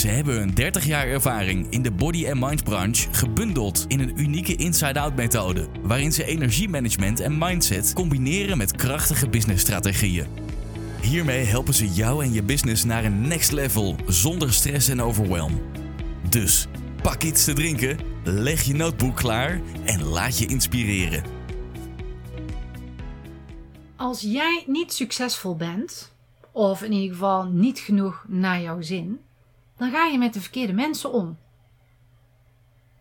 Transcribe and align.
Ze 0.00 0.08
hebben 0.08 0.42
een 0.42 0.54
30 0.54 0.86
jaar 0.86 1.06
ervaring 1.06 1.70
in 1.70 1.82
de 1.82 1.90
body 1.90 2.28
and 2.30 2.40
mind 2.40 2.64
branche 2.64 3.08
gebundeld 3.12 3.84
in 3.88 4.00
een 4.00 4.20
unieke 4.20 4.56
inside-out 4.56 5.16
methode, 5.16 5.66
waarin 5.82 6.12
ze 6.12 6.24
energiemanagement 6.24 7.20
en 7.20 7.38
mindset 7.38 7.92
combineren 7.92 8.58
met 8.58 8.76
krachtige 8.76 9.28
businessstrategieën. 9.28 10.26
Hiermee 11.02 11.44
helpen 11.44 11.74
ze 11.74 11.88
jou 11.88 12.24
en 12.24 12.32
je 12.32 12.42
business 12.42 12.84
naar 12.84 13.04
een 13.04 13.28
next 13.28 13.52
level 13.52 13.96
zonder 14.06 14.52
stress 14.52 14.88
en 14.88 15.02
overwhelm. 15.02 15.60
Dus 16.28 16.66
pak 17.02 17.22
iets 17.22 17.44
te 17.44 17.52
drinken, 17.52 17.98
leg 18.24 18.62
je 18.62 18.74
notebook 18.74 19.16
klaar 19.16 19.60
en 19.84 20.02
laat 20.02 20.38
je 20.38 20.46
inspireren. 20.46 21.24
Als 23.96 24.20
jij 24.20 24.64
niet 24.66 24.92
succesvol 24.92 25.56
bent, 25.56 26.12
of 26.52 26.82
in 26.82 26.92
ieder 26.92 27.16
geval 27.16 27.44
niet 27.44 27.78
genoeg 27.78 28.24
naar 28.28 28.60
jouw 28.60 28.80
zin, 28.80 29.20
dan 29.80 29.90
ga 29.90 30.04
je 30.06 30.18
met 30.18 30.32
de 30.34 30.40
verkeerde 30.40 30.72
mensen 30.72 31.12
om. 31.12 31.38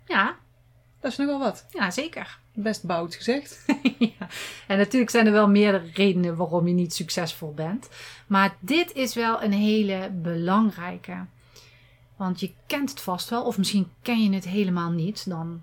Ja, 0.06 0.36
Dat 1.00 1.12
is 1.12 1.18
nogal 1.18 1.40
wat. 1.40 1.66
ja 1.72 1.92
zeker. 1.92 2.40
Best 2.54 2.84
bout 2.84 3.16
gezegd. 3.16 3.66
ja. 4.00 4.28
En 4.68 4.78
natuurlijk 4.78 5.12
zijn 5.12 5.26
er 5.26 5.32
wel 5.32 5.50
meerdere 5.50 5.90
redenen 5.94 6.36
waarom 6.36 6.68
je 6.68 6.74
niet 6.74 6.94
succesvol 6.94 7.54
bent. 7.54 7.90
Maar 8.28 8.56
dit 8.60 8.94
is 8.94 9.14
wel 9.14 9.44
een 9.44 9.54
hele 9.54 10.10
belangrijke. 10.22 11.26
Want 12.16 12.40
je 12.40 12.54
kent 12.68 12.90
het 12.90 13.02
vast 13.02 13.30
wel, 13.30 13.44
of 13.44 13.58
misschien 13.58 13.92
ken 14.02 14.24
je 14.24 14.34
het 14.34 14.46
helemaal 14.48 14.92
niet. 14.92 15.30
Dan 15.30 15.62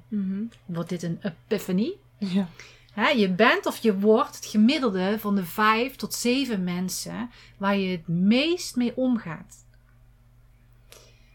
wordt 0.67 0.89
dit 0.89 1.03
een 1.03 1.21
epiphany. 1.23 1.93
Ja. 2.19 2.49
Je 3.17 3.31
bent 3.31 3.67
of 3.67 3.79
je 3.79 3.99
wordt 3.99 4.37
het 4.37 4.47
gemiddelde 4.47 5.19
van 5.19 5.35
de 5.35 5.45
vijf 5.45 5.97
tot 5.97 6.15
zeven 6.15 6.65
mensen 6.65 7.31
waar 7.57 7.77
je 7.77 7.91
het 7.97 8.09
meest 8.09 8.77
mee 8.77 8.97
omgaat. 8.97 9.66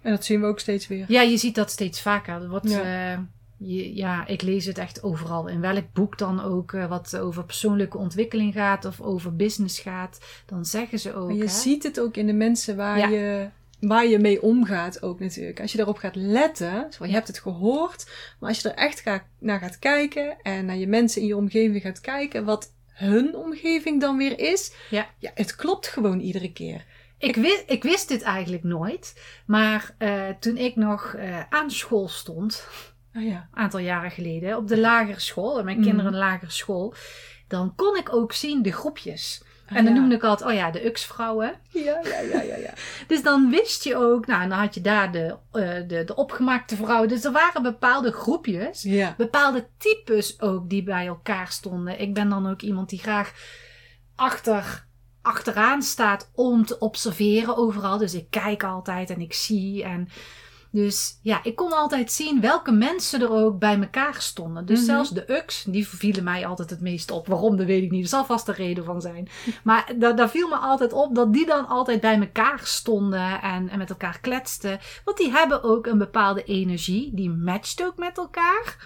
En 0.02 0.12
dat 0.12 0.26
zien 0.26 0.40
we 0.42 0.46
ook 0.48 0.60
steeds 0.60 0.88
weer. 0.88 1.06
Ja, 1.08 1.22
je 1.22 1.38
ziet 1.38 1.56
dat 1.56 1.72
steeds 1.72 2.02
vaker. 2.02 2.34
Er 2.42 2.50
wordt, 2.50 2.70
Ja. 2.70 3.26
je, 3.58 3.96
ja, 3.96 4.28
ik 4.28 4.42
lees 4.42 4.66
het 4.66 4.78
echt 4.78 5.04
overal. 5.04 5.48
In 5.48 5.62
welk 5.62 5.94
boek 5.94 6.18
dan 6.18 6.42
ook, 6.44 6.74
eh, 6.74 6.90
wat 6.90 7.18
over 7.18 7.44
persoonlijke 7.46 7.98
ontwikkeling 7.98 8.54
gaat 8.54 8.86
of 8.86 9.02
over 9.02 9.36
business 9.36 9.80
gaat, 9.80 10.20
dan 10.46 10.66
zeggen 10.66 11.00
ze 11.00 11.14
ook. 11.14 11.28
Maar 11.28 11.38
je 11.38 11.44
hè? 11.44 11.50
ziet 11.50 11.84
het 11.84 12.00
ook 12.00 12.18
in 12.18 12.26
de 12.26 12.34
mensen 12.34 12.76
waar, 12.76 12.98
Ja. 12.98 13.08
je, 13.08 13.48
waar 13.80 14.08
je 14.08 14.20
mee 14.20 14.42
omgaat 14.42 15.02
ook 15.04 15.20
natuurlijk. 15.20 15.60
Als 15.62 15.72
je 15.72 15.78
daarop 15.78 15.98
gaat 15.98 16.16
letten, 16.16 16.88
zo, 16.94 17.06
je 17.06 17.12
hebt 17.12 17.28
het 17.28 17.40
gehoord, 17.40 18.10
maar 18.40 18.50
als 18.50 18.60
je 18.62 18.70
er 18.70 18.76
echt 18.76 19.00
gaat, 19.00 19.24
naar 19.40 19.60
gaat 19.60 19.80
kijken 19.80 20.38
en 20.42 20.66
naar 20.66 20.78
je 20.78 20.88
mensen 20.88 21.22
in 21.22 21.28
je 21.28 21.36
omgeving 21.38 21.82
gaat 21.82 22.02
kijken, 22.02 22.46
wat 22.46 22.74
hun 22.88 23.36
omgeving 23.36 24.02
dan 24.02 24.18
weer 24.18 24.40
is, 24.40 24.74
Ja. 24.90 25.08
ja 25.20 25.32
het 25.34 25.56
klopt 25.56 25.88
gewoon 25.88 26.20
iedere 26.20 26.52
keer. 26.52 26.86
Ik, 27.22 27.36
wist, 27.36 27.64
ik 27.68 27.84
wist 27.84 28.08
dit 28.08 28.22
eigenlijk 28.22 28.64
nooit, 28.64 29.22
maar 29.46 29.96
eh, 29.98 30.24
toen 30.40 30.58
ik 30.58 30.76
nog 30.76 31.14
eh, 31.14 31.40
aan 31.50 31.72
school 31.72 32.08
stond, 32.08 32.68
Ah 33.14 33.24
ja. 33.24 33.48
een 33.52 33.58
aantal 33.64 33.80
jaren 33.80 34.12
geleden, 34.12 34.58
op 34.58 34.68
de 34.68 34.80
lagere 34.80 35.20
school, 35.20 35.60
en 35.60 35.66
mijn 35.66 35.78
Mhm. 35.78 35.86
kinderen 35.88 36.14
een 36.14 36.20
lagere 36.20 36.52
school, 36.52 36.94
dan 37.48 37.76
kon 37.76 37.98
ik 37.98 38.14
ook 38.16 38.34
zien 38.34 38.62
de 38.62 38.72
groepjes. 38.72 39.44
Ah, 39.70 39.78
en 39.78 39.84
dan 39.86 39.94
ja. 39.94 40.00
noemde 40.00 40.16
ik 40.16 40.24
altijd, 40.24 40.50
oh 40.50 40.56
ja, 40.56 40.72
de 40.72 40.86
UX-vrouwen. 40.86 41.54
Ja, 41.70 42.00
ja, 42.04 42.20
ja, 42.20 42.42
ja, 42.42 42.56
ja. 42.56 42.74
Dus 43.08 43.24
dan 43.24 43.50
wist 43.50 43.84
je 43.84 43.96
ook, 43.98 44.26
nou, 44.28 44.50
dan 44.50 44.58
had 44.60 44.74
je 44.74 44.82
daar 44.82 45.12
de, 45.12 45.36
eh, 45.52 45.88
de, 45.88 46.04
de 46.04 46.16
opgemaakte 46.16 46.76
vrouwen. 46.76 47.08
Dus 47.10 47.24
er 47.26 47.32
waren 47.32 47.62
bepaalde 47.64 48.12
groepjes, 48.12 48.82
Ja. 48.82 49.14
bepaalde 49.18 49.68
types 49.78 50.42
ook 50.42 50.70
die 50.70 50.84
bij 50.84 51.08
elkaar 51.08 51.48
stonden. 51.48 52.00
Ik 52.00 52.14
ben 52.14 52.30
dan 52.30 52.50
ook 52.50 52.62
iemand 52.62 52.90
die 52.90 53.00
graag 53.00 53.34
achter, 54.16 54.86
achteraan 55.22 55.82
staat 55.82 56.30
om 56.36 56.66
te 56.66 56.80
observeren 56.80 57.58
overal. 57.58 57.98
Dus 57.98 58.14
ik 58.14 58.28
kijk 58.30 58.64
altijd 58.64 59.10
en 59.10 59.22
ik 59.22 59.34
zie. 59.34 59.84
En 59.84 60.10
dus 60.74 61.20
ja, 61.22 61.40
ik 61.44 61.56
kon 61.56 61.72
altijd 61.74 62.12
zien 62.12 62.42
welke 62.42 62.72
mensen 62.72 63.22
er 63.22 63.32
ook 63.32 63.60
bij 63.60 63.80
elkaar 63.82 64.16
stonden. 64.22 64.66
Dus 64.66 64.78
Mhm. 64.78 64.88
zelfs 64.88 65.10
de 65.10 65.24
UX, 65.28 65.64
die 65.64 65.88
vielen 65.88 66.24
mij 66.24 66.46
altijd 66.46 66.70
het 66.70 66.82
meest 66.82 67.12
op. 67.12 67.28
Waarom, 67.28 67.58
dat 67.58 67.66
weet 67.66 67.84
ik 67.84 67.92
niet. 67.92 68.04
Er 68.04 68.10
zal 68.10 68.26
vast 68.26 68.48
een 68.48 68.54
reden 68.54 68.84
van 68.86 69.02
zijn. 69.02 69.30
Maar 69.64 69.92
da- 69.98 70.12
daar 70.12 70.30
viel 70.30 70.48
me 70.48 70.56
altijd 70.56 70.94
op 70.94 71.16
dat 71.16 71.34
die 71.34 71.46
dan 71.46 71.68
altijd 71.68 72.02
bij 72.02 72.20
elkaar 72.20 72.60
stonden 72.64 73.42
en, 73.42 73.70
en 73.70 73.78
met 73.78 73.90
elkaar 73.90 74.20
kletsten. 74.20 74.80
Want 75.06 75.18
die 75.18 75.32
hebben 75.32 75.64
ook 75.64 75.86
een 75.88 75.98
bepaalde 75.98 76.44
energie. 76.44 77.12
Die 77.16 77.30
matcht 77.30 77.84
ook 77.86 77.98
met 77.98 78.18
elkaar. 78.18 78.78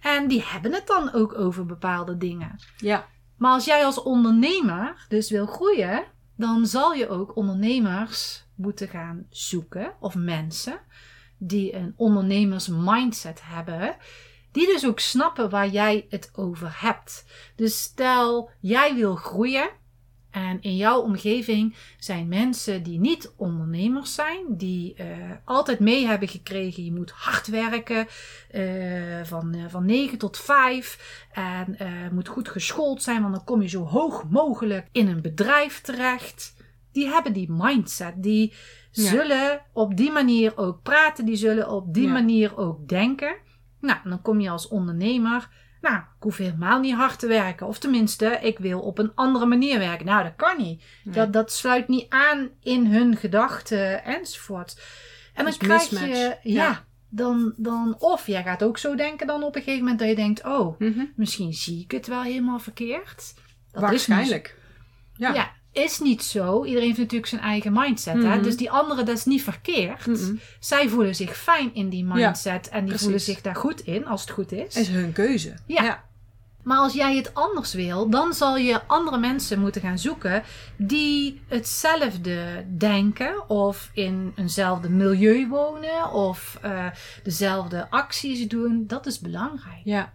En 0.00 0.28
die 0.28 0.42
hebben 0.46 0.72
het 0.72 0.86
dan 0.86 1.12
ook 1.12 1.38
over 1.38 1.66
bepaalde 1.66 2.16
dingen. 2.16 2.56
Ja. 2.76 3.06
Maar 3.40 3.52
als 3.52 3.64
jij 3.64 3.84
als 3.84 4.02
ondernemer 4.02 5.06
dus 5.08 5.30
wil 5.30 5.46
groeien, 5.46 6.04
dan 6.36 6.66
zal 6.66 6.92
je 6.92 7.08
ook 7.08 7.36
ondernemers 7.36 8.44
moeten 8.54 8.88
gaan 8.88 9.26
zoeken 9.30 9.94
of 10.00 10.14
mensen 10.14 10.80
die 11.38 11.74
een 11.74 11.94
ondernemers-mindset 11.96 13.40
hebben, 13.44 13.96
die 14.52 14.66
dus 14.66 14.86
ook 14.86 15.00
snappen 15.00 15.50
waar 15.50 15.68
jij 15.68 16.06
het 16.08 16.30
over 16.34 16.80
hebt. 16.80 17.24
Dus 17.56 17.82
stel 17.82 18.50
jij 18.60 18.94
wil 18.94 19.14
groeien 19.14 19.70
en 20.30 20.58
in 20.60 20.76
jouw 20.76 21.00
omgeving 21.00 21.74
zijn 21.98 22.28
mensen 22.28 22.82
die 22.82 22.98
niet 23.00 23.32
ondernemers 23.36 24.14
zijn, 24.14 24.44
die 24.48 24.94
eh, 24.94 25.06
altijd 25.44 25.78
mee 25.80 26.06
hebben 26.06 26.28
gekregen: 26.28 26.84
je 26.84 26.92
moet 26.92 27.10
hard 27.10 27.46
werken 27.46 28.06
eh, 28.50 29.20
van, 29.24 29.54
eh, 29.54 29.64
van 29.68 29.84
9 29.86 30.18
tot 30.18 30.38
5 30.38 31.26
en 31.32 31.76
moet 32.12 32.28
goed 32.28 32.48
geschoold 32.48 33.02
zijn, 33.02 33.22
want 33.22 33.34
dan 33.34 33.44
kom 33.44 33.62
je 33.62 33.68
zo 33.68 33.84
hoog 33.84 34.28
mogelijk 34.30 34.86
in 34.92 35.08
een 35.08 35.22
bedrijf 35.22 35.80
terecht. 35.80 36.54
Die 36.92 37.06
hebben 37.08 37.32
die 37.32 37.50
mindset, 37.52 38.14
die 38.16 38.52
Ja. 38.92 39.08
zullen 39.08 39.60
op 39.72 39.96
die 39.96 40.10
manier 40.10 40.56
ook 40.56 40.82
praten, 40.82 41.24
die 41.24 41.36
zullen 41.36 41.70
op 41.70 41.94
die 41.94 42.06
Ja. 42.06 42.12
manier 42.12 42.56
ook 42.56 42.88
denken. 42.88 43.36
Nou, 43.80 43.98
dan 44.04 44.22
kom 44.22 44.40
je 44.40 44.50
als 44.50 44.68
ondernemer. 44.68 45.48
Nou, 45.80 45.96
ik 45.96 46.02
hoef 46.22 46.36
helemaal 46.36 46.80
niet 46.80 46.94
hard 46.94 47.18
te 47.18 47.26
werken. 47.26 47.66
Of 47.66 47.78
tenminste, 47.78 48.38
ik 48.42 48.58
wil 48.58 48.80
op 48.80 48.98
een 48.98 49.12
andere 49.14 49.46
manier 49.46 49.78
werken. 49.78 50.06
Nou, 50.06 50.22
dat 50.22 50.36
kan 50.36 50.56
niet. 50.56 50.82
Nee. 51.04 51.14
Dat, 51.14 51.32
dat 51.32 51.52
sluit 51.52 51.88
niet 51.88 52.06
aan 52.08 52.48
in 52.62 52.86
hun 52.86 53.16
gedachten 53.16 54.04
enzovoort. 54.04 54.80
En 55.34 55.44
dan 55.44 55.56
krijg 55.56 55.90
je, 55.90 56.36
ja, 56.42 56.62
Ja. 56.64 56.84
Dan, 57.12 57.54
dan, 57.56 57.96
of 57.98 58.26
jij 58.26 58.42
gaat 58.42 58.62
ook 58.62 58.78
zo 58.78 58.94
denken 58.94 59.26
dan 59.26 59.42
op 59.42 59.56
een 59.56 59.62
gegeven 59.62 59.82
moment 59.82 59.98
dat 59.98 60.08
je 60.08 60.14
denkt, 60.14 60.44
oh, 60.44 60.80
Mhm. 60.80 61.04
misschien 61.16 61.52
zie 61.52 61.82
ik 61.82 61.90
het 61.90 62.06
wel 62.06 62.22
helemaal 62.22 62.58
verkeerd. 62.58 63.34
Dat 63.72 63.82
Waarschijnlijk. 63.82 64.58
Is 65.16 65.26
ja, 65.34 65.52
is 65.72 65.98
niet 65.98 66.22
zo. 66.22 66.64
Iedereen 66.64 66.86
heeft 66.86 66.98
natuurlijk 66.98 67.26
zijn 67.26 67.40
eigen 67.40 67.72
mindset. 67.72 68.14
Hè? 68.14 68.34
Mhm. 68.34 68.42
Dus 68.42 68.56
die 68.56 68.70
anderen, 68.70 69.06
dat 69.06 69.16
is 69.16 69.24
niet 69.24 69.42
verkeerd. 69.42 70.06
Mhm. 70.06 70.34
Zij 70.60 70.88
voelen 70.88 71.14
zich 71.14 71.36
fijn 71.36 71.74
in 71.74 71.88
die 71.88 72.04
mindset 72.04 72.68
en 72.68 72.78
die 72.78 72.88
precies. 72.88 73.02
voelen 73.02 73.20
zich 73.20 73.40
daar 73.40 73.56
goed 73.56 73.80
in, 73.80 74.06
als 74.06 74.20
het 74.20 74.30
goed 74.30 74.52
is. 74.52 74.76
Is 74.76 74.88
hun 74.88 75.12
keuze. 75.12 75.54
Ja. 75.66 75.82
ja. 75.82 76.04
Maar 76.62 76.78
als 76.78 76.92
jij 76.92 77.16
het 77.16 77.34
anders 77.34 77.72
wil, 77.72 78.10
dan 78.10 78.34
zal 78.34 78.56
je 78.56 78.80
andere 78.86 79.18
mensen 79.18 79.60
moeten 79.60 79.80
gaan 79.80 79.98
zoeken 79.98 80.42
die 80.76 81.40
hetzelfde 81.48 82.64
denken 82.68 83.48
of 83.48 83.90
in 83.92 84.32
eenzelfde 84.36 84.90
milieu 84.90 85.48
wonen 85.48 86.12
of 86.12 86.58
eh, 86.62 86.86
dezelfde 87.22 87.90
acties 87.90 88.48
doen. 88.48 88.84
Dat 88.86 89.06
is 89.06 89.18
belangrijk. 89.20 89.80
Ja. 89.84 90.12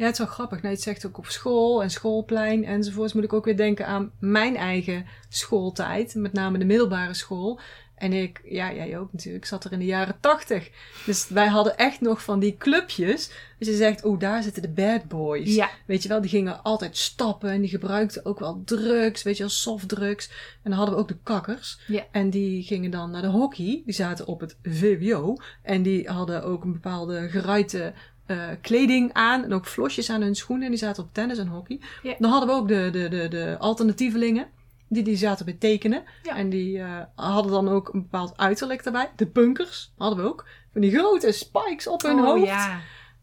Ja, 0.00 0.06
het 0.06 0.14
is 0.14 0.24
wel 0.24 0.34
grappig. 0.34 0.56
Nou, 0.56 0.68
je 0.68 0.74
het 0.74 0.82
zegt 0.82 1.06
ook 1.06 1.18
op 1.18 1.26
school 1.26 1.82
en 1.82 1.90
schoolplein 1.90 2.64
enzovoorts. 2.64 3.12
Moet 3.12 3.24
ik 3.24 3.32
ook 3.32 3.44
weer 3.44 3.56
denken 3.56 3.86
aan 3.86 4.12
mijn 4.18 4.56
eigen 4.56 5.06
schooltijd. 5.28 6.14
Met 6.14 6.32
name 6.32 6.58
de 6.58 6.64
middelbare 6.64 7.14
school. 7.14 7.60
En 8.00 8.12
ik, 8.12 8.40
ja, 8.44 8.72
jij 8.72 8.98
ook 8.98 9.12
natuurlijk, 9.12 9.44
zat 9.44 9.64
er 9.64 9.72
in 9.72 9.78
de 9.78 9.84
jaren 9.84 10.20
tachtig. 10.20 10.70
Dus 11.06 11.28
wij 11.28 11.46
hadden 11.46 11.76
echt 11.76 12.00
nog 12.00 12.22
van 12.22 12.40
die 12.40 12.56
clubjes. 12.56 13.30
Dus 13.58 13.68
je 13.68 13.76
zegt, 13.76 14.04
oh, 14.04 14.18
daar 14.18 14.42
zitten 14.42 14.62
de 14.62 14.68
bad 14.68 15.08
boys. 15.08 15.54
Ja, 15.54 15.70
Weet 15.86 16.02
je 16.02 16.08
wel, 16.08 16.20
die 16.20 16.30
gingen 16.30 16.62
altijd 16.62 16.96
stappen 16.96 17.50
en 17.50 17.60
die 17.60 17.70
gebruikten 17.70 18.24
ook 18.24 18.38
wel 18.38 18.62
drugs, 18.64 19.22
weet 19.22 19.36
je 19.36 19.42
wel, 19.42 19.52
softdrugs. 19.52 20.28
En 20.62 20.70
dan 20.70 20.72
hadden 20.72 20.94
we 20.94 21.00
ook 21.00 21.08
de 21.08 21.18
kakkers. 21.22 21.80
Ja. 21.86 22.06
En 22.10 22.30
die 22.30 22.62
gingen 22.62 22.90
dan 22.90 23.10
naar 23.10 23.22
de 23.22 23.28
hockey. 23.28 23.82
Die 23.84 23.94
zaten 23.94 24.26
op 24.26 24.40
het 24.40 24.56
VWO. 24.62 25.36
En 25.62 25.82
die 25.82 26.08
hadden 26.08 26.44
ook 26.44 26.64
een 26.64 26.72
bepaalde 26.72 27.28
geruite 27.28 27.92
eh, 28.30 28.48
kleding 28.60 29.12
aan. 29.12 29.44
En 29.44 29.52
ook 29.52 29.66
flosjes 29.66 30.10
aan 30.10 30.22
hun 30.22 30.34
schoenen. 30.34 30.64
En 30.64 30.70
die 30.70 30.80
zaten 30.80 31.02
op 31.02 31.14
tennis 31.14 31.38
en 31.38 31.46
hockey. 31.46 31.80
Dan 32.18 32.30
hadden 32.30 32.48
we 32.48 32.54
ook 32.54 32.68
de, 32.68 32.88
de, 32.92 33.08
de, 33.08 33.28
de 33.28 33.56
alternatievelingen. 33.58 34.46
Die, 34.88 35.02
die 35.02 35.16
zaten 35.16 35.44
bij 35.44 35.56
tekenen. 35.58 36.02
Ja. 36.22 36.36
En 36.36 36.50
die 36.50 36.78
eh, 36.78 37.00
hadden 37.14 37.52
dan 37.52 37.68
ook 37.68 37.88
een 37.94 38.02
bepaald 38.02 38.36
uiterlijk 38.36 38.82
erbij. 38.82 39.10
De 39.16 39.26
punkers 39.26 39.92
hadden 39.96 40.24
we 40.24 40.30
ook. 40.30 40.46
Van 40.72 40.80
die 40.80 40.98
grote 40.98 41.32
spikes 41.32 41.86
op 41.86 42.02
hun 42.02 42.18
oh, 42.18 42.24
hoofd. 42.24 42.46
ja. 42.46 42.80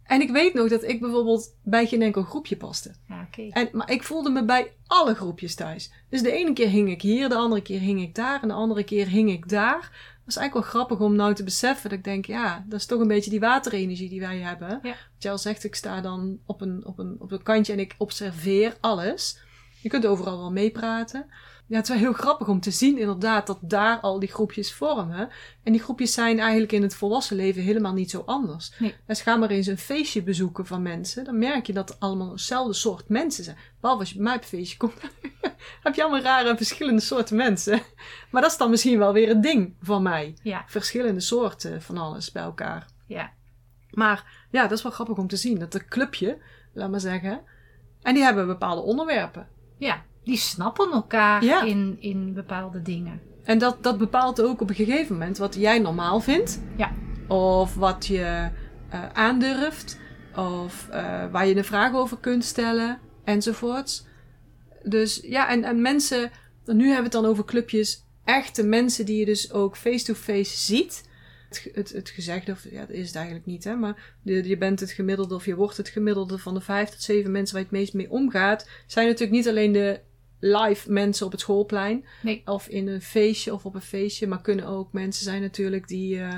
En 0.07 0.21
ik 0.21 0.30
weet 0.30 0.54
nog 0.54 0.69
dat 0.69 0.83
ik 0.83 1.00
bijvoorbeeld 1.00 1.56
bij 1.63 1.86
geen 1.86 2.01
enkel 2.01 2.24
groepje 2.24 2.57
paste. 2.57 2.92
Ja. 3.07 3.27
En, 3.50 3.69
maar 3.71 3.92
ik 3.92 4.04
voelde 4.04 4.30
me 4.30 4.45
bij 4.45 4.71
alle 4.88 5.15
groepjes 5.15 5.56
thuis. 5.56 5.92
Dus 6.09 6.21
de 6.21 6.31
ene 6.31 6.54
keer 6.54 6.69
hing 6.69 6.89
ik 6.89 7.01
hier, 7.01 7.30
de 7.30 7.36
andere 7.36 7.62
keer 7.62 7.80
hing 7.80 8.01
ik 8.01 8.15
daar 8.15 8.42
en 8.42 8.48
de 8.48 8.54
andere 8.54 8.83
keer 8.83 9.07
hing 9.07 9.30
ik 9.30 9.50
daar. 9.50 10.15
Dat 10.27 10.35
is 10.35 10.41
eigenlijk 10.41 10.71
wel 10.74 10.81
grappig 10.81 11.06
om 11.06 11.15
nou 11.15 11.33
te 11.33 11.44
beseffen 11.44 11.89
dat 11.89 11.97
ik 11.97 12.03
denk, 12.03 12.25
ja, 12.25 12.65
dat 12.68 12.79
is 12.79 12.85
toch 12.85 13.00
een 13.00 13.07
beetje 13.07 13.29
die 13.29 13.39
waterenergie 13.39 14.09
die 14.09 14.19
wij 14.19 14.38
hebben. 14.38 14.69
Ja. 14.69 14.89
Wat 14.89 15.24
je 15.24 15.29
al 15.29 15.38
zegt, 15.38 15.63
ik 15.63 15.75
sta 15.75 16.01
dan 16.01 16.39
op 16.45 16.62
een, 16.62 16.85
op, 16.85 17.00
een, 17.00 17.15
op 17.19 17.31
een 17.31 17.44
kantje 17.44 17.74
en 17.74 17.79
ik 17.79 17.95
observeer 17.97 18.77
alles. 18.79 19.39
Je 19.81 19.89
kunt 19.89 20.06
overal 20.06 20.38
wel 20.38 20.51
meepraten. 20.51 21.25
Ja, 21.67 21.75
het 21.75 21.83
is 21.83 21.89
wel 21.89 21.97
heel 22.03 22.13
grappig 22.13 22.47
om 22.47 22.59
te 22.59 22.71
zien 22.71 22.97
inderdaad 22.97 23.47
dat 23.47 23.57
daar 23.61 23.99
al 23.99 24.19
die 24.19 24.29
groepjes 24.29 24.73
vormen. 24.73 25.29
En 25.63 25.71
die 25.71 25.81
groepjes 25.81 26.13
zijn 26.13 26.39
eigenlijk 26.39 26.71
in 26.71 26.81
het 26.81 26.95
volwassen 26.95 27.35
leven 27.35 27.61
helemaal 27.61 27.93
niet 27.93 28.09
zo 28.09 28.23
anders. 28.25 28.73
Nee. 28.79 28.95
Dus 29.05 29.21
ga 29.21 29.35
maar 29.35 29.49
eens 29.49 29.67
een 29.67 29.77
feestje 29.77 30.23
bezoeken 30.23 30.65
van 30.65 30.81
mensen. 30.81 31.23
Dan 31.23 31.37
merk 31.37 31.67
je 31.67 31.73
dat 31.73 31.89
het 31.89 31.99
allemaal 31.99 32.31
hetzelfde 32.31 32.73
soort 32.73 33.09
mensen 33.09 33.43
zijn. 33.43 33.57
Behalve 33.79 34.01
als 34.01 34.09
je 34.09 34.15
bij 34.15 34.23
mij 34.25 34.35
op 34.35 34.41
een 34.41 34.47
feestje 34.47 34.77
komt. 34.77 34.93
heb 35.83 35.95
je 35.95 36.01
allemaal 36.03 36.21
rare 36.21 36.57
verschillende 36.57 37.01
soorten 37.01 37.35
mensen. 37.35 37.81
Maar 38.31 38.41
dat 38.41 38.51
is 38.51 38.57
dan 38.57 38.69
misschien 38.69 38.97
wel 38.99 39.13
weer 39.13 39.29
een 39.29 39.41
ding 39.41 39.75
van 39.81 40.01
mij. 40.03 40.35
Ja, 40.43 40.63
Verschillende 40.67 41.19
soorten 41.19 41.81
van 41.81 41.97
alles 41.97 42.31
bij 42.31 42.43
elkaar. 42.43 42.85
ja. 43.07 43.35
Maar 43.91 44.47
ja, 44.51 44.61
dat 44.61 44.77
is 44.77 44.83
wel 44.83 44.91
grappig 44.91 45.17
om 45.17 45.27
te 45.27 45.37
zien. 45.37 45.59
Dat 45.59 45.73
een 45.73 45.87
clubje, 45.87 46.37
laat 46.73 46.89
maar 46.89 46.99
zeggen. 46.99 47.41
En 48.01 48.13
die 48.13 48.23
hebben 48.23 48.47
bepaalde 48.47 48.81
onderwerpen. 48.81 49.47
ja. 49.77 50.03
Die 50.27 50.38
snappen 50.38 50.91
elkaar 50.91 51.44
Ja. 51.44 51.63
in, 51.63 51.97
in 52.00 52.33
bepaalde 52.33 52.81
dingen. 52.81 53.21
En 53.44 53.57
dat, 53.57 53.83
dat 53.83 53.97
bepaalt 53.97 54.41
ook 54.41 54.62
op 54.62 54.69
een 54.69 54.75
gegeven 54.75 55.13
moment 55.13 55.38
wat 55.38 55.56
jij 55.56 55.79
normaal 55.79 56.19
vindt. 56.19 56.62
Ja. 56.77 56.91
Of 57.27 57.75
wat 57.75 58.06
je 58.06 58.50
eh, 58.89 59.09
aandurft. 59.13 60.00
Of 60.35 60.88
eh, 60.91 61.31
waar 61.31 61.47
je 61.47 61.56
een 61.56 61.63
vraag 61.63 61.94
over 61.94 62.18
kunt 62.18 62.44
stellen. 62.44 63.00
Enzovoorts. 63.24 64.06
Dus 64.83 65.19
ja, 65.24 65.50
en, 65.50 65.63
en 65.63 65.81
mensen... 65.81 66.31
Nu 66.65 66.83
hebben 66.83 66.97
we 66.97 67.03
het 67.03 67.12
dan 67.12 67.25
over 67.25 67.45
clubjes. 67.45 68.06
Echte 68.23 68.63
mensen 68.63 69.06
die 69.06 69.19
je 69.19 69.25
dus 69.25 69.51
ook 69.51 69.77
face-to-face 69.77 70.57
ziet. 70.57 71.09
Het, 71.50 71.69
het, 71.73 71.89
het 71.89 72.09
gezegde, 72.09 72.51
of 72.51 72.71
ja, 72.71 72.80
dat 72.80 72.89
is 72.89 73.07
het 73.07 73.15
eigenlijk 73.15 73.45
niet, 73.45 73.63
hè. 73.63 73.75
Maar 73.75 74.15
je, 74.23 74.47
je 74.47 74.57
bent 74.57 74.80
het 74.80 74.91
gemiddelde 74.91 75.35
of 75.35 75.45
je 75.45 75.56
wordt 75.56 75.77
het 75.77 75.89
gemiddelde 75.89 76.38
van 76.38 76.53
de 76.53 76.62
vijf 76.62 76.89
tot 76.89 77.01
zeven 77.01 77.31
mensen 77.31 77.56
waar 77.56 77.63
je 77.63 77.69
het 77.69 77.80
meest 77.80 77.94
mee 77.94 78.09
omgaat. 78.12 78.69
Zijn 78.88 79.06
natuurlijk 79.07 79.38
niet 79.38 79.47
alleen 79.47 79.71
de 79.71 80.00
live 80.39 80.91
mensen 80.91 81.25
op 81.25 81.31
het 81.31 81.41
schoolplein 81.41 82.05
Nee. 82.21 82.41
of 82.45 82.67
in 82.67 82.87
een 82.87 83.01
feestje 83.01 83.53
of 83.53 83.65
op 83.65 83.75
een 83.75 83.81
feestje, 83.81 84.27
maar 84.27 84.41
kunnen 84.41 84.65
ook 84.65 84.91
mensen 84.93 85.23
zijn 85.23 85.41
natuurlijk 85.41 85.87
die, 85.87 86.19
eh, 86.21 86.37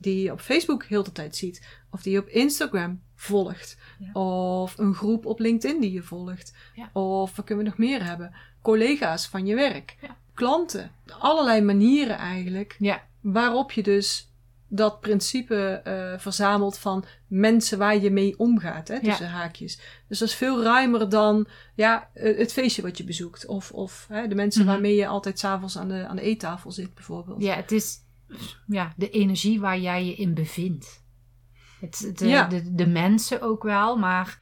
die 0.00 0.22
je 0.22 0.32
op 0.32 0.40
Facebook 0.40 0.84
heel 0.84 1.02
de 1.02 1.12
tijd 1.12 1.36
ziet, 1.36 1.66
of 1.90 2.02
die 2.02 2.12
je 2.12 2.18
op 2.18 2.28
Instagram 2.28 3.02
volgt, 3.14 3.76
Ja. 3.98 4.20
of 4.20 4.78
een 4.78 4.94
groep 4.94 5.26
op 5.26 5.38
LinkedIn 5.38 5.80
die 5.80 5.92
je 5.92 6.02
volgt, 6.02 6.54
Ja. 6.74 6.90
of 6.92 7.36
wat 7.36 7.44
kunnen 7.44 7.64
we 7.64 7.70
nog 7.70 7.78
meer 7.78 8.04
hebben? 8.04 8.34
Collega's 8.62 9.26
van 9.26 9.46
je 9.46 9.54
werk, 9.54 9.96
Ja. 10.00 10.16
klanten, 10.34 10.90
allerlei 11.18 11.60
manieren 11.60 12.16
eigenlijk 12.16 12.76
Ja, 12.78 13.02
waarop 13.20 13.72
je 13.72 13.82
dus 13.82 14.27
dat 14.68 15.00
principe 15.00 15.80
eh, 15.84 16.18
verzamelt 16.18 16.78
van 16.78 17.04
mensen 17.26 17.78
waar 17.78 17.98
je 17.98 18.10
mee 18.10 18.38
omgaat, 18.38 18.88
hè, 18.88 19.00
tussen 19.00 19.28
haakjes. 19.28 19.80
Dus 20.08 20.18
dat 20.18 20.28
is 20.28 20.34
veel 20.34 20.62
ruimer 20.62 21.08
dan 21.08 21.46
ja, 21.74 22.10
eh, 22.14 22.38
het 22.38 22.52
feestje 22.52 22.82
wat 22.82 22.96
je 22.96 23.04
bezoekt. 23.04 23.46
Of, 23.46 23.70
of 23.72 24.06
hè, 24.08 24.28
de 24.28 24.34
mensen 24.34 24.62
Mhm. 24.62 24.70
waarmee 24.70 24.94
je 24.94 25.06
altijd 25.06 25.38
s'avonds 25.38 25.78
aan 25.78 25.88
de, 25.88 26.06
aan 26.06 26.16
de 26.16 26.22
eettafel 26.22 26.72
zit, 26.72 26.94
bijvoorbeeld. 26.94 27.42
ja 27.42 27.54
het 27.54 27.72
is 27.72 27.96
ja, 28.66 28.92
de 28.96 29.10
energie 29.10 29.60
waar 29.60 29.78
jij 29.78 30.04
je 30.04 30.14
in 30.14 30.34
bevindt. 30.34 31.02
Het, 31.80 31.98
het, 31.98 32.18
de, 32.18 32.26
Ja. 32.28 32.46
de, 32.46 32.74
de 32.74 32.86
mensen 32.86 33.40
ook 33.40 33.62
wel, 33.62 33.96
maar 33.96 34.40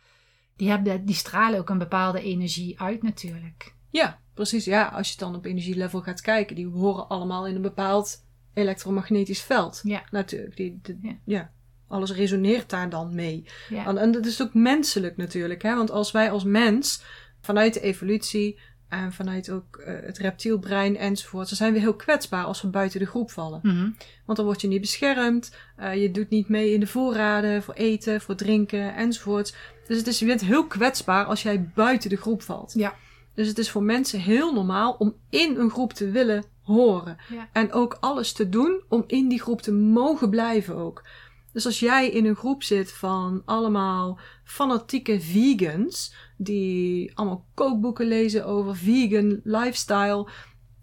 die, 0.56 0.68
hebben, 0.68 1.04
die 1.04 1.14
stralen 1.14 1.58
ook 1.58 1.68
een 1.70 1.78
bepaalde 1.78 2.22
energie 2.22 2.80
uit 2.80 3.02
natuurlijk. 3.02 3.74
Ja, 3.90 4.20
precies. 4.34 4.64
Ja, 4.64 4.86
als 4.86 5.10
je 5.10 5.18
dan 5.18 5.34
op 5.34 5.44
energielevel 5.44 6.00
gaat 6.02 6.20
kijken, 6.20 6.56
die 6.56 6.66
horen 6.66 7.08
allemaal 7.08 7.46
in 7.46 7.54
een 7.54 7.62
bepaald 7.62 8.24
elektromagnetisch 8.56 9.42
veld. 9.42 9.80
Ja. 9.84 10.02
Natuurlijk. 10.10 10.56
Die, 10.56 10.78
de- 10.82 10.98
Ja. 11.02 11.16
ja. 11.24 11.50
alles 11.88 12.12
resoneert 12.12 12.70
daar 12.70 12.90
dan 12.90 13.14
mee. 13.14 13.44
Ja, 13.68 13.86
En, 13.86 13.98
en 13.98 14.12
dat 14.12 14.26
is 14.26 14.42
ook 14.42 14.54
menselijk 14.54 15.16
natuurlijk. 15.16 15.62
Hè? 15.62 15.74
Want 15.76 15.90
als 15.90 16.10
wij 16.10 16.30
als 16.30 16.44
mens 16.44 17.02
vanuit 17.40 17.74
de 17.74 17.80
evolutie 17.80 18.58
en 18.88 19.12
vanuit 19.12 19.50
ook 19.50 19.76
eh, 19.76 19.94
het 20.06 20.18
reptielbrein 20.18 20.96
enzovoort, 20.96 21.48
dan 21.48 21.56
zijn 21.56 21.72
we 21.72 21.78
heel 21.78 21.94
kwetsbaar 21.96 22.44
als 22.44 22.62
we 22.62 22.68
buiten 22.68 23.00
de 23.00 23.06
groep 23.06 23.30
vallen. 23.30 23.60
Mhm. 23.62 23.90
Want 24.24 24.38
dan 24.38 24.46
word 24.46 24.60
je 24.60 24.68
niet 24.68 24.80
beschermd, 24.80 25.54
eh, 25.76 26.02
je 26.02 26.10
doet 26.10 26.28
niet 26.30 26.48
mee 26.48 26.72
in 26.72 26.80
de 26.80 26.86
voorraden 26.86 27.62
voor 27.62 27.74
eten, 27.74 28.20
voor 28.20 28.34
drinken 28.34 28.94
enzovoort. 28.94 29.54
Dus 29.86 29.96
het 29.98 30.06
is, 30.06 30.18
je 30.18 30.26
bent 30.26 30.40
heel 30.40 30.66
kwetsbaar 30.66 31.24
als 31.24 31.42
jij 31.42 31.70
buiten 31.74 32.10
de 32.10 32.16
groep 32.16 32.42
valt. 32.42 32.72
Ja. 32.76 32.94
Dus 33.34 33.48
het 33.48 33.58
is 33.58 33.70
voor 33.70 33.82
mensen 33.82 34.20
heel 34.20 34.52
normaal 34.54 34.92
om 34.92 35.14
in 35.30 35.56
een 35.56 35.70
groep 35.70 35.92
te 35.92 36.10
willen 36.10 36.44
horen. 36.66 37.16
Ja. 37.28 37.48
En 37.52 37.72
ook 37.72 37.96
alles 38.00 38.32
te 38.32 38.48
doen 38.48 38.82
om 38.88 39.04
in 39.06 39.28
die 39.28 39.40
groep 39.40 39.62
te 39.62 39.72
mogen 39.72 40.30
blijven 40.30 40.76
ook. 40.76 41.04
Dus 41.52 41.66
als 41.66 41.80
jij 41.80 42.10
in 42.10 42.26
een 42.26 42.36
groep 42.36 42.62
zit 42.62 42.92
van 42.92 43.42
allemaal 43.44 44.18
fanatieke 44.44 45.20
vegans, 45.20 46.14
die 46.36 47.12
allemaal 47.14 47.46
kookboeken 47.54 48.06
lezen 48.06 48.46
over 48.46 48.76
vegan 48.76 49.40
lifestyle, 49.44 50.28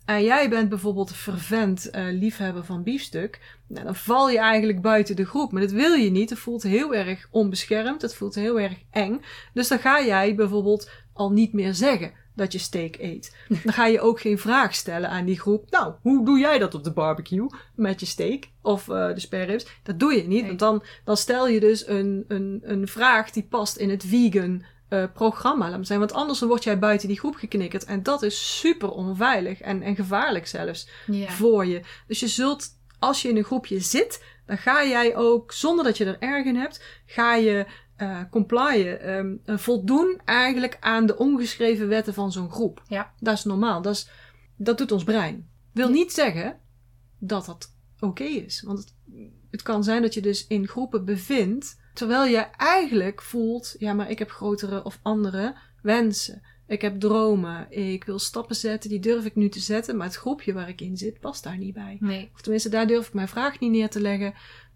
en 0.05 0.23
jij 0.23 0.49
bent 0.49 0.69
bijvoorbeeld 0.69 1.09
een 1.09 1.15
fervent 1.15 1.89
eh, 1.89 2.03
liefhebber 2.11 2.65
van 2.65 2.83
biefstuk, 2.83 3.57
nou, 3.67 3.85
dan 3.85 3.95
val 3.95 4.29
je 4.29 4.37
eigenlijk 4.37 4.81
buiten 4.81 5.15
de 5.15 5.25
groep. 5.25 5.51
Maar 5.51 5.61
dat 5.61 5.71
wil 5.71 5.93
je 5.93 6.09
niet. 6.09 6.29
Het 6.29 6.39
voelt 6.39 6.63
heel 6.63 6.95
erg 6.95 7.27
onbeschermd. 7.31 8.01
Het 8.01 8.15
voelt 8.15 8.35
heel 8.35 8.59
erg 8.59 8.77
eng. 8.91 9.21
Dus 9.53 9.67
dan 9.67 9.79
ga 9.79 10.03
jij 10.03 10.35
bijvoorbeeld 10.35 10.89
al 11.13 11.31
niet 11.31 11.53
meer 11.53 11.73
zeggen 11.73 12.13
dat 12.35 12.51
je 12.51 12.57
steak 12.59 12.95
eet. 12.99 13.35
Dan 13.63 13.73
ga 13.73 13.85
je 13.85 14.01
ook 14.01 14.19
geen 14.21 14.37
vraag 14.39 14.75
stellen 14.75 15.09
aan 15.09 15.25
die 15.25 15.39
groep. 15.39 15.69
Nou, 15.69 15.93
hoe 16.01 16.25
doe 16.25 16.39
jij 16.39 16.59
dat 16.59 16.73
op 16.75 16.83
de 16.83 16.91
barbecue 16.91 17.47
met 17.75 17.99
je 17.99 18.05
steak 18.05 18.43
of 18.61 18.89
eh, 18.89 19.07
de 19.13 19.19
spareribs? 19.19 19.65
Dat 19.83 19.99
doe 19.99 20.13
je 20.13 20.21
niet, 20.27 20.29
Nee. 20.39 20.47
want 20.47 20.59
dan, 20.59 20.83
dan 21.03 21.17
stel 21.17 21.47
je 21.47 21.59
dus 21.59 21.87
een, 21.87 22.25
een, 22.27 22.59
een 22.63 22.87
vraag 22.87 23.31
die 23.31 23.43
past 23.49 23.77
in 23.77 23.89
het 23.89 24.03
vegan 24.07 24.63
eh, 24.89 25.03
programma. 25.13 25.65
Laat 25.65 25.75
maar 25.77 25.85
zeggen. 25.85 26.07
Want 26.07 26.19
anders 26.19 26.39
word 26.41 26.63
jij 26.63 26.79
buiten 26.79 27.07
die 27.07 27.19
groep 27.19 27.35
geknikkerd. 27.35 27.85
En 27.85 28.03
dat 28.03 28.21
is 28.23 28.59
super 28.59 28.89
onveilig 28.91 29.61
en, 29.61 29.81
en 29.81 29.95
gevaarlijk 29.95 30.47
zelfs 30.47 30.87
Ja. 31.07 31.29
voor 31.29 31.65
je. 31.65 31.81
Dus 32.07 32.19
je 32.19 32.27
zult, 32.27 32.67
als 32.99 33.21
je 33.21 33.29
in 33.29 33.37
een 33.37 33.43
groepje 33.43 33.79
zit, 33.79 34.23
dan 34.45 34.57
ga 34.57 34.85
jij 34.85 35.15
ook, 35.15 35.51
zonder 35.51 35.85
dat 35.85 35.97
je 35.97 36.05
er 36.05 36.17
erg 36.19 36.45
in 36.45 36.55
hebt, 36.55 36.83
ga 37.05 37.35
je 37.35 37.65
eh 38.03 38.29
complyen, 38.31 39.01
ehm, 39.01 39.35
eh, 39.45 39.57
voldoen 39.57 40.21
eigenlijk 40.25 40.77
aan 40.79 41.05
de 41.05 41.17
ongeschreven 41.17 41.87
wetten 41.87 42.13
van 42.13 42.31
zo'n 42.31 42.51
groep. 42.51 42.83
Ja. 42.87 43.13
Dat 43.19 43.37
is 43.37 43.43
normaal. 43.43 43.81
Dat, 43.81 43.95
is, 43.95 44.09
dat 44.57 44.77
doet 44.77 44.91
ons 44.91 45.03
brein. 45.03 45.47
Wil 45.71 45.87
Ja. 45.87 45.93
niet 45.93 46.13
zeggen 46.13 46.59
dat 47.19 47.45
dat 47.45 47.73
oké 47.99 48.23
is. 48.23 48.61
Want 48.61 48.79
het, 48.79 48.93
het 49.51 49.61
kan 49.61 49.83
zijn 49.83 50.01
dat 50.01 50.13
je 50.13 50.21
dus 50.21 50.47
in 50.47 50.67
groepen 50.67 51.05
bevindt, 51.05 51.79
terwijl 51.93 52.25
je 52.25 52.37
eigenlijk 52.57 53.21
voelt, 53.21 53.75
ja, 53.79 53.93
maar 53.93 54.09
ik 54.09 54.19
heb 54.19 54.31
grotere 54.31 54.83
of 54.83 54.99
andere 55.01 55.55
wensen. 55.81 56.41
Ik 56.67 56.81
heb 56.81 56.99
dromen. 56.99 57.67
Ik 57.69 58.03
wil 58.03 58.19
stappen 58.19 58.55
zetten, 58.55 58.89
die 58.89 58.99
durf 58.99 59.25
ik 59.25 59.35
nu 59.35 59.49
te 59.49 59.59
zetten. 59.59 59.97
Maar 59.97 60.07
het 60.07 60.15
groepje 60.15 60.53
waar 60.53 60.69
ik 60.69 60.81
in 60.81 60.97
zit, 60.97 61.19
past 61.19 61.43
daar 61.43 61.57
niet 61.57 61.73
bij. 61.73 61.97
Nee. 61.99 62.29
Of 62.33 62.41
tenminste, 62.41 62.69
daar 62.69 62.87
durf 62.87 63.07
ik 63.07 63.13
mijn 63.13 63.27
vraag 63.27 63.59
niet 63.59 63.71
neer 63.71 63.89
te 63.89 64.01
leggen. 64.01 64.33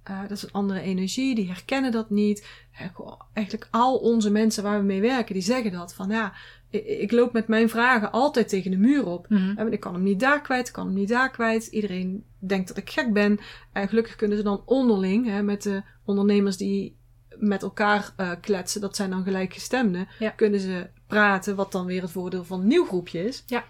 Eh, 0.08 0.22
dat 0.22 0.32
is 0.32 0.44
een 0.44 0.52
andere 0.52 0.82
energie, 0.82 1.36
die 1.36 1.48
herkennen 1.48 1.92
dat 1.92 2.10
niet. 2.10 2.48
Eh, 2.80 2.88
Eigenlijk 3.34 3.68
al 3.72 3.96
onze 3.98 4.32
mensen 4.32 4.64
waar 4.64 4.80
we 4.80 4.86
mee 4.86 5.02
werken, 5.02 5.34
die 5.34 5.44
zeggen 5.44 5.72
dat. 5.72 5.94
Van 5.94 6.10
ja, 6.10 6.34
ik, 6.70 6.86
ik 6.86 7.12
loop 7.12 7.34
met 7.34 7.48
mijn 7.48 7.70
vragen 7.70 8.12
altijd 8.12 8.50
tegen 8.50 8.72
de 8.72 8.78
muur 8.78 9.06
op. 9.06 9.30
Mhm. 9.30 9.68
Ik 9.72 9.80
kan 9.80 9.94
hem 9.94 10.04
niet 10.04 10.20
daar 10.20 10.42
kwijt, 10.42 10.68
ik 10.68 10.74
kan 10.74 10.86
hem 10.86 10.96
niet 10.96 11.10
daar 11.10 11.32
kwijt. 11.32 11.68
Iedereen 11.68 12.24
denkt 12.40 12.68
dat 12.68 12.78
ik 12.78 12.90
gek 12.90 13.14
ben. 13.14 13.40
En 13.74 13.88
gelukkig 13.88 14.16
kunnen 14.16 14.38
ze 14.38 14.44
dan 14.44 14.62
onderling, 14.66 15.26
hè, 15.26 15.44
met 15.44 15.64
de 15.64 15.84
ondernemers 16.06 16.58
die 16.58 16.96
met 17.40 17.64
elkaar 17.64 18.14
eh, 18.16 18.32
kletsen, 18.42 18.82
dat 18.82 18.96
zijn 18.96 19.10
dan 19.10 19.24
gelijkgestemden, 19.24 20.08
Ja. 20.20 20.30
kunnen 20.30 20.60
ze 20.60 20.90
praten, 21.08 21.56
wat 21.56 21.72
dan 21.72 21.86
weer 21.86 22.02
het 22.02 22.12
voordeel 22.12 22.44
van 22.44 22.60
een 22.60 22.68
nieuw 22.68 22.86
groepje 22.86 23.26
is. 23.28 23.44
Ja. 23.46 23.66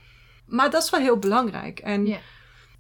Maar 0.46 0.70
dat 0.72 0.84
is 0.84 0.89
wel 0.89 1.00
heel 1.00 1.17
belangrijk. 1.17 1.79
En 1.79 2.06
Ja. 2.06 2.17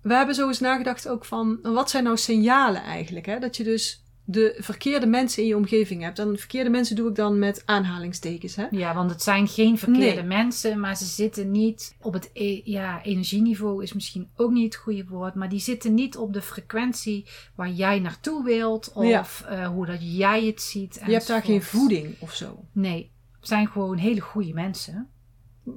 We 0.07 0.13
hebben 0.13 0.35
zo 0.35 0.47
eens 0.47 0.59
nagedacht 0.59 1.07
ook 1.07 1.25
van, 1.25 1.59
wat 1.61 1.89
zijn 1.89 2.03
nou 2.03 2.17
signalen 2.17 2.83
eigenlijk? 2.83 3.25
Hè? 3.25 3.39
Dat 3.39 3.57
je 3.57 3.63
dus 3.63 4.01
de 4.29 4.55
verkeerde 4.59 5.05
mensen 5.07 5.41
in 5.41 5.47
je 5.47 5.55
omgeving 5.55 6.01
hebt. 6.01 6.19
En 6.19 6.37
verkeerde 6.37 6.69
mensen 6.69 6.95
doe 6.95 7.09
ik 7.09 7.15
dan 7.15 7.39
met 7.39 7.61
aanhalingstekens. 7.65 8.55
Hè? 8.55 8.65
Ja, 8.71 8.93
want 8.95 9.09
het 9.11 9.23
zijn 9.23 9.47
geen 9.47 9.77
verkeerde 9.77 10.21
Nee. 10.21 10.37
mensen, 10.37 10.79
maar 10.79 10.97
ze 10.97 11.05
zitten 11.05 11.51
niet 11.51 11.95
op 12.01 12.13
het 12.13 12.29
e- 12.33 12.61
ja, 12.63 13.03
energieniveau, 13.03 13.83
is 13.83 13.93
misschien 13.93 14.29
ook 14.35 14.51
niet 14.51 14.73
het 14.73 14.81
goede 14.83 15.05
woord, 15.05 15.35
maar 15.35 15.49
die 15.49 15.59
zitten 15.59 15.93
niet 15.93 16.17
op 16.17 16.33
de 16.33 16.41
frequentie 16.41 17.25
waar 17.55 17.69
jij 17.69 17.99
naartoe 17.99 18.43
wilt 18.43 18.91
of 18.93 19.43
eh, 19.47 19.67
hoe 19.67 19.85
dat 19.85 20.17
jij 20.17 20.45
het 20.45 20.61
ziet. 20.61 21.01
Je 21.05 21.11
hebt 21.11 21.27
daar 21.27 21.43
geen 21.43 21.63
voeding 21.63 22.15
of 22.19 22.33
zo. 22.33 22.65
Nee, 22.71 23.11
het 23.39 23.47
zijn 23.47 23.67
gewoon 23.67 23.97
hele 23.97 24.21
goede 24.21 24.53
mensen. 24.53 25.07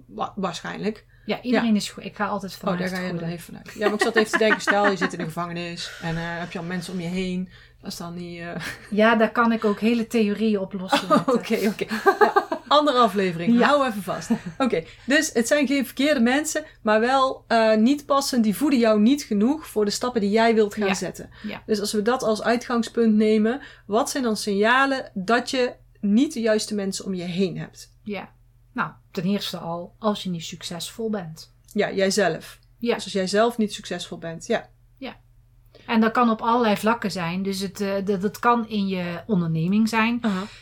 Wa- 0.07 0.33
waarschijnlijk. 0.37 1.07
Ja, 1.25 1.43
iedereen 1.43 1.77
is 1.77 1.91
goed. 1.91 2.05
Ik 2.05 2.17
ga 2.17 2.27
altijd 2.27 2.53
Oh, 2.53 2.59
vanuit 2.59 2.79
daar 2.79 2.89
ga 2.89 3.01
je 3.07 3.13
dan 3.15 3.29
even 3.29 3.45
vanuit. 3.45 3.73
Ja, 3.75 3.85
maar 3.85 3.95
ik 3.95 4.03
zat 4.03 4.17
even 4.17 4.31
te 4.33 4.39
denken, 4.39 4.61
stel 4.61 4.91
je 4.91 4.97
zit 4.97 5.13
in 5.13 5.19
de 5.19 5.25
gevangenis 5.25 5.93
en 6.03 6.17
eh, 6.17 6.23
heb 6.25 6.53
je 6.53 6.59
al 6.59 6.65
mensen 6.65 6.93
om 6.93 7.01
je 7.01 7.07
heen. 7.09 7.49
Dat 7.83 7.91
is 7.93 7.99
dan 7.99 8.15
niet... 8.15 8.41
eh, 8.41 8.49
Ja, 9.01 9.15
daar 9.17 9.31
kan 9.33 9.53
ik 9.53 9.65
ook 9.65 9.81
hele 9.81 10.07
theorieën 10.07 10.59
op 10.59 10.73
loslaten. 10.73 11.35
Oké, 11.39 11.59
oké. 11.67 11.85
Ja, 12.21 12.59
andere 12.69 12.99
aflevering. 12.99 13.59
Ja. 13.59 13.67
Hou 13.67 13.87
even 13.87 14.03
vast. 14.03 14.31
Oké, 14.59 14.85
dus 15.05 15.31
het 15.33 15.47
zijn 15.47 15.67
geen 15.67 15.85
verkeerde 15.87 16.21
mensen, 16.21 16.65
maar 16.83 17.01
wel 17.01 17.45
eh, 17.49 17.77
niet 17.77 18.07
passend. 18.07 18.45
Die 18.45 18.57
voeden 18.57 18.79
jou 18.79 19.01
niet 19.01 19.23
genoeg 19.23 19.67
voor 19.67 19.85
de 19.85 19.91
stappen 19.91 20.21
die 20.21 20.31
jij 20.31 20.55
wilt 20.55 20.75
gaan 20.75 20.97
zetten. 20.97 21.31
Dus 21.67 21.81
als 21.81 21.93
we 21.93 22.03
dat 22.03 22.23
als 22.23 22.43
uitgangspunt 22.43 23.15
nemen, 23.15 23.61
wat 23.87 24.11
zijn 24.11 24.23
dan 24.23 24.37
signalen 24.37 25.11
dat 25.15 25.51
je 25.51 25.73
niet 26.01 26.33
de 26.33 26.41
juiste 26.41 26.75
mensen 26.75 27.05
om 27.05 27.15
je 27.15 27.23
heen 27.23 27.59
hebt? 27.59 27.93
Ja. 28.03 28.31
Nou, 28.73 28.91
ten 29.11 29.25
eerste 29.25 29.59
al, 29.59 29.95
als 29.99 30.23
je 30.23 30.31
niet 30.31 30.45
succesvol 30.45 31.11
bent. 31.11 31.53
Ja, 31.73 31.93
jijzelf. 31.93 32.59
Ja. 32.79 32.95
Dus 32.95 33.05
als 33.05 33.13
jij 33.13 33.27
zelf 33.27 33.59
niet 33.59 33.73
succesvol 33.73 34.19
bent, 34.19 34.47
ja. 34.47 34.69
En 35.87 36.01
dat 36.01 36.13
kan 36.13 36.31
op 36.31 36.41
allerlei 36.41 36.77
vlakken 36.77 37.11
zijn. 37.11 37.43
Dus 37.43 37.61
het, 37.61 37.81
eh, 37.81 37.93
dat, 38.05 38.21
dat 38.21 38.39
kan 38.39 38.69
in 38.69 38.89
je 38.89 39.21
onderneming 39.27 39.89
zijn. 39.89 40.21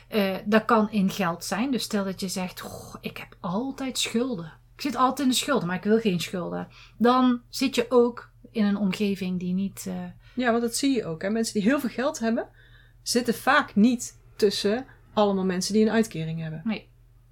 Eh, 0.09 0.35
dat 0.45 0.65
kan 0.65 0.91
in 0.91 1.11
geld 1.11 1.45
zijn. 1.45 1.71
Dus 1.71 1.83
stel 1.83 2.05
dat 2.05 2.21
je 2.21 2.29
zegt, 2.29 2.61
"Goh, 2.61 2.95
ik 3.01 3.17
heb 3.17 3.37
altijd 3.41 3.99
schulden. 3.99 4.53
Ik 4.75 4.81
zit 4.81 4.97
altijd 4.97 5.21
in 5.21 5.29
de 5.29 5.39
schulden, 5.39 5.67
maar 5.67 5.77
ik 5.77 5.83
wil 5.83 5.99
geen 5.99 6.21
schulden. 6.21 6.69
Dan 6.97 7.41
zit 7.49 7.75
je 7.75 7.87
ook 7.89 8.31
in 8.51 8.65
een 8.65 8.77
omgeving 8.77 9.39
die 9.41 9.55
niet... 9.55 9.85
eh, 9.89 9.95
Ja, 10.35 10.51
want 10.51 10.63
dat 10.63 10.77
zie 10.77 10.95
je 10.97 11.05
ook. 11.05 11.23
Hè? 11.23 11.31
Mensen 11.31 11.55
die 11.55 11.63
heel 11.63 11.81
veel 11.81 11.89
geld 11.91 12.19
hebben, 12.19 12.49
zitten 13.03 13.35
vaak 13.35 13.75
niet 13.75 14.19
tussen 14.37 14.87
allemaal 15.13 15.45
mensen 15.45 15.73
die 15.75 15.83
een 15.85 15.93
uitkering 15.93 16.41
hebben. 16.43 16.61
nee. 16.65 16.89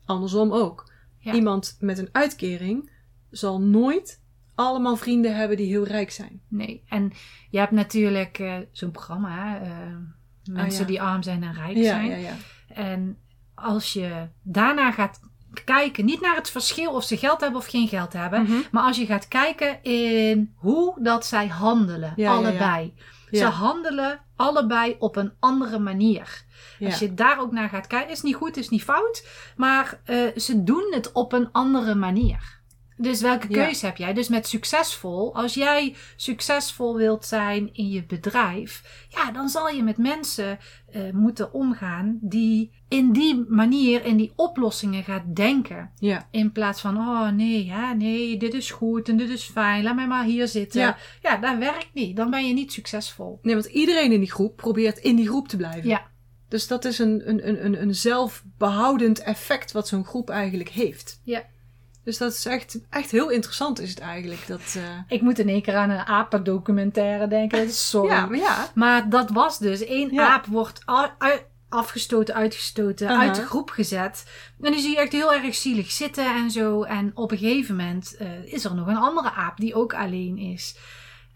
Andersom 0.06 0.52
ook. 0.52 0.92
Ja. 1.18 1.32
Iemand 1.32 1.76
met 1.80 1.98
een 1.98 2.08
uitkering 2.12 2.90
zal 3.30 3.60
nooit 3.60 4.20
allemaal 4.54 4.96
vrienden 4.96 5.36
hebben 5.36 5.56
die 5.56 5.66
heel 5.66 5.84
rijk 5.86 6.10
zijn. 6.10 6.40
Nee. 6.48 6.82
En 6.88 7.12
je 7.50 7.58
hebt 7.58 7.70
natuurlijk 7.72 8.38
eh, 8.38 8.54
zo'n 8.72 8.90
programma, 8.90 9.60
eh, 9.60 9.70
mensen 10.52 10.80
ja. 10.80 10.86
die 10.86 11.02
arm 11.02 11.22
zijn 11.22 11.42
en 11.42 11.54
rijk 11.54 11.76
Ja, 11.76 11.82
zijn. 11.82 12.06
ja, 12.06 12.16
ja. 12.16 12.34
En 12.68 13.18
als 13.54 13.92
je 13.92 14.28
daarna 14.42 14.92
gaat 14.92 15.20
kijken, 15.64 16.04
niet 16.04 16.20
naar 16.20 16.34
het 16.36 16.50
verschil 16.50 16.94
of 16.94 17.04
ze 17.04 17.16
geld 17.16 17.40
hebben 17.40 17.60
of 17.60 17.66
geen 17.66 17.88
geld 17.88 18.12
hebben, 18.12 18.42
Mhm. 18.42 18.52
maar 18.70 18.82
als 18.82 18.96
je 18.96 19.06
gaat 19.06 19.28
kijken 19.28 19.82
in 19.82 20.52
hoe 20.56 21.02
dat 21.02 21.26
zij 21.26 21.46
handelen, 21.46 22.12
Ja, 22.16 22.40
ja. 23.30 23.38
Ze 23.38 23.45
handelen 23.45 24.21
allebei 24.37 24.97
op 24.99 25.16
een 25.16 25.33
andere 25.40 25.78
manier. 25.78 26.45
Ja. 26.78 26.87
Als 26.87 26.99
je 26.99 27.14
daar 27.14 27.40
ook 27.40 27.52
naar 27.52 27.68
gaat 27.68 27.87
kijken, 27.87 28.11
is 28.11 28.23
niet 28.23 28.35
goed, 28.35 28.56
is 28.56 28.68
niet 28.68 28.83
fout, 28.83 29.26
maar 29.56 30.00
eh, 30.04 30.37
ze 30.37 30.62
doen 30.62 30.88
het 30.90 31.12
op 31.12 31.33
een 31.33 31.49
andere 31.52 31.95
manier. 31.95 32.55
Dus 32.97 33.21
welke 33.21 33.47
Ja. 33.49 33.65
keuze 33.65 33.87
heb 33.87 33.97
jij? 33.97 34.15
Dus 34.15 34.29
met 34.29 34.47
succesvol, 34.47 35.35
als 35.35 35.55
jij 35.55 35.95
succesvol 36.17 36.97
wilt 36.97 37.25
zijn 37.25 37.75
in 37.75 37.88
je 37.88 38.05
bedrijf, 38.07 39.07
ja, 39.09 39.31
dan 39.31 39.49
zal 39.49 39.69
je 39.69 39.83
met 39.83 39.97
mensen 39.97 40.59
eh, 40.91 41.11
moeten 41.12 41.53
omgaan 41.53 42.19
die 42.21 42.71
in 42.88 43.12
die 43.12 43.45
manier, 43.49 44.05
in 44.05 44.17
die 44.17 44.33
oplossingen 44.37 45.05
gaat 45.05 45.37
denken. 45.37 45.91
Ja. 45.99 46.29
In 46.31 46.53
plaats 46.53 46.81
van, 46.81 46.97
oh 46.97 47.29
nee, 47.29 47.65
ja, 47.65 47.93
nee, 47.93 48.37
dit 48.37 48.55
is 48.55 48.71
goed 48.71 49.09
en 49.09 49.17
dit 49.17 49.29
is 49.31 49.45
fijn, 49.45 49.83
laat 49.83 49.95
mij 49.95 50.07
maar 50.07 50.25
hier 50.25 50.49
zitten. 50.49 50.81
Ja. 50.81 50.97
ja, 51.23 51.37
dat 51.37 51.59
werkt 51.59 51.91
niet. 51.93 52.17
Dan 52.17 52.31
ben 52.31 52.47
je 52.49 52.55
niet 52.55 52.73
succesvol. 52.73 53.38
Nee, 53.43 53.55
want 53.55 53.67
iedereen 53.67 54.12
in 54.12 54.21
die 54.21 54.31
groep 54.31 54.57
probeert 54.57 54.99
in 54.99 55.17
die 55.17 55.26
groep 55.26 55.49
te 55.49 55.57
blijven. 55.57 55.88
Ja. 55.88 56.07
Dus 56.49 56.67
dat 56.67 56.85
is 56.85 56.99
een, 56.99 57.29
een, 57.29 57.49
een, 57.49 57.65
een, 57.65 57.83
een 57.83 57.95
zelfbehoudend 57.95 59.21
effect 59.21 59.73
wat 59.73 59.88
zo'n 59.88 60.05
groep 60.05 60.31
eigenlijk 60.31 60.69
heeft. 60.69 61.21
Ja. 61.25 61.45
Dus 62.06 62.18
dat 62.18 62.32
is 62.32 62.44
echt, 62.46 62.78
echt 62.90 63.10
heel 63.10 63.30
interessant 63.30 63.80
is 63.80 63.90
het 63.90 63.98
eigenlijk. 63.98 64.46
Dat, 64.46 64.75
eh, 64.76 64.82
Ik 65.08 65.20
moet 65.22 65.38
in 65.38 65.48
één 65.48 65.62
keer 65.62 65.75
aan 65.76 65.90
een 65.90 66.06
apendocumentaire 66.06 67.28
denken. 67.28 67.58
Dat 67.58 67.68
is 67.68 67.88
sorry. 67.90 68.10
Ja, 68.10 68.26
maar 68.26 68.38
ja. 68.38 68.68
Maar 68.75 69.08
dat 69.08 69.30
was 69.30 69.58
dus. 69.58 69.84
één 69.84 70.12
Ja. 70.12 70.28
aap 70.28 70.46
wordt 70.46 70.84
afgestoten, 71.68 72.34
uitgestoten, 72.34 73.08
Aha. 73.08 73.20
uit 73.20 73.34
de 73.34 73.46
groep 73.46 73.70
gezet. 73.70 74.26
En 74.60 74.72
die 74.72 74.80
zie 74.80 74.90
je 74.90 74.96
echt 75.00 75.12
heel 75.12 75.32
erg 75.34 75.54
zielig 75.54 75.90
zitten 75.90 76.34
en 76.34 76.50
zo. 76.50 76.82
En 76.82 77.10
op 77.14 77.30
een 77.30 77.38
gegeven 77.38 77.76
moment 77.76 78.16
eh, 78.18 78.44
is 78.44 78.64
er 78.64 78.75
nog 78.75 78.86
een 78.86 78.96
andere 78.96 79.30
aap 79.32 79.56
die 79.56 79.75
ook 79.75 79.94
alleen 79.94 80.38
is. 80.38 80.76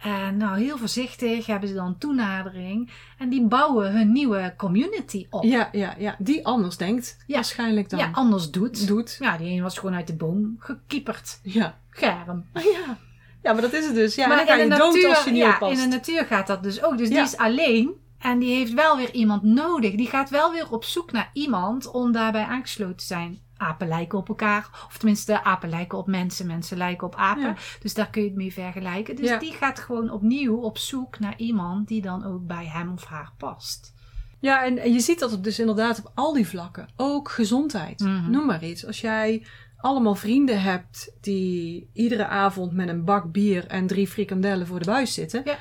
En 0.02 0.36
nou, 0.36 0.60
heel 0.60 0.78
voorzichtig 0.78 1.46
hebben 1.46 1.68
ze 1.68 1.74
dan 1.74 1.98
toenadering. 1.98 2.90
En 3.18 3.28
die 3.28 3.42
bouwen 3.46 3.92
hun 3.92 4.12
nieuwe 4.12 4.54
community 4.56 5.26
op. 5.30 5.44
Ja, 5.44 5.68
ja, 5.72 5.94
ja. 5.98 6.16
Die 6.18 6.46
anders 6.46 6.76
denkt. 6.76 7.16
Ja. 7.26 7.34
Waarschijnlijk 7.34 7.88
dan. 7.88 7.98
Ja, 7.98 8.08
anders 8.12 8.50
doet. 8.50 8.86
Doet. 8.86 9.16
Ja, 9.20 9.36
die 9.36 9.56
een 9.56 9.62
was 9.62 9.78
gewoon 9.78 9.94
uit 9.94 10.06
de 10.06 10.14
boom 10.16 10.56
gekieperd. 10.58 11.38
Ja. 11.42 11.78
Germ. 11.90 12.44
Ja. 12.54 12.96
Ja, 13.42 13.52
maar 13.52 13.62
dat 13.62 13.72
is 13.72 13.84
het 13.86 13.94
dus. 13.94 14.14
Ja, 14.14 14.26
maar 14.26 14.36
dan 14.36 14.46
ga 14.46 14.54
in 14.54 14.64
je 14.64 14.70
de 14.70 14.76
dood 14.76 14.92
natuur, 14.92 15.08
als 15.08 15.24
je 15.24 15.30
niet 15.30 15.40
ja, 15.42 15.52
oppast. 15.52 15.72
in 15.82 15.90
de 15.90 15.96
natuur 15.96 16.24
gaat 16.24 16.46
dat 16.46 16.62
dus 16.62 16.82
ook. 16.82 16.98
Dus 16.98 17.08
Ja. 17.08 17.14
die 17.14 17.22
is 17.24 17.36
alleen 17.36 17.90
en 18.20 18.38
die 18.38 18.54
heeft 18.54 18.74
wel 18.74 18.96
weer 18.96 19.14
iemand 19.14 19.42
nodig. 19.42 19.94
Die 19.94 20.06
gaat 20.08 20.30
wel 20.30 20.52
weer 20.52 20.70
op 20.72 20.84
zoek 20.84 21.12
naar 21.12 21.30
iemand 21.32 21.90
om 21.90 22.12
daarbij 22.12 22.44
aangesloten 22.44 22.96
te 22.96 23.04
zijn. 23.04 23.38
Apen 23.56 23.88
lijken 23.88 24.18
op 24.18 24.28
elkaar, 24.28 24.68
of 24.86 24.96
tenminste, 24.98 25.44
apen 25.44 25.68
lijken 25.68 25.98
op 25.98 26.06
mensen, 26.06 26.46
mensen 26.46 26.76
lijken 26.76 27.06
op 27.06 27.14
apen. 27.14 27.42
Ja. 27.42 27.54
Dus 27.80 27.94
daar 27.94 28.10
kun 28.10 28.22
je 28.22 28.28
het 28.28 28.36
mee 28.36 28.52
vergelijken. 28.52 29.16
Dus 29.16 29.28
Ja. 29.28 29.38
die 29.38 29.52
gaat 29.52 29.78
gewoon 29.78 30.10
opnieuw 30.10 30.56
op 30.56 30.78
zoek 30.78 31.18
naar 31.18 31.34
iemand 31.36 31.88
die 31.88 32.02
dan 32.02 32.24
ook 32.24 32.46
bij 32.46 32.66
hem 32.66 32.92
of 32.92 33.04
haar 33.04 33.32
past. 33.36 33.94
Ja, 34.38 34.64
en, 34.64 34.78
en 34.78 34.92
je 34.92 35.00
ziet 35.00 35.18
dat 35.18 35.44
dus 35.44 35.58
inderdaad 35.58 35.98
op 35.98 36.12
al 36.14 36.32
die 36.32 36.48
vlakken. 36.48 36.88
Ook 36.96 37.30
gezondheid. 37.30 38.00
Mhm. 38.00 38.30
Noem 38.30 38.46
maar 38.46 38.64
iets. 38.64 38.86
Als 38.86 39.00
jij 39.00 39.46
allemaal 39.76 40.14
vrienden 40.14 40.62
hebt 40.62 41.12
die 41.20 41.90
iedere 41.92 42.26
avond 42.26 42.72
met 42.72 42.88
een 42.88 43.04
bak 43.04 43.32
bier 43.32 43.66
en 43.66 43.86
drie 43.86 44.08
frikandellen 44.08 44.66
voor 44.66 44.78
de 44.78 44.84
buis 44.84 45.14
zitten, 45.14 45.42
Ja. 45.44 45.56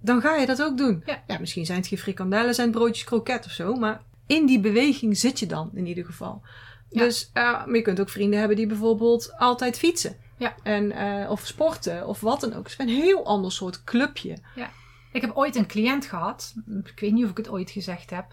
Dan 0.00 0.20
ga 0.20 0.36
je 0.36 0.46
dat 0.46 0.62
ook 0.62 0.76
doen. 0.76 1.04
Ja. 1.26 1.38
misschien 1.38 1.66
zijn 1.66 1.78
het 1.78 1.86
geen 1.86 1.98
frikandellen, 1.98 2.54
zijn 2.54 2.68
het 2.68 2.76
broodjes 2.76 3.04
kroket 3.04 3.44
of 3.44 3.50
zo, 3.50 3.74
maar 3.74 4.00
in 4.26 4.46
die 4.46 4.60
beweging 4.60 5.18
zit 5.18 5.38
je 5.38 5.46
dan 5.46 5.70
in 5.74 5.86
ieder 5.86 6.04
geval. 6.04 6.42
Ja. 6.90 7.04
Dus 7.04 7.30
eh, 7.32 7.42
maar 7.42 7.74
je 7.74 7.82
kunt 7.82 8.00
ook 8.00 8.08
vrienden 8.08 8.38
hebben 8.38 8.56
die 8.56 8.66
bijvoorbeeld 8.66 9.32
altijd 9.38 9.78
fietsen. 9.78 10.16
Ja. 10.36 10.54
En, 10.62 10.92
eh, 10.92 11.30
of 11.30 11.46
sporten 11.46 12.06
of 12.06 12.20
wat 12.20 12.40
dan 12.40 12.52
ook. 12.54 12.62
Het 12.62 12.72
is 12.72 12.78
een 12.78 13.02
heel 13.02 13.24
ander 13.26 13.52
soort 13.52 13.84
clubje. 13.84 14.36
Ik 15.12 15.20
heb 15.20 15.36
ooit 15.36 15.56
een 15.56 15.66
cliënt 15.66 16.06
gehad, 16.06 16.54
ik 16.84 17.00
weet 17.00 17.12
niet 17.12 17.24
of 17.24 17.30
ik 17.30 17.36
het 17.36 17.48
ooit 17.48 17.70
gezegd 17.70 18.10
heb, 18.10 18.24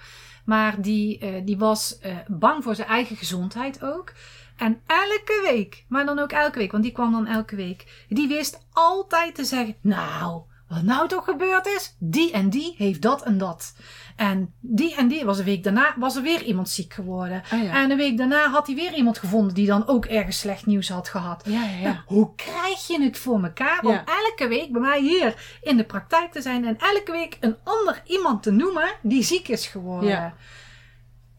maar 0.45 0.81
die, 0.81 1.19
eh, 1.19 1.45
die 1.45 1.57
was 1.57 1.99
bang 2.27 2.63
voor 2.63 2.75
zijn 2.75 2.87
eigen 2.87 3.15
gezondheid 3.15 3.83
ook. 3.83 4.13
En 4.55 4.81
elke 4.85 5.41
week, 5.51 5.85
maar 5.87 6.05
dan 6.05 6.19
ook 6.19 6.31
elke 6.31 6.59
week, 6.59 6.71
want 6.71 6.83
die 6.83 6.91
kwam 6.91 7.11
dan 7.11 7.27
elke 7.27 7.55
week, 7.55 8.05
die 8.09 8.27
wist 8.27 8.65
altijd 8.71 9.35
te 9.35 9.43
zeggen: 9.43 9.75
Nou, 9.81 10.41
wat 10.75 10.83
nou 10.83 11.07
toch 11.07 11.23
gebeurd 11.23 11.65
is, 11.65 11.95
die 11.99 12.31
en 12.31 12.49
die 12.49 12.75
heeft 12.77 13.01
dat 13.01 13.23
en 13.23 13.37
dat. 13.37 13.75
En 14.15 14.53
die 14.59 14.95
en 14.95 15.07
die 15.07 15.25
was 15.25 15.37
een 15.37 15.45
week 15.45 15.63
daarna, 15.63 15.95
was 15.97 16.15
er 16.15 16.21
weer 16.21 16.43
iemand 16.43 16.69
ziek 16.69 16.93
geworden. 16.93 17.43
Ah, 17.51 17.63
ja. 17.63 17.83
En 17.83 17.91
een 17.91 17.97
week 17.97 18.17
daarna 18.17 18.49
had 18.49 18.67
hij 18.67 18.75
weer 18.75 18.93
iemand 18.93 19.17
gevonden 19.17 19.53
die 19.53 19.65
dan 19.65 19.87
ook 19.87 20.05
ergens 20.05 20.39
slecht 20.39 20.65
nieuws 20.65 20.89
had 20.89 21.09
gehad. 21.09 21.43
ja, 21.45 21.63
ja, 21.63 21.77
ja. 21.77 22.03
Hoe 22.05 22.35
krijg 22.35 22.87
je 22.87 23.03
het 23.03 23.17
voor 23.17 23.43
elkaar 23.43 23.79
om 23.83 24.01
elke 24.05 24.47
week 24.47 24.71
bij 24.71 24.81
mij 24.81 25.01
hier 25.01 25.57
in 25.61 25.77
de 25.77 25.85
praktijk 25.85 26.31
te 26.31 26.41
zijn 26.41 26.65
en 26.65 26.77
elke 26.77 27.11
week 27.11 27.37
een 27.39 27.55
ander 27.63 28.01
iemand 28.05 28.43
te 28.43 28.51
noemen 28.51 28.89
die 29.01 29.23
ziek 29.23 29.47
is 29.47 29.67
geworden? 29.67 30.33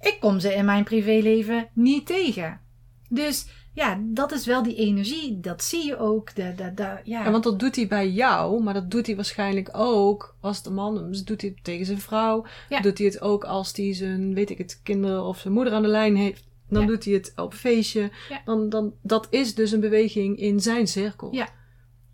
Ik 0.00 0.16
kom 0.20 0.40
ze 0.40 0.54
in 0.54 0.64
mijn 0.64 0.84
privéleven 0.84 1.68
niet 1.72 2.06
tegen. 2.06 2.60
Dus 3.08 3.46
ja, 3.76 4.00
dat 4.04 4.32
is 4.32 4.46
wel 4.46 4.62
die 4.62 4.74
energie. 4.74 5.40
Dat 5.40 5.62
zie 5.64 5.86
je 5.86 5.98
ook. 5.98 6.34
De, 6.34 6.52
de, 6.56 6.74
de, 6.74 6.82
ja. 6.82 7.24
Ja, 7.24 7.30
want 7.30 7.44
dat 7.44 7.58
doet 7.58 7.76
hij 7.76 7.86
bij 7.86 8.08
jou, 8.10 8.62
maar 8.62 8.74
dat 8.74 8.90
doet 8.90 9.06
hij 9.06 9.14
waarschijnlijk 9.16 9.68
ook 9.72 10.36
als 10.40 10.62
de 10.62 10.70
man, 10.70 11.10
dus 11.10 11.24
doet 11.24 11.40
hij 11.40 11.50
het 11.54 11.64
tegen 11.64 11.86
zijn 11.86 12.00
vrouw. 12.00 12.46
Ja. 12.68 12.80
Doet 12.80 12.98
hij 12.98 13.06
het 13.06 13.20
ook 13.20 13.44
als 13.44 13.72
hij 13.76 13.94
zijn, 13.94 14.34
weet 14.34 14.50
ik 14.50 14.58
het, 14.58 14.80
kinderen 14.82 15.22
of 15.24 15.38
zijn 15.38 15.54
moeder 15.54 15.72
aan 15.72 15.82
de 15.82 15.88
lijn 15.88 16.16
heeft. 16.16 16.44
Dan 16.68 16.80
Ja. 16.80 16.86
doet 16.86 17.04
hij 17.04 17.14
het 17.14 17.32
op 17.36 17.52
een 17.52 17.58
feestje. 17.58 18.10
Ja. 18.28 18.40
Dan, 18.44 18.68
dan, 18.68 18.94
dat 19.02 19.26
is 19.30 19.54
dus 19.54 19.72
een 19.72 19.80
beweging 19.80 20.38
in 20.38 20.60
zijn 20.60 20.86
cirkel. 20.86 21.34
Ja. 21.34 21.48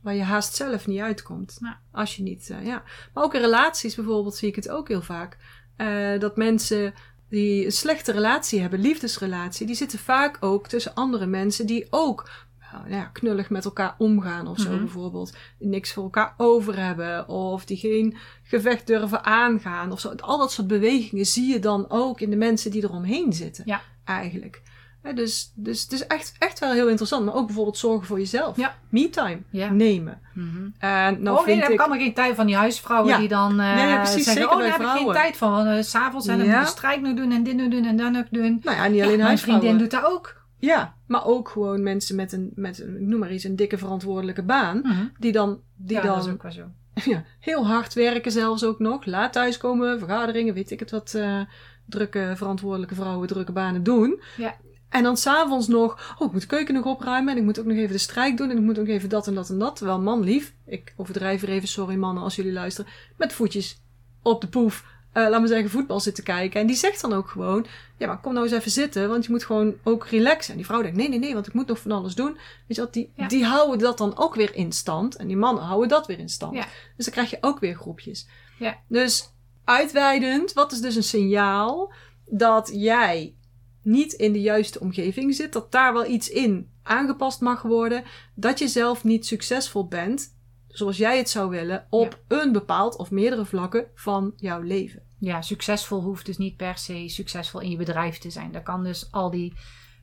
Waar 0.03 0.15
je 0.15 0.23
haast 0.23 0.55
zelf 0.55 0.87
niet 0.87 1.01
uitkomt. 1.01 1.59
Als 1.93 2.17
je 2.17 2.23
niet, 2.23 2.51
eh, 2.51 2.67
ja. 2.67 2.83
Maar 3.15 3.25
ook 3.25 3.35
in 3.35 3.41
relaties 3.41 3.95
bijvoorbeeld 3.95 4.35
zie 4.37 4.49
ik 4.49 4.57
het 4.57 4.69
ook 4.69 4.89
heel 4.89 5.03
vaak. 5.03 5.37
Eh, 5.77 6.19
dat 6.19 6.37
mensen 6.37 6.95
die 7.33 7.65
een 7.65 7.73
slechte 7.73 8.13
relatie 8.13 8.61
hebben, 8.61 8.81
liefdesrelatie, 8.81 9.67
die 9.67 9.75
zitten 9.77 9.99
vaak 9.99 10.37
ook 10.41 10.69
tussen 10.69 10.95
andere 10.95 11.27
mensen 11.27 11.67
die 11.67 11.87
ook 11.91 12.31
nou 12.73 12.91
ja, 12.91 13.05
knullig 13.05 13.51
met 13.51 13.65
elkaar 13.65 13.95
omgaan 13.99 14.47
of 14.47 14.59
zo 14.59 14.71
Mhm. 14.71 14.79
bijvoorbeeld. 14.79 15.37
Niks 15.59 15.93
voor 15.93 16.03
elkaar 16.03 16.35
over 16.37 16.79
hebben 16.85 17.29
of 17.29 17.65
die 17.65 17.77
geen 17.77 18.17
gevecht 18.43 18.87
durven 18.87 19.25
aangaan 19.25 19.93
of 19.93 20.01
zo. 20.01 20.09
Al 20.17 20.39
dat 20.39 20.53
soort 20.53 20.67
bewegingen 20.67 21.27
zie 21.27 21.53
je 21.53 21.59
dan 21.59 21.91
ook 21.91 22.21
in 22.21 22.31
de 22.31 22.37
mensen 22.37 22.71
die 22.71 22.83
eromheen 22.85 23.33
zitten. 23.33 23.65
Ja. 23.67 23.81
Eigenlijk. 24.05 24.63
Hè, 25.03 25.13
dus, 25.13 25.53
dus 25.55 25.83
het 25.83 25.93
is 25.93 26.07
echt, 26.07 26.35
echt 26.39 26.59
wel 26.59 26.73
heel 26.73 26.89
interessant. 26.89 27.25
Maar 27.25 27.35
ook 27.35 27.47
bijvoorbeeld 27.47 27.79
zorgen 27.79 28.07
voor 28.07 28.19
jezelf. 28.19 28.57
Ja. 28.57 28.75
Me-time 28.89 29.39
Ja. 29.51 29.71
nemen. 29.71 30.21
Mhm. 30.35 30.69
En 30.79 31.23
nou 31.23 31.39
oh 31.39 31.47
nee, 31.47 31.55
daar 31.55 31.65
heb 31.65 31.73
ik 31.73 31.81
allemaal 31.81 31.99
geen 31.99 32.15
tijd 32.15 32.35
van 32.35 32.47
die 32.47 32.57
huisvrouwen 32.57 33.11
Ja. 33.13 33.19
die 33.19 33.29
dan 33.29 33.51
eh 33.61 33.67
Ja, 33.67 33.89
ja, 33.89 33.97
precies, 33.97 34.25
zeggen, 34.25 34.33
zeker 34.43 34.51
oh 34.57 34.59
daar 34.59 34.73
heb 34.73 34.81
ik 34.81 34.87
geen 34.87 35.13
tijd 35.13 35.37
van. 35.37 35.53
Want, 35.53 35.67
eh, 35.67 35.83
's 35.83 35.91
s'avonds 35.91 36.27
en 36.27 36.39
dan 36.39 36.61
de 36.61 36.67
strijk 36.67 37.01
nog 37.01 37.15
doen 37.15 37.33
en 37.33 37.43
dit 37.43 37.57
nog 37.57 37.69
doen 37.69 37.85
en 37.85 37.97
dat 37.97 38.13
nog 38.13 38.27
doen. 38.31 38.61
Nou 38.63 38.77
ja, 38.77 38.83
niet 38.87 38.93
alleen 38.93 38.97
Ja, 38.97 39.07
mijn 39.07 39.21
huisvrouwen. 39.21 39.67
vriendin 39.67 39.89
doet 39.89 40.01
dat 40.01 40.11
ook. 40.11 40.41
Ja, 40.59 40.95
maar 41.07 41.25
ook 41.27 41.49
gewoon 41.49 41.83
mensen 41.83 42.17
met 42.17 42.33
een, 42.33 42.51
met 42.55 42.81
een, 42.81 43.09
noem 43.09 43.19
maar 43.21 43.33
iets, 43.33 43.45
een 43.45 43.57
dikke 43.57 43.79
verantwoordelijke 43.79 44.43
baan. 44.43 44.81
Mhm. 44.83 45.05
Die 45.19 45.33
dan, 45.33 45.61
die 45.77 45.97
ja, 45.97 46.03
dan 46.03 46.15
dat 46.17 46.27
is 46.27 46.33
ook 46.33 46.43
wel 46.43 46.53
zo. 46.53 46.63
ja, 47.11 47.25
heel 47.41 47.67
hard 47.67 47.95
werken 47.95 48.33
zelfs 48.33 48.65
ook 48.65 48.79
nog. 48.79 49.05
Laat 49.07 49.33
thuiskomen, 49.33 49.99
vergaderingen, 49.99 50.55
weet 50.55 50.71
ik 50.71 50.81
het 50.81 50.91
wat 50.91 51.15
eh, 51.15 51.41
drukke, 51.87 52.33
verantwoordelijke 52.37 52.95
vrouwen 52.95 53.29
drukke 53.29 53.53
banen 53.53 53.83
doen. 53.83 54.23
Ja. 54.37 54.55
En 54.93 55.03
dan 55.03 55.17
s'avonds 55.17 55.69
nog, 55.69 56.15
oh 56.19 56.27
ik 56.27 56.33
moet 56.33 56.41
de 56.41 56.47
keuken 56.47 56.75
nog 56.75 56.85
opruimen 56.85 57.33
en 57.33 57.39
ik 57.39 57.45
moet 57.45 57.59
ook 57.59 57.65
nog 57.67 57.77
even 57.77 57.93
de 57.93 57.99
strijk 57.99 58.37
doen 58.37 58.51
en 58.51 58.57
ik 58.57 58.63
moet 58.63 58.79
ook 58.79 58.87
even 58.87 59.09
dat 59.09 59.27
en 59.27 59.35
dat 59.35 59.49
en 59.49 59.59
dat. 59.59 59.77
Terwijl 59.77 60.01
man 60.01 60.23
lief, 60.23 60.55
ik 60.67 60.95
overdrijf 60.97 61.41
weer 61.41 61.51
even, 61.51 61.69
sorry 61.69 61.95
mannen 61.97 62.23
als 62.23 62.37
jullie 62.37 62.53
luisteren, 62.53 62.91
met 63.17 63.33
voetjes 63.33 63.83
op 64.23 64.41
de 64.41 64.49
poef, 64.49 64.85
eh 65.13 65.29
laat 65.29 65.41
me 65.41 65.47
zeggen, 65.47 65.71
voetbal 65.71 66.01
zitten 66.01 66.25
kijken. 66.25 66.61
En 66.61 66.67
die 66.67 66.77
zegt 66.77 67.01
dan 67.01 67.13
ook 67.13 67.29
gewoon, 67.29 67.67
ja 67.99 68.07
maar 68.07 68.21
kom 68.21 68.33
nou 68.33 68.47
eens 68.47 68.55
even 68.55 68.71
zitten, 68.71 69.09
want 69.09 69.25
je 69.25 69.31
moet 69.31 69.45
gewoon 69.45 69.75
ook 69.83 70.07
relaxen. 70.07 70.51
En 70.51 70.57
die 70.57 70.67
vrouw 70.67 70.83
denkt, 70.83 70.97
nee 70.97 71.09
nee 71.09 71.19
nee, 71.19 71.35
want 71.35 71.47
ik 71.47 71.53
moet 71.53 71.67
nog 71.67 71.79
van 71.79 71.93
alles 71.93 72.15
doen. 72.15 72.33
Weet 72.67 72.77
je 72.77 72.83
wat, 72.83 72.93
die, 72.93 73.13
Ja. 73.17 73.29
die 73.29 73.45
houden 73.45 73.79
dat 73.79 73.99
dan 73.99 74.17
ook 74.19 74.35
weer 74.35 74.55
in 74.55 74.73
stand. 74.73 75.17
En 75.17 75.27
die 75.27 75.37
mannen 75.37 75.65
houden 75.65 75.89
dat 75.89 76.07
weer 76.07 76.19
in 76.19 76.29
stand. 76.29 76.55
Ja. 76.55 76.67
Dus 76.97 77.05
dan 77.05 77.15
krijg 77.15 77.31
je 77.31 77.39
ook 77.41 77.61
weer 77.61 77.75
groepjes. 77.75 78.29
Ja. 78.59 78.79
Dus 78.89 79.31
uitweidend, 79.65 80.53
wat 80.53 80.73
is 80.73 80.81
dus 80.81 80.97
een 80.97 81.03
signaal 81.03 81.93
dat 82.27 82.71
jij 82.75 83.35
niet 83.83 84.13
in 84.13 84.33
de 84.33 84.41
juiste 84.41 84.81
omgeving 84.81 85.35
zit, 85.35 85.53
dat 85.53 85.73
daar 85.73 85.93
wel 85.93 86.07
iets 86.07 86.29
in 86.29 86.71
aangepast 86.83 87.41
mag 87.41 87.63
worden, 87.63 88.05
dat 88.35 88.59
je 88.59 88.69
zelf 88.69 89.05
niet 89.05 89.27
succesvol 89.27 89.89
bent, 89.89 90.37
zoals 90.69 90.97
jij 90.97 91.17
het 91.17 91.31
zou 91.31 91.51
willen, 91.51 91.87
op 91.91 92.23
een 92.29 92.53
bepaald 92.53 92.97
of 92.97 93.11
meerdere 93.11 93.45
vlakken 93.45 93.87
van 93.95 94.33
jouw 94.37 94.61
leven. 94.61 95.03
Ja, 95.19 95.43
succesvol 95.43 96.01
hoeft 96.01 96.27
dus 96.27 96.39
niet 96.39 96.57
per 96.57 96.79
se 96.79 97.09
succesvol 97.09 97.61
in 97.61 97.71
je 97.71 97.77
bedrijf 97.77 98.19
te 98.19 98.31
zijn. 98.31 98.53
Dat 98.53 98.63
kan 98.63 98.85
dus 98.85 99.09
al 99.11 99.31
die 99.31 99.53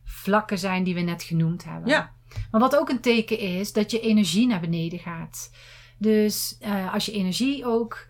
vlakken 0.03 0.57
zijn 0.57 0.83
die 0.83 0.93
we 0.93 1.01
net 1.01 1.23
genoemd 1.23 1.63
hebben. 1.63 1.89
Ja. 1.89 2.13
Maar 2.51 2.61
wat 2.61 2.75
ook 2.75 2.89
een 2.89 3.01
teken 3.01 3.39
is, 3.39 3.73
dat 3.73 3.91
je 3.91 3.99
energie 3.99 4.47
naar 4.47 4.59
beneden 4.59 4.99
gaat. 4.99 5.51
Dus 5.97 6.57
eh, 6.59 6.93
als 6.93 7.05
je 7.05 7.11
energie 7.11 7.65
ook, 7.65 8.07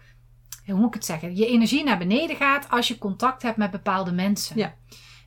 hoe 0.65 0.75
moet 0.75 0.87
ik 0.87 0.93
het 0.93 1.05
zeggen? 1.05 1.35
Je 1.35 1.47
energie 1.47 1.83
naar 1.83 1.97
beneden 1.97 2.35
gaat 2.35 2.69
als 2.69 2.87
je 2.87 2.97
contact 2.97 3.41
hebt 3.41 3.57
met 3.57 3.71
bepaalde 3.71 4.11
mensen. 4.11 4.57
Ja. 4.57 4.75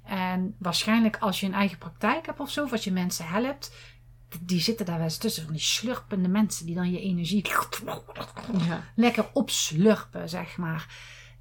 En 0.05 0.55
waarschijnlijk 0.59 1.17
als 1.17 1.41
je 1.41 1.47
een 1.47 1.55
eigen 1.55 1.79
praktijk 1.79 2.27
hebt 2.27 2.41
of 2.41 2.51
zo, 2.51 2.65
of 2.65 2.73
als 2.73 2.85
je 2.85 2.93
mensen 2.93 3.27
helpt, 3.27 3.75
die 4.41 4.61
zitten 4.61 4.87
daar 4.87 4.97
wel 4.97 5.05
eens 5.05 5.19
tussen 5.19 5.43
van 5.45 5.53
die 5.53 5.63
slurpende 5.63 6.29
mensen 6.29 6.67
die 6.67 6.75
dan 6.75 6.91
je 6.91 7.01
energie 7.01 7.43
Ja. 8.67 8.83
lekker 8.95 9.27
opslurpen, 9.33 10.29
zeg 10.29 10.57
maar. 10.57 10.87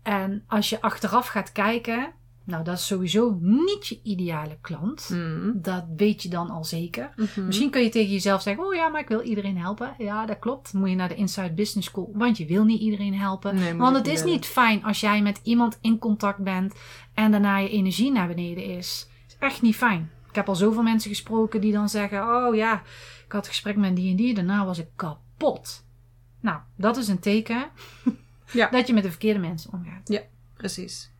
En 0.03 0.43
als 0.47 0.69
je 0.69 0.81
achteraf 0.81 1.27
gaat 1.27 1.51
kijken, 1.51 2.13
nou, 2.43 2.63
dat 2.63 2.77
is 2.77 2.85
sowieso 2.85 3.37
niet 3.41 3.87
je 3.87 3.99
ideale 4.03 4.57
klant. 4.61 5.09
Mm. 5.13 5.61
Dat 5.61 5.85
weet 5.95 6.23
je 6.23 6.29
dan 6.29 6.49
al 6.49 6.63
zeker. 6.63 7.13
Mhm. 7.15 7.45
Misschien 7.45 7.69
kun 7.69 7.81
je 7.81 7.89
tegen 7.89 8.11
jezelf 8.11 8.41
zeggen: 8.41 8.65
Oh 8.65 8.73
ja, 8.73 8.87
maar 8.87 9.01
ik 9.01 9.07
wil 9.07 9.21
iedereen 9.21 9.57
helpen. 9.57 9.93
Ja, 9.97 10.25
dat 10.25 10.39
klopt. 10.39 10.73
Moet 10.73 10.89
je 10.89 10.95
naar 10.95 11.09
de 11.09 11.15
Inside 11.15 11.53
Business 11.53 11.87
School, 11.87 12.11
want 12.13 12.37
je 12.37 12.45
wil 12.45 12.63
niet 12.63 12.81
iedereen 12.81 13.15
helpen. 13.15 13.55
Nee, 13.55 13.75
want 13.75 13.95
het 13.95 14.07
is 14.07 14.23
niet 14.23 14.45
fijn 14.45 14.83
als 14.83 14.99
jij 14.99 15.21
met 15.21 15.39
iemand 15.43 15.77
in 15.81 15.97
contact 15.97 16.43
bent 16.43 16.75
en 17.13 17.31
daarna 17.31 17.57
je 17.57 17.69
energie 17.69 18.11
naar 18.11 18.27
beneden 18.27 18.65
is. 18.65 19.07
is 19.27 19.35
echt 19.39 19.61
niet 19.61 19.75
fijn. 19.75 20.11
Ik 20.29 20.35
heb 20.35 20.47
al 20.47 20.55
zoveel 20.55 20.83
mensen 20.83 21.09
gesproken 21.09 21.61
die 21.61 21.71
dan 21.71 21.89
zeggen: 21.89 22.21
Oh 22.23 22.55
ja, 22.55 22.81
ik 23.25 23.31
had 23.31 23.43
een 23.43 23.51
gesprek 23.51 23.75
met 23.75 23.95
die 23.95 24.09
en 24.09 24.15
die, 24.15 24.33
daarna 24.33 24.65
was 24.65 24.79
ik 24.79 24.87
kapot. 24.95 25.85
Nou, 26.39 26.59
dat 26.75 26.97
is 26.97 27.07
een 27.07 27.19
teken 27.19 27.65
Ja. 28.51 28.69
dat 28.71 28.87
je 28.87 28.93
met 28.93 29.03
de 29.03 29.09
verkeerde 29.09 29.39
mensen 29.39 29.73
omgaat. 29.73 30.23
Precies. 30.53 31.10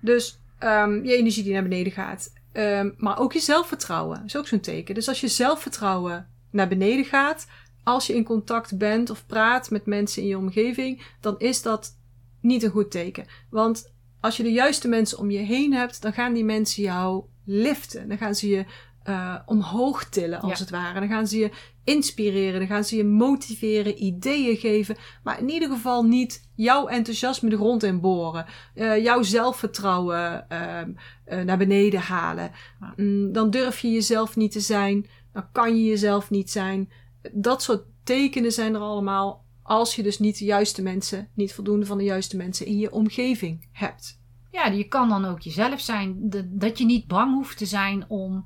Dus 0.00 0.38
ehm, 0.58 1.04
je 1.04 1.16
energie 1.16 1.42
die 1.42 1.52
naar 1.52 1.62
beneden 1.62 1.92
gaat. 1.92 2.32
Ehm, 2.52 2.90
maar 2.96 3.18
ook 3.18 3.32
je 3.32 3.40
zelfvertrouwen 3.40 4.22
is 4.24 4.36
ook 4.36 4.46
zo'n 4.46 4.60
teken. 4.60 4.94
Dus 4.94 5.08
als 5.08 5.20
je 5.20 5.28
zelfvertrouwen 5.28 6.28
naar 6.50 6.68
beneden 6.68 7.04
gaat, 7.04 7.46
als 7.82 8.06
je 8.06 8.14
in 8.14 8.24
contact 8.24 8.78
bent 8.78 9.10
of 9.10 9.26
praat 9.26 9.70
met 9.70 9.86
mensen 9.86 10.22
in 10.22 10.28
je 10.28 10.38
omgeving, 10.38 11.02
dan 11.20 11.38
is 11.38 11.62
dat 11.62 11.96
niet 12.40 12.62
een 12.62 12.70
goed 12.70 12.90
teken. 12.90 13.26
Want 13.50 13.92
als 14.20 14.36
je 14.36 14.42
de 14.42 14.52
juiste 14.52 14.88
mensen 14.88 15.18
om 15.18 15.30
je 15.30 15.38
heen 15.38 15.72
hebt, 15.72 16.02
dan 16.02 16.12
gaan 16.12 16.32
die 16.32 16.44
mensen 16.44 16.82
jou 16.82 17.24
liften. 17.44 18.08
Dan 18.08 18.18
gaan 18.18 18.34
ze 18.34 18.48
je 18.48 18.64
eh, 19.02 19.34
omhoog 19.46 20.04
tillen, 20.04 20.40
als 20.40 20.52
Ja. 20.52 20.58
het 20.58 20.70
ware. 20.70 21.00
Dan 21.00 21.08
gaan 21.08 21.26
ze 21.26 21.38
je 21.38 21.50
inspireren, 21.84 22.58
dan 22.58 22.68
gaan 22.68 22.84
ze 22.84 22.96
je 22.96 23.04
motiveren, 23.04 24.04
ideeën 24.04 24.56
geven. 24.56 24.96
Maar 25.22 25.38
in 25.40 25.48
ieder 25.50 25.68
geval 25.70 26.02
niet 26.02 26.48
jouw 26.54 26.86
enthousiasme 26.86 27.50
de 27.50 27.56
grond 27.56 27.82
in 27.82 28.00
boren. 28.00 28.46
eh, 28.74 29.02
jouw 29.02 29.22
zelfvertrouwen 29.22 30.48
ehm, 30.48 30.90
eh, 31.24 31.40
naar 31.42 31.58
beneden 31.58 32.00
halen. 32.00 32.50
Ja. 32.80 32.92
Mm, 32.96 33.32
dan 33.32 33.50
durf 33.50 33.78
je 33.78 33.90
jezelf 33.90 34.36
niet 34.36 34.52
te 34.52 34.60
zijn. 34.60 35.06
Dan 35.32 35.44
kan 35.52 35.76
je 35.76 35.84
jezelf 35.84 36.30
niet 36.30 36.50
zijn. 36.50 36.90
Dat 37.32 37.62
soort 37.62 37.82
tekenen 38.04 38.52
zijn 38.52 38.74
er 38.74 38.80
allemaal. 38.80 39.44
Als 39.62 39.96
je 39.96 40.02
dus 40.02 40.18
niet 40.18 40.38
de 40.38 40.44
juiste 40.44 40.82
mensen, 40.82 41.28
niet 41.34 41.52
voldoende 41.54 41.86
van 41.86 41.98
de 41.98 42.04
juiste 42.04 42.36
mensen 42.36 42.66
in 42.66 42.78
je 42.78 42.92
omgeving 42.92 43.66
hebt. 43.72 44.20
Ja, 44.50 44.66
je 44.66 44.84
kan 44.84 45.08
dan 45.08 45.24
ook 45.24 45.40
jezelf 45.40 45.80
zijn. 45.80 46.16
Dat 46.46 46.78
je 46.78 46.84
niet 46.84 47.06
bang 47.06 47.34
hoeft 47.34 47.58
te 47.58 47.66
zijn 47.66 48.04
om 48.08 48.44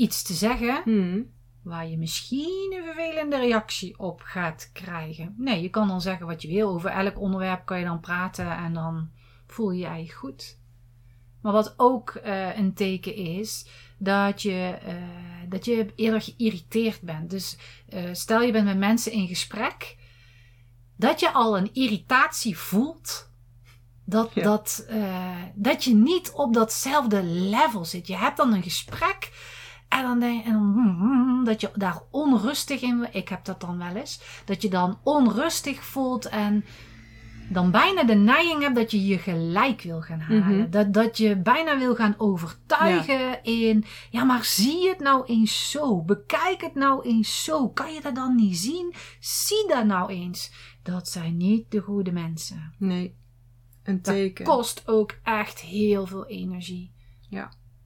iets 0.00 0.22
te 0.22 0.32
zeggen 0.34 0.80
Hmm. 0.84 1.30
waar 1.62 1.88
je 1.88 1.98
misschien 1.98 2.74
een 2.76 2.84
vervelende 2.84 3.38
reactie 3.38 3.98
op 3.98 4.20
gaat 4.24 4.70
krijgen. 4.72 5.34
Nee, 5.38 5.62
je 5.62 5.68
kan 5.68 5.88
dan 5.88 6.00
zeggen 6.00 6.26
wat 6.26 6.42
je 6.42 6.48
wil. 6.48 6.68
Over 6.68 6.90
elk 6.90 7.20
onderwerp 7.20 7.66
kan 7.66 7.78
je 7.78 7.84
dan 7.84 8.00
praten 8.00 8.56
en 8.56 8.72
dan 8.74 9.10
voel 9.46 9.70
je 9.70 9.88
je 9.88 10.12
goed. 10.12 10.58
Maar 11.42 11.52
wat 11.52 11.74
ook 11.76 12.10
eh, 12.10 12.56
een 12.56 12.74
teken 12.74 13.14
is, 13.14 13.66
dat 13.98 14.42
je, 14.42 14.78
eh, 14.84 14.94
dat 15.48 15.64
je 15.64 15.92
eerder 15.96 16.20
geïrriteerd 16.22 17.00
bent. 17.00 17.30
Dus 17.30 17.58
eh, 17.88 18.04
stel 18.12 18.40
je 18.42 18.52
bent 18.52 18.64
met 18.64 18.78
mensen 18.78 19.12
in 19.12 19.26
gesprek, 19.26 19.96
dat 20.96 21.20
je 21.20 21.32
al 21.32 21.56
een 21.56 21.70
irritatie 21.74 22.58
voelt. 22.58 23.28
Dat, 24.04 24.30
Ja. 24.34 24.42
dat, 24.42 24.86
dat 25.54 25.84
je 25.84 25.94
niet 25.94 26.30
op 26.30 26.54
datzelfde 26.54 27.22
level 27.24 27.84
zit. 27.84 28.06
Je 28.06 28.16
hebt 28.16 28.36
dan 28.36 28.52
een 28.54 28.62
gesprek 28.62 29.30
en 29.90 30.02
dan 30.02 30.20
denk 30.20 30.42
je, 30.42 30.46
en 30.48 30.52
dan, 30.52 30.72
hmm, 30.72 30.98
hmm, 30.98 31.44
dat 31.44 31.60
je 31.60 31.70
daar 31.74 32.00
onrustig 32.10 32.80
in, 32.82 33.08
ik 33.12 33.28
heb 33.28 33.44
dat 33.44 33.60
dan 33.60 33.78
wel 33.78 33.94
eens, 33.94 34.42
dat 34.44 34.62
je 34.62 34.68
dan 34.68 34.98
onrustig 35.02 35.84
voelt 35.84 36.28
en 36.28 36.64
dan 37.48 37.70
bijna 37.70 38.04
de 38.04 38.14
neiging 38.14 38.62
hebt 38.62 38.74
dat 38.74 38.90
je 38.90 39.06
je 39.06 39.18
gelijk 39.18 39.82
wil 39.82 40.00
gaan 40.00 40.20
halen. 40.20 40.56
Mhm. 40.56 40.70
dat, 40.70 40.92
dat 40.92 41.16
je 41.16 41.36
bijna 41.36 41.78
wil 41.78 41.94
gaan 41.94 42.14
overtuigen 42.18 43.44
in, 43.44 43.84
ja 44.10 44.24
maar 44.24 44.44
zie 44.44 44.88
het 44.88 45.00
nou 45.00 45.24
eens 45.26 45.70
zo, 45.70 46.02
bekijk 46.02 46.60
het 46.60 46.74
nou 46.74 47.04
eens 47.04 47.44
zo, 47.44 47.68
kan 47.68 47.92
je 47.92 48.00
dat 48.00 48.14
dan 48.14 48.34
niet 48.34 48.56
zien? 48.56 48.94
Zie 49.20 49.68
dat 49.68 49.84
nou 49.84 50.10
eens. 50.10 50.52
Dat 50.82 51.08
zijn 51.08 51.36
niet 51.36 51.70
de 51.70 51.80
goede 51.80 52.12
mensen. 52.12 52.74
Nee, 52.78 53.16
een 53.82 54.02
Dat 54.02 54.14
teken. 54.14 54.44
kost 54.44 54.82
ook 54.86 55.18
echt 55.22 55.60
heel 55.60 56.06
veel 56.06 56.26
energie. 56.26 56.92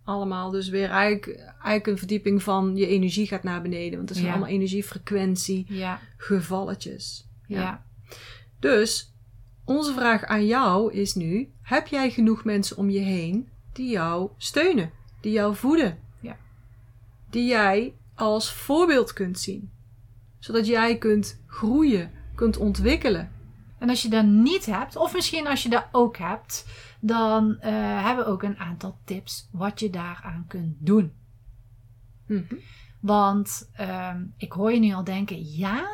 Allemaal 0.04 0.50
dus 0.50 0.68
weer 0.68 0.90
eigenlijk, 0.90 1.38
eigenlijk 1.38 1.86
een 1.86 1.98
verdieping 1.98 2.42
van 2.42 2.76
je 2.76 2.86
energie 2.86 3.26
gaat 3.26 3.42
naar 3.42 3.62
beneden. 3.62 3.96
Want 3.96 4.08
het 4.08 4.18
zijn 4.18 4.30
Ja. 4.30 4.34
allemaal 4.36 4.54
energiefrequentie 4.54 5.66
Ja, 5.68 6.00
gevalletjes. 6.16 7.26
ja. 7.46 7.60
Ja. 7.60 7.84
Dus 8.58 9.12
onze 9.64 9.92
vraag 9.92 10.24
aan 10.24 10.46
jou 10.46 10.92
is 10.92 11.14
nu: 11.14 11.52
heb 11.62 11.86
jij 11.86 12.10
genoeg 12.10 12.44
mensen 12.44 12.76
om 12.76 12.90
je 12.90 12.98
heen 12.98 13.48
die 13.72 13.90
jou 13.90 14.30
steunen, 14.36 14.90
die 15.20 15.32
jou 15.32 15.56
voeden? 15.56 15.98
Ja. 16.20 16.36
Die 17.30 17.46
jij 17.46 17.94
als 18.14 18.52
voorbeeld 18.52 19.12
kunt 19.12 19.38
zien, 19.38 19.70
zodat 20.38 20.66
jij 20.66 20.98
kunt 20.98 21.40
groeien, 21.46 22.10
kunt 22.34 22.56
ontwikkelen. 22.56 23.32
En 23.78 23.88
als 23.88 24.02
je 24.02 24.08
dat 24.08 24.24
niet 24.24 24.66
hebt, 24.66 24.96
of 24.96 25.12
misschien 25.14 25.46
als 25.46 25.62
je 25.62 25.68
dat 25.68 25.86
ook 25.92 26.16
hebt, 26.16 26.66
dan 27.06 27.56
eh, 27.60 27.72
hebben 28.04 28.24
we 28.24 28.30
ook 28.30 28.42
een 28.42 28.58
aantal 28.58 28.98
tips 29.04 29.48
wat 29.52 29.80
je 29.80 29.90
daaraan 29.90 30.44
kunt 30.48 30.74
doen. 30.78 31.12
Mhm. 32.26 32.54
Want 33.00 33.70
ehm, 33.72 34.22
ik 34.36 34.52
hoor 34.52 34.72
je 34.72 34.78
nu 34.78 34.92
al 34.92 35.04
denken, 35.04 35.56
ja, 35.56 35.88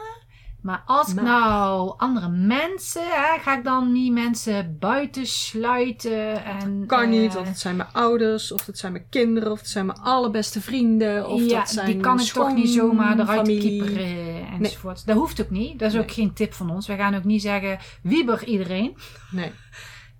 maar 0.62 0.82
als 0.86 1.08
ik 1.08 1.20
nou 1.20 1.94
andere 1.96 2.28
mensen, 2.28 3.02
hè, 3.02 3.38
ga 3.38 3.58
ik 3.58 3.64
dan 3.64 3.92
niet 3.92 4.12
mensen 4.12 4.76
buiten 4.78 5.26
sluiten? 5.26 6.44
En, 6.44 6.86
Kan 6.86 7.10
niet, 7.10 7.34
eh, 7.34 7.40
of 7.40 7.46
het 7.46 7.58
zijn 7.58 7.76
mijn 7.76 7.92
ouders, 7.92 8.52
of 8.52 8.66
het 8.66 8.78
zijn 8.78 8.92
mijn 8.92 9.08
kinderen, 9.08 9.52
of 9.52 9.58
het 9.58 9.68
zijn 9.68 9.86
mijn 9.86 10.00
allerbeste 10.00 10.60
vrienden, 10.60 11.28
of 11.28 11.40
ja, 11.40 11.58
dat 11.58 11.70
zijn 11.70 11.86
die 11.86 12.00
kan 12.00 12.20
ik 12.20 12.26
toch 12.26 12.54
niet 12.54 12.70
zomaar 12.70 13.18
eruit 13.18 13.46
kieperen 13.46 14.46
enzovoort. 14.46 15.06
Dat 15.06 15.16
hoeft 15.16 15.40
ook 15.40 15.50
niet. 15.50 15.78
Dat 15.78 15.92
is 15.92 15.98
ook 15.98 16.10
geen 16.10 16.32
tip 16.32 16.52
van 16.52 16.70
ons. 16.70 16.86
We 16.86 16.96
gaan 16.96 17.14
ook 17.14 17.24
niet 17.24 17.42
zeggen, 17.42 17.78
wieber 18.02 18.44
iedereen. 18.44 18.96
Nee. 19.30 19.52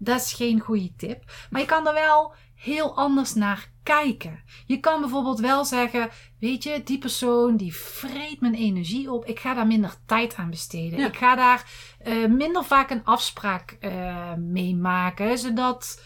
Dat 0.03 0.21
is 0.21 0.33
geen 0.33 0.61
goede 0.61 0.93
tip. 0.97 1.25
Maar 1.51 1.61
je 1.61 1.67
kan 1.67 1.87
er 1.87 1.95
wel 1.95 2.35
heel 2.55 2.97
anders 2.97 3.35
naar 3.35 3.71
kijken. 3.83 4.41
Je 4.67 4.81
kan 4.81 5.01
bijvoorbeeld 5.01 5.41
wel 5.41 5.65
zeggen: 5.65 6.09
Weet 6.39 6.63
je, 6.63 6.83
die 6.85 6.99
persoon 6.99 7.57
die 7.57 7.75
vreet 7.75 8.41
mijn 8.41 8.55
energie 8.55 9.13
op. 9.13 9.25
Ik 9.25 9.39
ga 9.39 9.55
daar 9.55 9.67
minder 9.67 9.95
tijd 10.07 10.35
aan 10.35 10.51
besteden. 10.51 10.99
Ja. 10.99 11.07
Ik 11.07 11.17
ga 11.17 11.35
daar 11.37 11.65
eh, 11.99 12.27
minder 12.27 12.65
vaak 12.65 12.91
een 12.91 13.05
afspraak 13.05 13.77
eh, 13.81 14.35
mee 14.35 14.77
maken. 14.77 15.39
Zodat 15.39 16.03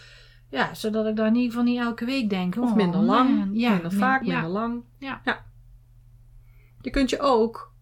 Ja, 0.49 0.73
zodat 0.73 1.05
ik 1.05 1.15
daar 1.15 1.27
in 1.27 1.35
ieder 1.35 1.49
geval 1.49 1.65
niet 1.65 1.79
elke 1.79 2.05
week 2.05 2.29
denk. 2.29 2.55
Of 2.57 2.69
oh, 2.69 2.75
minder 2.75 3.01
lang. 3.01 3.49
Ja, 3.53 3.69
minder 3.71 3.91
min- 3.91 3.99
vaak, 3.99 4.21
minder 4.21 4.49
lang. 4.49 4.83
Ja. 4.99 5.21
Je 6.81 6.89
kunt 6.89 7.09
je 7.09 7.19
ook, 7.19 7.73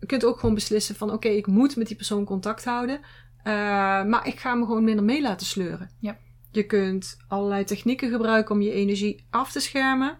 je 0.00 0.06
kunt 0.06 0.24
ook 0.24 0.38
gewoon 0.38 0.54
beslissen 0.54 0.94
van 0.94 1.12
oké, 1.12 1.28
ik 1.28 1.46
moet 1.46 1.76
met 1.76 1.86
die 1.86 1.96
persoon 1.96 2.24
contact 2.24 2.64
houden. 2.64 3.00
Eh, 3.42 3.52
maar 4.04 4.26
ik 4.26 4.40
ga 4.40 4.54
me 4.54 4.64
gewoon 4.64 4.84
minder 4.84 5.04
mee 5.04 5.22
laten 5.22 5.46
sleuren. 5.46 5.90
Ja. 6.00 6.18
Je 6.50 6.66
kunt 6.66 7.16
allerlei 7.28 7.64
technieken 7.64 8.10
gebruiken 8.10 8.54
om 8.54 8.60
je 8.60 8.72
energie 8.72 9.26
af 9.30 9.52
te 9.52 9.60
schermen. 9.60 10.18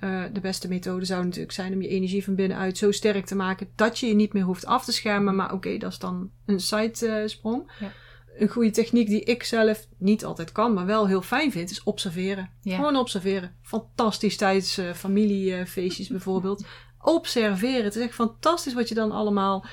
Eh, 0.00 0.22
de 0.32 0.40
beste 0.40 0.68
methode 0.68 1.04
zou 1.04 1.24
natuurlijk 1.24 1.52
zijn 1.52 1.72
om 1.72 1.82
je 1.82 1.88
energie 1.88 2.24
van 2.24 2.34
binnenuit 2.34 2.78
zo 2.78 2.90
sterk 2.90 3.26
te 3.26 3.36
maken 3.36 3.68
dat 3.74 3.98
je 3.98 4.06
je 4.06 4.14
niet 4.14 4.32
meer 4.32 4.42
hoeft 4.42 4.66
af 4.66 4.84
te 4.84 4.92
schermen. 4.92 5.34
Maar 5.34 5.52
oké, 5.52 5.78
dat 5.78 5.92
is 5.92 5.98
dan 5.98 6.30
een 6.46 6.60
sidesprong. 6.60 7.72
Ja. 7.80 7.92
Een 8.38 8.48
goede 8.48 8.70
techniek 8.70 9.08
die 9.08 9.24
ik 9.24 9.42
zelf 9.42 9.86
niet 9.98 10.24
altijd 10.24 10.52
kan, 10.52 10.74
maar 10.74 10.86
wel 10.86 11.06
heel 11.06 11.22
fijn 11.22 11.52
vind, 11.52 11.70
is 11.70 11.82
observeren. 11.82 12.50
Ja. 12.60 12.76
Gewoon 12.76 12.96
observeren. 12.96 13.56
Fantastisch 13.62 14.36
tijdens 14.36 14.78
eh, 14.78 14.92
familiefeestjes 14.92 16.08
bijvoorbeeld. 16.08 16.66
Observeren. 16.98 17.84
Het 17.84 17.96
is 17.96 18.02
echt 18.02 18.14
fantastisch 18.14 18.74
wat 18.74 18.88
je 18.88 18.94
dan 18.94 19.12
allemaal. 19.12 19.66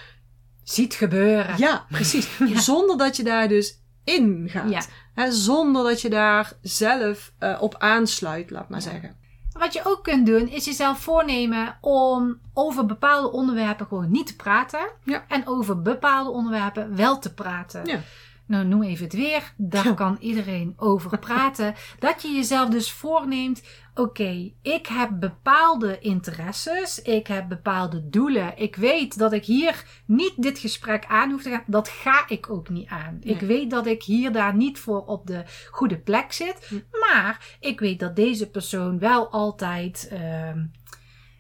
Ziet 0.64 0.94
gebeuren. 0.94 1.58
Ja, 1.58 1.86
precies. 1.90 2.38
Ja. 2.54 2.60
Zonder 2.60 2.98
dat 2.98 3.18
je 3.18 3.24
daar 3.24 3.48
dus 3.48 3.82
in 4.04 4.50
gaat. 4.50 4.90
Ja. 5.16 5.32
Zonder 5.32 5.84
dat 5.84 6.02
je 6.02 6.10
daar 6.10 6.54
zelf 6.62 7.34
eh, 7.40 7.58
op 7.62 7.76
aansluit, 7.78 8.50
laat 8.50 8.70
maar 8.70 8.82
zeggen. 8.82 9.16
Wat 9.54 9.74
je 9.74 9.82
ook 9.84 10.04
kunt 10.04 10.26
doen, 10.26 10.48
is 10.50 10.66
jezelf 10.66 11.00
voornemen 11.00 11.78
om 11.82 12.40
over 12.54 12.86
bepaalde 12.86 13.32
onderwerpen 13.32 13.86
gewoon 13.88 14.12
niet 14.12 14.28
te 14.28 14.36
praten. 14.36 14.90
Ja. 15.04 15.26
En 15.28 15.48
over 15.48 15.82
bepaalde 15.82 16.30
onderwerpen 16.30 16.96
wel 16.96 17.20
te 17.20 17.34
praten. 17.34 18.04
Nou, 18.46 18.66
noem 18.66 18.84
even 18.84 19.04
het 19.04 19.14
weer. 19.14 19.54
Daar 19.58 19.86
Ja. 19.86 19.94
kan 19.94 20.18
iedereen 20.20 20.74
over 20.78 21.20
praten. 21.20 21.76
dat 22.00 22.22
je 22.22 22.28
jezelf 22.32 22.70
dus 22.70 22.92
voorneemt. 22.92 23.64
Oké, 23.96 24.52
ik 24.62 24.88
heb 24.88 25.10
bepaalde 25.20 26.00
interesses. 26.00 27.02
Ik 27.02 27.28
heb 27.28 27.48
bepaalde 27.48 28.10
doelen. 28.10 28.54
Ik 28.58 28.76
weet 28.76 29.18
dat 29.18 29.34
ik 29.34 29.46
hier 29.46 29.86
niet 30.06 30.34
dit 30.36 30.60
gesprek 30.60 31.06
aan 31.08 31.32
hoef 31.32 31.42
te 31.44 31.50
gaan. 31.50 31.64
Dat 31.68 31.90
ga 31.90 32.24
ik 32.28 32.50
ook 32.50 32.70
niet 32.70 32.90
aan. 32.90 33.18
Ik 33.22 33.40
weet 33.40 33.70
dat 33.70 33.86
ik 33.86 34.04
hier 34.04 34.32
daar 34.32 34.56
niet 34.56 34.80
voor 34.80 35.06
op 35.06 35.28
de 35.28 35.44
goede 35.72 35.98
plek 35.98 36.32
zit. 36.34 36.66
Hm. 36.70 36.76
Maar 37.10 37.56
ik 37.60 37.80
weet 37.80 38.00
dat 38.00 38.16
deze 38.16 38.50
persoon 38.50 39.00
wel 39.00 39.30
altijd. 39.32 40.08
ehm, 40.12 40.64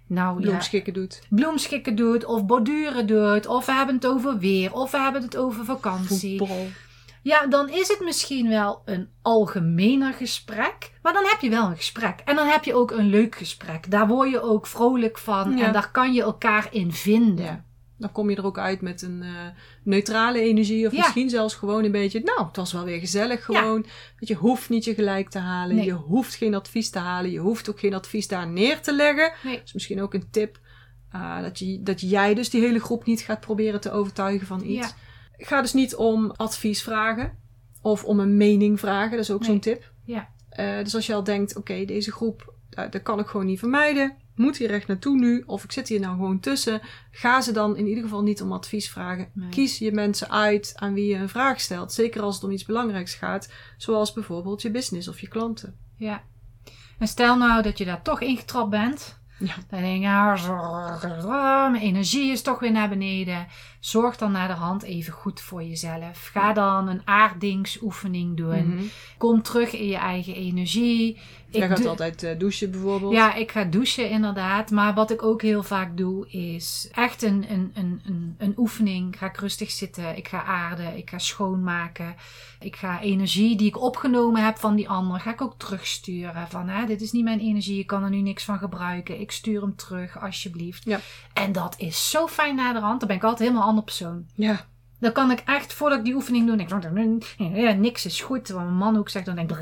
nou 0.07 0.41
ja, 0.41 0.47
Bloemschikken 0.47 0.93
doet. 0.93 1.21
bloemschikken 1.29 1.95
doet, 1.95 2.25
of 2.25 2.45
borduren 2.45 3.07
doet, 3.07 3.45
of 3.47 3.65
we 3.65 3.71
hebben 3.71 3.95
het 3.95 4.05
over 4.07 4.37
weer, 4.37 4.73
of 4.73 4.91
we 4.91 4.97
hebben 4.97 5.21
het 5.21 5.37
over 5.37 5.65
vakantie. 5.65 6.37
Voetbal. 6.37 6.67
Ja, 7.23 7.47
dan 7.47 7.69
is 7.69 7.87
het 7.87 7.99
misschien 8.01 8.49
wel 8.49 8.81
een 8.85 9.09
algemener 9.21 10.13
gesprek, 10.13 10.91
maar 11.01 11.13
dan 11.13 11.25
heb 11.25 11.39
je 11.41 11.49
wel 11.49 11.65
een 11.69 11.75
gesprek. 11.75 12.19
En 12.25 12.35
dan 12.35 12.47
heb 12.47 12.63
je 12.63 12.73
ook 12.73 12.91
een 12.91 13.05
leuk 13.09 13.35
gesprek. 13.35 13.91
Daar 13.91 14.07
word 14.07 14.29
je 14.31 14.41
ook 14.41 14.67
vrolijk 14.67 15.17
van 15.17 15.57
Ja. 15.57 15.65
en 15.65 15.73
daar 15.73 15.91
kan 15.91 16.13
je 16.13 16.21
elkaar 16.21 16.67
in 16.71 16.91
vinden. 16.93 17.45
Ja. 17.45 17.63
Dan 17.97 18.11
kom 18.11 18.29
je 18.29 18.35
er 18.35 18.45
ook 18.45 18.57
uit 18.59 18.81
met 18.81 19.01
een 19.01 19.21
eh, 19.21 19.29
neutrale 19.83 20.39
energie. 20.41 20.85
Of 20.87 20.91
Ja. 20.91 20.97
misschien 20.99 21.29
zelfs 21.29 21.53
gewoon 21.55 21.83
een 21.83 21.91
beetje. 21.91 22.19
Nou, 22.23 22.45
het 22.47 22.55
was 22.55 22.73
wel 22.73 22.83
weer 22.83 22.99
gezellig 22.99 23.45
gewoon. 23.45 23.81
Want 24.15 24.27
je 24.27 24.33
hoeft 24.35 24.69
niet 24.69 24.83
je 24.83 24.93
gelijk 24.93 25.29
te 25.29 25.39
halen. 25.39 25.75
Nee. 25.75 25.85
Je 25.85 25.91
hoeft 25.93 26.35
geen 26.35 26.55
advies 26.55 26.89
te 26.89 26.99
halen. 26.99 27.31
Je 27.31 27.39
hoeft 27.39 27.69
ook 27.69 27.79
geen 27.79 27.93
advies 27.93 28.27
daar 28.27 28.47
neer 28.47 28.81
te 28.81 28.93
leggen. 28.93 29.31
Nee. 29.43 29.55
Dat 29.55 29.63
is 29.65 29.73
misschien 29.73 30.01
ook 30.01 30.13
een 30.13 30.27
tip. 30.31 30.59
eh, 31.11 31.41
dat, 31.41 31.59
je, 31.59 31.83
dat 31.83 32.01
jij 32.01 32.33
dus 32.33 32.49
die 32.49 32.61
hele 32.61 32.79
groep 32.79 33.05
niet 33.05 33.21
gaat 33.21 33.39
proberen 33.39 33.81
te 33.81 33.91
overtuigen 33.91 34.47
van 34.47 34.63
iets. 34.65 34.93
Ga 35.37 35.61
dus 35.61 35.73
niet 35.73 35.95
om 35.95 36.31
advies 36.31 36.83
vragen. 36.83 37.37
Of 37.81 38.03
om 38.03 38.19
een 38.19 38.37
mening 38.37 38.79
vragen. 38.79 39.11
Dat 39.11 39.19
is 39.19 39.31
ook 39.31 39.39
Nee. 39.39 39.49
zo'n 39.49 39.59
tip. 39.59 39.91
Ja. 40.05 40.29
Eh, 40.49 40.77
dus 40.83 40.95
als 40.95 41.05
je 41.05 41.13
al 41.13 41.23
denkt, 41.23 41.55
oké, 41.55 41.85
deze 41.85 42.11
groep, 42.11 42.53
dat 42.69 43.01
kan 43.03 43.19
ik 43.19 43.27
gewoon 43.27 43.45
niet 43.45 43.59
vermijden. 43.59 44.15
Moet 44.35 44.57
hier 44.57 44.69
echt 44.71 44.87
naartoe 44.87 45.17
nu? 45.17 45.43
Of 45.45 45.63
ik 45.63 45.71
zit 45.71 45.87
hier 45.87 45.99
nou 45.99 46.15
gewoon 46.15 46.39
tussen. 46.39 46.81
Ga 47.11 47.41
ze 47.41 47.51
dan 47.51 47.77
in 47.77 47.87
ieder 47.87 48.03
geval 48.03 48.21
niet 48.23 48.41
om 48.41 48.51
advies 48.51 48.89
vragen. 48.91 49.29
Nee. 49.33 49.49
Kies 49.49 49.77
je 49.77 49.91
mensen 49.91 50.29
uit 50.31 50.73
aan 50.75 50.93
wie 50.93 51.05
je 51.07 51.15
een 51.15 51.29
vraag 51.29 51.59
stelt. 51.61 51.93
Zeker 51.93 52.21
als 52.21 52.35
het 52.35 52.43
om 52.43 52.51
iets 52.51 52.65
belangrijks 52.65 53.13
gaat. 53.15 53.51
Zoals 53.77 54.13
bijvoorbeeld 54.13 54.61
je 54.61 54.71
business 54.71 55.07
of 55.07 55.19
je 55.19 55.27
klanten. 55.27 55.77
Ja. 55.97 56.23
En 56.99 57.07
stel 57.07 57.37
nou 57.37 57.61
dat 57.61 57.77
je 57.77 57.85
daar 57.85 58.01
toch 58.01 58.21
ingetrapt 58.21 58.69
bent. 58.69 59.19
Ja. 59.39 59.53
Dan 59.69 59.81
denk 59.81 59.95
je, 59.95 59.99
ja, 60.01 60.35
zo- 60.35 61.69
mijn 61.69 61.83
energie 61.83 62.31
is 62.31 62.41
toch 62.41 62.59
weer 62.59 62.71
naar 62.71 62.89
beneden. 62.89 63.47
Zorg 63.83 64.17
dan 64.17 64.31
naar 64.31 64.47
de 64.47 64.53
hand 64.53 64.83
even 64.83 65.13
goed 65.13 65.41
voor 65.41 65.63
jezelf. 65.63 66.29
Ga 66.33 66.53
dan 66.53 66.87
een 66.87 67.01
aardingsoefening 67.05 68.37
doen. 68.37 68.75
Mhm. 68.75 68.83
Kom 69.17 69.41
terug 69.41 69.73
in 69.73 69.87
je 69.87 69.95
eigen 69.95 70.35
energie. 70.35 71.17
Jij 71.49 71.61
Ik 71.61 71.69
gaat 71.69 71.85
altijd 71.85 72.23
eh, 72.23 72.39
douchen 72.39 72.71
bijvoorbeeld. 72.71 73.13
Ja, 73.13 73.33
ik 73.33 73.51
ga 73.51 73.63
douchen 73.63 74.09
inderdaad. 74.09 74.71
Maar 74.71 74.93
wat 74.93 75.11
ik 75.11 75.23
ook 75.23 75.41
heel 75.41 75.63
vaak 75.63 75.97
doe 75.97 76.29
is 76.29 76.89
echt 76.91 77.21
een, 77.21 77.45
een, 77.49 77.71
een, 77.73 78.01
een, 78.05 78.35
een 78.37 78.53
oefening. 78.57 79.17
Ga 79.17 79.25
ik 79.25 79.37
rustig 79.37 79.71
zitten. 79.71 80.17
Ik 80.17 80.27
ga 80.27 80.43
aarden. 80.43 80.97
Ik 80.97 81.09
ga 81.09 81.17
schoonmaken. 81.17 82.15
Ik 82.63 82.75
ga 82.75 83.01
energie 83.01 83.55
die 83.55 83.67
ik 83.67 83.81
opgenomen 83.81 84.45
heb 84.45 84.57
van 84.57 84.75
die 84.75 84.89
ander, 84.89 85.19
ga 85.19 85.31
ik 85.31 85.41
ook 85.41 85.57
terugsturen. 85.57 86.47
Van 86.47 86.67
hè, 86.67 86.85
dit 86.85 87.01
is 87.01 87.11
niet 87.11 87.23
mijn 87.23 87.39
energie. 87.39 87.79
Ik 87.79 87.87
kan 87.87 88.03
er 88.03 88.09
nu 88.09 88.21
niks 88.21 88.43
van 88.43 88.57
gebruiken. 88.57 89.19
Ik 89.19 89.31
stuur 89.31 89.61
hem 89.61 89.75
terug 89.75 90.21
alsjeblieft. 90.21 90.85
Ja. 90.85 90.99
En 91.33 91.51
dat 91.51 91.75
is 91.77 92.09
zo 92.09 92.27
fijn 92.27 92.55
naar 92.55 92.73
de 92.73 92.79
hand. 92.79 92.99
Dan 92.99 93.07
ben 93.07 93.17
ik 93.17 93.23
altijd 93.23 93.49
helemaal 93.49 93.67
persoon. 93.81 94.25
Ja. 94.35 94.65
Dan 94.99 95.11
kan 95.11 95.31
ik 95.31 95.39
echt, 95.39 95.73
voordat 95.73 95.97
ik 95.99 96.05
die 96.05 96.13
oefening 96.13 96.47
doe, 96.47 96.55
denk 96.57 97.23
ik, 97.37 97.37
ja, 97.37 97.71
niks 97.71 98.05
is 98.05 98.21
goed. 98.21 98.47
Wat 98.49 98.63
mijn 98.63 98.75
man 98.75 98.97
ook 98.97 99.09
zegt, 99.09 99.25
dan 99.25 99.35
denk 99.35 99.51
ik, 99.51 99.57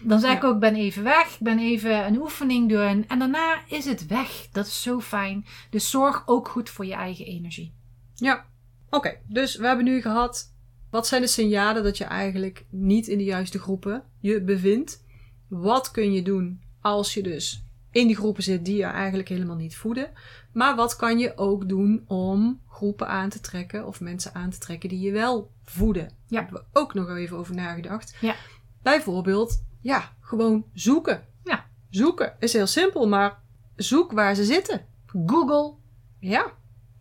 dan 0.00 0.20
zeg 0.20 0.32
ik 0.36 0.42
Ja. 0.42 0.48
ook, 0.48 0.54
ik 0.54 0.60
ben 0.60 0.74
even 0.74 1.02
weg. 1.02 1.32
Ik 1.32 1.38
ben 1.40 1.58
even 1.58 2.06
een 2.06 2.20
oefening 2.20 2.68
doen. 2.68 3.04
En 3.08 3.18
daarna 3.18 3.58
is 3.68 3.84
het 3.84 4.06
weg. 4.06 4.48
Dat 4.52 4.66
is 4.66 4.82
zo 4.82 5.00
fijn. 5.00 5.46
Dus 5.70 5.90
zorg 5.90 6.22
ook 6.26 6.48
goed 6.48 6.70
voor 6.70 6.86
je 6.86 6.94
eigen 6.94 7.26
energie. 7.26 7.72
Ja. 8.14 8.44
Oké, 8.90 9.16
dus 9.26 9.56
we 9.56 9.66
hebben 9.66 9.84
nu 9.84 10.00
gehad. 10.00 10.52
Wat 10.90 11.06
zijn 11.06 11.22
de 11.22 11.28
signalen 11.28 11.82
dat 11.82 11.98
je 11.98 12.04
eigenlijk 12.04 12.64
niet 12.70 13.06
in 13.06 13.18
de 13.18 13.24
juiste 13.24 13.58
groepen 13.58 14.02
je 14.20 14.42
bevindt? 14.42 15.04
Wat 15.48 15.90
kun 15.90 16.12
je 16.12 16.22
doen 16.22 16.60
als 16.80 17.14
je 17.14 17.22
dus 17.22 17.64
in 17.90 18.06
die 18.06 18.16
groepen 18.16 18.42
zit 18.42 18.64
die 18.64 18.76
je 18.76 18.84
eigenlijk 18.84 19.28
helemaal 19.28 19.56
niet 19.56 19.76
voeden? 19.76 20.10
Maar 20.54 20.76
wat 20.76 20.96
kan 20.96 21.18
je 21.18 21.36
ook 21.36 21.68
doen 21.68 22.04
om 22.06 22.60
groepen 22.68 23.08
aan 23.08 23.28
te 23.28 23.40
trekken 23.40 23.86
of 23.86 24.00
mensen 24.00 24.34
aan 24.34 24.50
te 24.50 24.58
trekken 24.58 24.88
die 24.88 25.00
je 25.00 25.12
wel 25.12 25.50
voeden? 25.64 26.02
Daar 26.08 26.16
Ja. 26.26 26.40
hebben 26.42 26.60
we 26.72 26.80
ook 26.80 26.94
nog 26.94 27.08
even 27.08 27.36
over 27.36 27.54
nagedacht. 27.54 28.16
Ja. 28.20 28.34
Bijvoorbeeld, 28.82 29.62
ja, 29.80 30.12
gewoon 30.20 30.64
zoeken. 30.72 31.24
Ja. 31.44 31.64
Zoeken 31.90 32.36
is 32.38 32.52
heel 32.52 32.66
simpel, 32.66 33.08
maar 33.08 33.38
zoek 33.76 34.12
waar 34.12 34.34
ze 34.34 34.44
zitten. 34.44 34.86
Google. 35.26 35.74
Ja. 36.18 36.52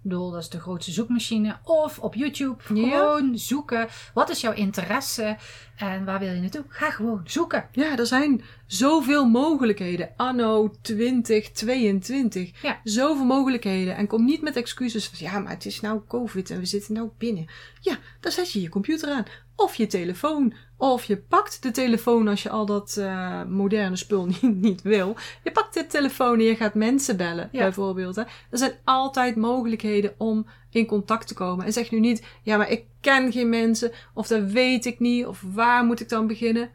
Ik 0.03 0.09
bedoel, 0.09 0.31
dat 0.31 0.41
is 0.41 0.49
de 0.49 0.59
grootste 0.59 0.91
zoekmachine. 0.91 1.57
Of 1.63 1.99
op 1.99 2.15
YouTube. 2.15 2.55
Ja. 2.73 2.89
Gewoon 2.89 3.37
zoeken. 3.37 3.87
Wat 4.13 4.29
is 4.29 4.41
jouw 4.41 4.53
interesse? 4.53 5.37
En 5.75 6.05
waar 6.05 6.19
wil 6.19 6.33
je 6.33 6.41
naartoe? 6.41 6.63
Ga 6.67 6.89
gewoon 6.89 7.21
zoeken. 7.25 7.67
Ja, 7.71 7.97
er 7.97 8.05
zijn 8.05 8.41
zoveel 8.65 9.25
mogelijkheden. 9.25 10.09
Anno 10.15 10.71
2022. 10.81 12.61
Ja. 12.61 12.79
Zoveel 12.83 13.25
mogelijkheden. 13.25 13.95
En 13.95 14.07
kom 14.07 14.25
niet 14.25 14.41
met 14.41 14.55
excuses 14.55 15.07
van 15.07 15.27
ja, 15.27 15.39
maar 15.39 15.51
het 15.51 15.65
is 15.65 15.81
nou 15.81 16.01
COVID 16.07 16.49
en 16.49 16.59
we 16.59 16.65
zitten 16.65 16.93
nou 16.93 17.09
binnen. 17.17 17.47
Ja, 17.83 17.97
dan 18.19 18.31
zet 18.31 18.51
je 18.51 18.61
je 18.61 18.69
computer 18.69 19.09
aan. 19.11 19.25
Of 19.55 19.75
je 19.75 19.87
telefoon. 19.87 20.53
Of 20.77 21.03
je 21.03 21.17
pakt 21.17 21.63
de 21.63 21.71
telefoon 21.71 22.27
als 22.27 22.43
je 22.43 22.49
al 22.49 22.65
dat 22.65 22.97
eh, 22.97 23.43
moderne 23.43 23.95
spul 23.95 24.25
niet, 24.41 24.41
niet 24.41 24.81
wil. 24.81 25.15
Je 25.43 25.51
pakt 25.51 25.73
de 25.73 25.85
telefoon 25.87 26.39
en 26.39 26.45
je 26.45 26.55
gaat 26.55 26.73
mensen 26.73 27.17
bellen, 27.17 27.49
Ja. 27.51 27.59
bijvoorbeeld. 27.59 28.15
Hè. 28.15 28.21
Er 28.21 28.57
zijn 28.57 28.73
altijd 28.83 29.35
mogelijkheden 29.35 30.13
om 30.17 30.47
in 30.69 30.85
contact 30.85 31.27
te 31.27 31.33
komen. 31.33 31.65
En 31.65 31.73
zeg 31.73 31.91
nu 31.91 31.99
niet, 31.99 32.25
ja, 32.43 32.57
maar 32.57 32.69
ik 32.69 32.85
ken 33.01 33.31
geen 33.31 33.49
mensen. 33.49 33.91
Of 34.13 34.27
dat 34.27 34.43
weet 34.51 34.85
ik 34.85 34.99
niet. 34.99 35.25
Of 35.25 35.43
waar 35.53 35.85
moet 35.85 35.99
ik 35.99 36.09
dan 36.09 36.27
beginnen? 36.27 36.69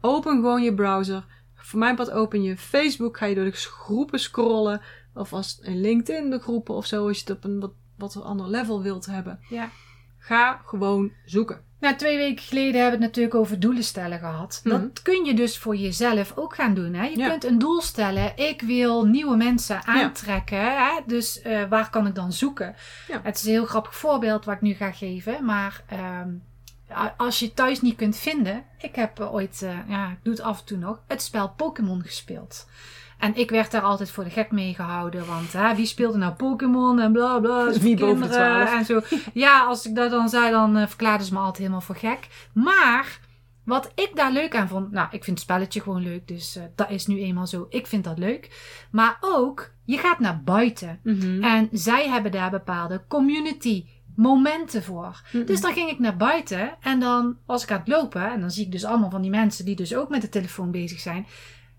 Open 0.00 0.32
gewoon 0.34 0.62
je 0.62 0.74
browser. 0.74 1.24
Voor 1.54 1.78
mijn 1.78 1.96
part 1.96 2.10
open 2.10 2.42
je 2.42 2.56
Facebook. 2.56 3.16
Ga 3.16 3.26
je 3.26 3.34
door 3.34 3.44
de 3.44 3.50
groepen 3.52 4.18
scrollen. 4.20 4.80
Of 5.14 5.32
als 5.32 5.58
een 5.62 5.80
LinkedIn 5.80 6.30
de 6.30 6.38
groepen 6.38 6.74
of 6.74 6.86
zo. 6.86 7.06
Als 7.08 7.18
je 7.18 7.24
het 7.26 7.36
op 7.36 7.44
een 7.44 7.60
wat, 7.60 7.72
wat 7.96 8.22
ander 8.22 8.48
level 8.48 8.82
wilt 8.82 9.06
hebben. 9.06 9.40
Ja. 9.48 9.70
Ga 10.26 10.60
gewoon 10.66 11.12
zoeken. 11.24 11.60
Nou, 11.80 11.96
twee 11.96 12.16
weken 12.16 12.44
geleden 12.44 12.80
hebben 12.80 12.98
we 12.98 13.04
het 13.04 13.14
natuurlijk 13.14 13.34
over 13.34 13.60
doelen 13.60 13.84
stellen 13.84 14.18
gehad. 14.18 14.60
Mhm. 14.64 14.80
Dat 14.80 15.02
kun 15.02 15.24
je 15.24 15.34
dus 15.34 15.58
voor 15.58 15.76
jezelf 15.76 16.32
ook 16.36 16.54
gaan 16.54 16.74
doen. 16.74 16.94
Hè? 16.94 17.04
Je 17.06 17.18
Ja. 17.18 17.28
kunt 17.28 17.44
een 17.44 17.58
doel 17.58 17.80
stellen. 17.80 18.36
Ik 18.36 18.62
wil 18.62 19.04
nieuwe 19.06 19.36
mensen 19.36 19.84
aantrekken. 19.86 20.58
Hè? 20.58 21.00
Dus 21.06 21.40
eh, 21.42 21.62
waar 21.68 21.90
kan 21.90 22.06
ik 22.06 22.14
dan 22.14 22.32
zoeken? 22.32 22.74
Ja. 23.08 23.20
Het 23.22 23.36
is 23.36 23.44
een 23.44 23.50
heel 23.50 23.66
grappig 23.66 23.94
voorbeeld 23.94 24.44
wat 24.44 24.54
ik 24.54 24.60
nu 24.60 24.74
ga 24.74 24.92
geven. 24.92 25.44
Maar 25.44 25.82
ehm, 25.88 26.28
als 27.16 27.38
je 27.38 27.46
het 27.46 27.56
thuis 27.56 27.80
niet 27.80 27.96
kunt 27.96 28.16
vinden. 28.16 28.64
Ik 28.78 28.94
heb 28.94 29.20
eh, 29.20 29.34
ooit, 29.34 29.62
eh, 29.62 29.88
ja, 29.88 30.10
ik 30.10 30.18
doe 30.22 30.32
het 30.32 30.42
af 30.42 30.58
en 30.58 30.64
toe 30.64 30.78
nog, 30.78 31.00
het 31.08 31.22
spel 31.22 31.48
Pokémon 31.50 32.02
gespeeld. 32.02 32.66
En 33.18 33.34
ik 33.36 33.50
werd 33.50 33.70
daar 33.70 33.82
altijd 33.82 34.10
voor 34.10 34.24
de 34.24 34.30
gek 34.30 34.50
mee 34.50 34.74
gehouden. 34.74 35.26
Want 35.26 35.52
hè, 35.52 35.74
wie 35.74 35.86
speelde 35.86 36.18
nou 36.18 36.32
Pokémon 36.32 37.00
en 37.00 37.12
bla 37.12 37.38
bla. 37.38 37.64
Dus 37.64 37.78
wie 37.78 37.96
boven 37.96 38.20
de 38.20 38.28
kinderen 38.28 38.66
12. 38.66 38.78
En 38.78 38.84
zo. 38.84 39.00
Ja, 39.44 39.64
als 39.64 39.86
ik 39.86 39.94
dat 39.94 40.10
dan 40.10 40.28
zei, 40.28 40.50
dan 40.50 40.76
eh, 40.76 40.86
verklaarden 40.86 41.26
ze 41.26 41.32
me 41.32 41.38
altijd 41.38 41.58
helemaal 41.58 41.80
voor 41.80 41.96
gek. 41.96 42.28
Maar 42.52 43.20
wat 43.64 43.92
ik 43.94 44.10
daar 44.14 44.32
leuk 44.32 44.56
aan 44.56 44.68
vond, 44.68 44.90
nou, 44.90 45.06
ik 45.10 45.24
vind 45.24 45.38
het 45.38 45.48
spelletje 45.48 45.80
gewoon 45.80 46.02
leuk, 46.02 46.28
dus 46.28 46.56
eh, 46.56 46.62
dat 46.74 46.90
is 46.90 47.06
nu 47.06 47.20
eenmaal 47.20 47.46
zo. 47.46 47.66
Ik 47.68 47.86
vind 47.86 48.04
dat 48.04 48.18
leuk. 48.18 48.50
Maar 48.90 49.16
ook, 49.20 49.70
je 49.84 49.98
gaat 49.98 50.18
naar 50.18 50.42
buiten. 50.42 51.00
Mhm. 51.02 51.42
En 51.42 51.68
zij 51.72 52.08
hebben 52.08 52.32
daar 52.32 52.50
bepaalde 52.50 53.02
community 53.08 53.84
momenten 54.16 54.82
voor. 54.82 55.22
Mhm. 55.32 55.44
Dus 55.44 55.60
dan 55.60 55.72
ging 55.72 55.90
ik 55.90 55.98
naar 55.98 56.16
buiten 56.16 56.74
en 56.80 57.00
dan 57.00 57.36
was 57.46 57.62
ik 57.62 57.70
aan 57.70 57.78
het 57.78 57.88
lopen 57.88 58.30
en 58.32 58.40
dan 58.40 58.50
zie 58.50 58.64
ik 58.64 58.72
dus 58.72 58.84
allemaal 58.84 59.10
van 59.10 59.22
die 59.22 59.30
mensen 59.30 59.64
die 59.64 59.76
dus 59.76 59.94
ook 59.94 60.08
met 60.08 60.20
de 60.20 60.28
telefoon 60.28 60.70
bezig 60.70 61.00
zijn. 61.00 61.26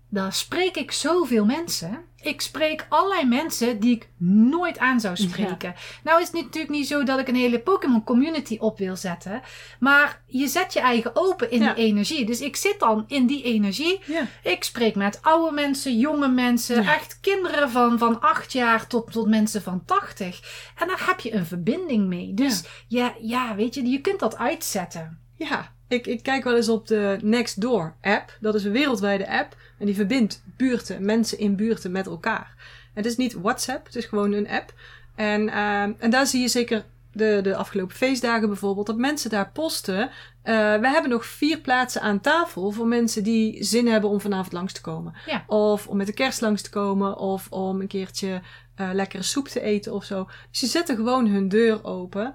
Dan 0.08 0.32
spreek 0.32 0.76
ik 0.76 0.92
zoveel 0.92 1.44
mensen. 1.44 2.04
Ik 2.20 2.40
spreek 2.40 2.86
allerlei 2.88 3.24
mensen 3.26 3.80
die 3.80 3.94
ik 3.96 4.08
nooit 4.50 4.78
aan 4.78 5.00
zou 5.00 5.16
spreken. 5.16 5.74
Nou 6.04 6.20
is 6.20 6.26
het 6.26 6.36
natuurlijk 6.36 6.68
niet 6.72 6.86
zo 6.86 7.02
dat 7.02 7.18
ik 7.18 7.28
een 7.28 7.34
hele 7.34 7.60
Pokémon 7.60 8.04
community 8.04 8.56
op 8.60 8.78
wil 8.78 8.96
zetten. 8.96 9.42
Maar 9.80 10.22
je 10.26 10.46
zet 10.46 10.72
je 10.72 10.80
eigen 10.80 11.10
open 11.16 11.50
in 11.50 11.62
Ja. 11.62 11.74
die 11.74 11.84
energie. 11.84 12.26
Dus 12.26 12.40
ik 12.40 12.56
zit 12.56 12.78
dan 12.78 13.04
in 13.06 13.26
die 13.26 13.42
energie. 13.42 14.00
Ja. 14.06 14.26
Ik 14.42 14.64
spreek 14.64 14.94
met 14.94 15.18
oude 15.22 15.54
mensen, 15.54 15.98
jonge 15.98 16.28
mensen, 16.28 16.76
echt 16.86 17.20
kinderen 17.20 17.70
van, 17.70 17.98
van 17.98 18.20
acht 18.20 18.52
jaar 18.52 18.86
tot, 18.86 19.12
tot 19.12 19.28
mensen 19.28 19.62
van 19.62 19.84
tachtig. 19.84 20.40
En 20.78 20.86
daar 20.88 21.06
heb 21.06 21.20
je 21.20 21.34
een 21.34 21.46
verbinding 21.46 22.06
mee. 22.06 22.34
Dus 22.34 22.64
ja, 22.88 23.14
ja, 23.20 23.54
weet 23.54 23.74
je, 23.74 23.84
je 23.86 24.00
kunt 24.00 24.18
dat 24.18 24.36
uitzetten. 24.36 25.18
Ja, 25.36 25.74
ik, 25.88 26.06
ik 26.06 26.22
kijk 26.22 26.44
wel 26.44 26.56
eens 26.56 26.68
op 26.68 26.86
de 26.86 27.18
Nextdoor 27.22 27.94
app. 28.00 28.36
Dat 28.40 28.54
is 28.54 28.64
een 28.64 28.72
wereldwijde 28.72 29.30
app. 29.30 29.56
En 29.78 29.86
die 29.86 29.94
verbindt 29.94 30.42
buurten, 30.56 31.04
mensen 31.04 31.38
in 31.38 31.56
buurten 31.56 31.92
met 31.92 32.06
elkaar. 32.06 32.54
En 32.94 33.02
het 33.02 33.06
is 33.06 33.16
niet 33.16 33.32
WhatsApp, 33.34 33.86
het 33.86 33.96
is 33.96 34.04
gewoon 34.04 34.32
een 34.32 34.48
app. 34.48 34.74
En, 35.14 35.48
ehm, 35.48 35.92
en 35.98 36.10
daar 36.10 36.26
zie 36.26 36.40
je 36.40 36.48
zeker 36.48 36.84
de, 37.12 37.40
de 37.42 37.56
afgelopen 37.56 37.96
feestdagen 37.96 38.48
bijvoorbeeld, 38.48 38.86
dat 38.86 38.96
mensen 38.96 39.30
daar 39.30 39.50
posten. 39.52 40.10
eh, 40.42 40.54
we 40.80 40.88
hebben 40.88 41.10
nog 41.10 41.26
vier 41.26 41.58
plaatsen 41.58 42.00
aan 42.00 42.20
tafel 42.20 42.70
voor 42.70 42.86
mensen 42.86 43.22
die 43.24 43.64
zin 43.64 43.86
hebben 43.86 44.10
om 44.10 44.20
vanavond 44.20 44.52
langs 44.52 44.72
te 44.72 44.80
komen. 44.80 45.14
Ja. 45.26 45.44
Of 45.46 45.86
om 45.88 45.96
met 45.96 46.06
de 46.06 46.12
kerst 46.12 46.40
langs 46.40 46.62
te 46.62 46.70
komen. 46.70 47.16
Of 47.16 47.46
om 47.50 47.80
een 47.80 47.86
keertje 47.86 48.40
eh, 48.74 48.90
lekkere 48.92 49.22
soep 49.22 49.48
te 49.48 49.60
eten 49.60 49.92
of 49.92 50.04
zo. 50.04 50.24
Dus 50.50 50.58
ze 50.58 50.66
zetten 50.66 50.96
gewoon 50.96 51.26
hun 51.26 51.48
deur 51.48 51.84
open. 51.84 52.34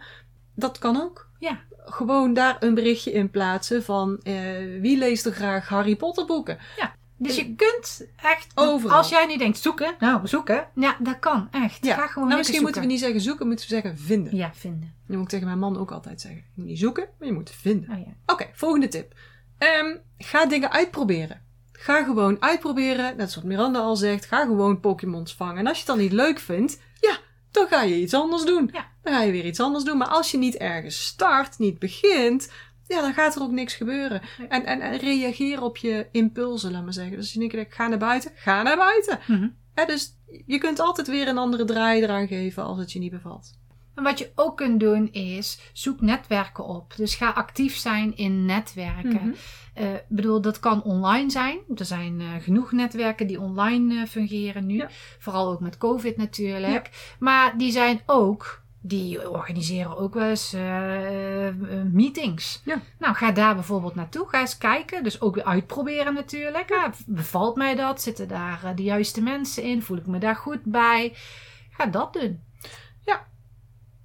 Dat 0.56 0.78
kan 0.78 1.02
ook 1.02 1.30
Ja. 1.40 1.60
Gewoon 1.92 2.34
daar 2.34 2.58
een 2.60 2.74
berichtje 2.74 3.12
in 3.12 3.30
plaatsen 3.30 3.84
van 3.84 4.20
eh, 4.24 4.34
wie 4.80 4.98
leest 4.98 5.26
er 5.26 5.32
graag 5.32 5.68
Harry 5.68 5.96
Potter 5.96 6.26
boeken. 6.26 6.58
Dus 7.22 7.36
je 7.36 7.56
kunt 7.56 8.08
echt, 8.16 8.52
Overal. 8.56 8.98
als 8.98 9.10
jij 9.10 9.26
nu 9.26 9.38
denkt 9.38 9.58
zoeken, 9.58 9.96
nou 10.00 10.28
zoeken, 10.28 10.68
ja, 10.76 10.98
dat 11.00 11.20
kan 11.20 11.48
echt. 11.52 11.86
Ja. 11.86 11.96
Ga 11.96 12.08
gewoon 12.08 12.28
nou, 12.28 12.40
misschien 12.40 12.62
moeten 12.62 12.82
we 12.82 12.88
niet 12.88 13.00
zeggen 13.00 13.22
zoeken, 13.22 13.48
moeten 13.48 13.68
we 13.68 13.74
zeggen 13.74 13.98
vinden. 13.98 14.36
Ja, 14.36 14.52
vinden. 14.54 14.94
Dat 15.08 15.16
moet 15.16 15.26
ik 15.26 15.30
tegen 15.30 15.46
mijn 15.48 15.60
man 15.60 15.78
ook 15.78 15.92
altijd 15.92 16.22
zeggen. 16.22 16.40
Je 16.40 16.52
moet 16.56 16.66
niet 16.66 16.80
zoeken, 16.80 17.08
maar 17.20 17.28
je 17.28 17.34
moet 17.34 17.50
vinden. 17.50 17.90
Oh, 17.92 17.98
ja. 17.98 18.14
Oké, 18.26 18.50
volgende 18.54 18.88
tip. 18.88 19.14
Ehm, 19.58 19.98
ga 20.18 20.46
dingen 20.46 20.72
uitproberen. 20.72 21.42
Ga 21.72 22.04
gewoon 22.04 22.42
uitproberen, 22.42 23.18
net 23.18 23.32
zoals 23.32 23.48
Miranda 23.48 23.80
al 23.80 23.96
zegt, 23.96 24.26
ga 24.26 24.46
gewoon 24.46 24.80
Pokémons 24.80 25.36
vangen. 25.36 25.58
En 25.58 25.68
als 25.68 25.78
je 25.78 25.84
het 25.84 25.96
dan 25.96 26.04
niet 26.04 26.12
leuk 26.12 26.40
vindt, 26.40 26.80
ja, 27.00 27.18
dan 27.52 27.68
ga 27.68 27.84
je 27.84 28.02
iets 28.02 28.14
anders 28.14 28.46
doen. 28.46 28.70
Ja. 28.74 28.88
Dan 29.04 29.14
ga 29.14 29.22
je 29.22 29.32
weer 29.32 29.46
iets 29.46 29.60
anders 29.60 29.84
doen. 29.84 29.98
Maar 29.98 30.08
als 30.08 30.32
je 30.32 30.38
niet 30.38 30.56
ergens 30.58 31.06
start, 31.06 31.60
niet 31.60 31.80
begint, 31.80 32.52
ja, 32.88 33.02
dan 33.02 33.14
gaat 33.14 33.36
er 33.36 33.42
ook 33.42 33.52
niks 33.52 33.74
gebeuren. 33.74 34.22
Nee. 34.38 34.48
En, 34.48 34.66
en, 34.66 34.82
en 34.82 34.98
reageer 34.98 35.62
op 35.62 35.78
je 35.78 36.08
impulsen, 36.12 36.72
laat 36.72 36.84
maar 36.84 36.94
zeggen. 36.94 37.16
Dus 37.16 37.22
als 37.24 37.34
je 37.34 37.40
denkt, 37.40 37.56
ik 37.56 37.74
ga 37.74 37.88
naar 37.88 37.98
buiten, 37.98 38.32
ga 38.36 38.62
naar 38.62 38.78
buiten. 38.78 39.20
Ja, 39.76 39.86
dus 39.86 40.14
je 40.46 40.58
kunt 40.58 40.80
altijd 40.80 41.08
weer 41.08 41.28
een 41.28 41.38
andere 41.38 41.66
draai 41.66 42.02
eraan 42.02 42.28
geven 42.28 42.64
als 42.64 42.78
het 42.78 42.92
je 42.92 43.00
niet 43.00 43.12
bevalt. 43.12 43.60
En 43.96 44.04
wat 44.04 44.20
je 44.20 44.32
ook 44.36 44.58
kunt 44.58 44.80
doen 44.80 45.12
is, 45.12 45.60
zoek 45.74 46.02
netwerken 46.02 46.66
op. 46.66 46.94
Dus 46.96 47.16
ga 47.16 47.30
actief 47.30 47.76
zijn 47.78 48.18
in 48.18 48.46
netwerken. 48.46 49.36
Ik 49.74 50.04
bedoel, 50.08 50.42
dat 50.42 50.60
kan 50.60 50.84
online 50.84 51.30
zijn. 51.30 51.60
Er 51.76 51.86
zijn 51.86 52.22
eh, 52.22 52.28
genoeg 52.40 52.72
netwerken 52.72 53.28
die 53.28 53.40
online 53.40 54.02
eh, 54.02 54.08
fungeren 54.08 54.66
nu. 54.66 54.76
Ja. 54.76 54.90
Vooral 55.20 55.52
ook 55.52 55.60
met 55.60 55.78
COVID 55.78 56.18
natuurlijk. 56.18 57.16
Maar 57.20 57.58
die 57.58 57.72
zijn 57.72 58.02
ook, 58.06 58.62
die 58.82 59.30
organiseren 59.30 59.98
ook 59.98 60.14
wel 60.14 60.30
eens 60.30 60.56
meetings. 61.92 62.62
Ja. 62.66 62.82
Nou, 63.00 63.16
ga 63.16 63.32
daar 63.32 63.56
bijvoorbeeld 63.56 63.96
naartoe. 63.96 64.28
Ga 64.28 64.40
eens 64.40 64.58
kijken. 64.58 65.04
Dus 65.04 65.22
ook 65.22 65.36
weer 65.36 65.44
uitproberen 65.44 66.14
natuurlijk. 66.14 66.70
Ja, 66.70 66.94
bevalt 67.06 67.56
mij 67.56 67.76
dat? 67.76 68.02
Zitten 68.02 68.28
daar 68.28 68.74
de 68.76 68.84
juiste 68.84 69.22
mensen 69.22 69.64
in? 69.64 69.82
Voel 69.82 69.98
ik 69.98 70.08
me 70.08 70.20
daar 70.20 70.36
goed 70.36 70.64
bij? 70.64 71.14
Ga 71.72 71.86
dat 71.86 72.14
doen. 72.14 72.40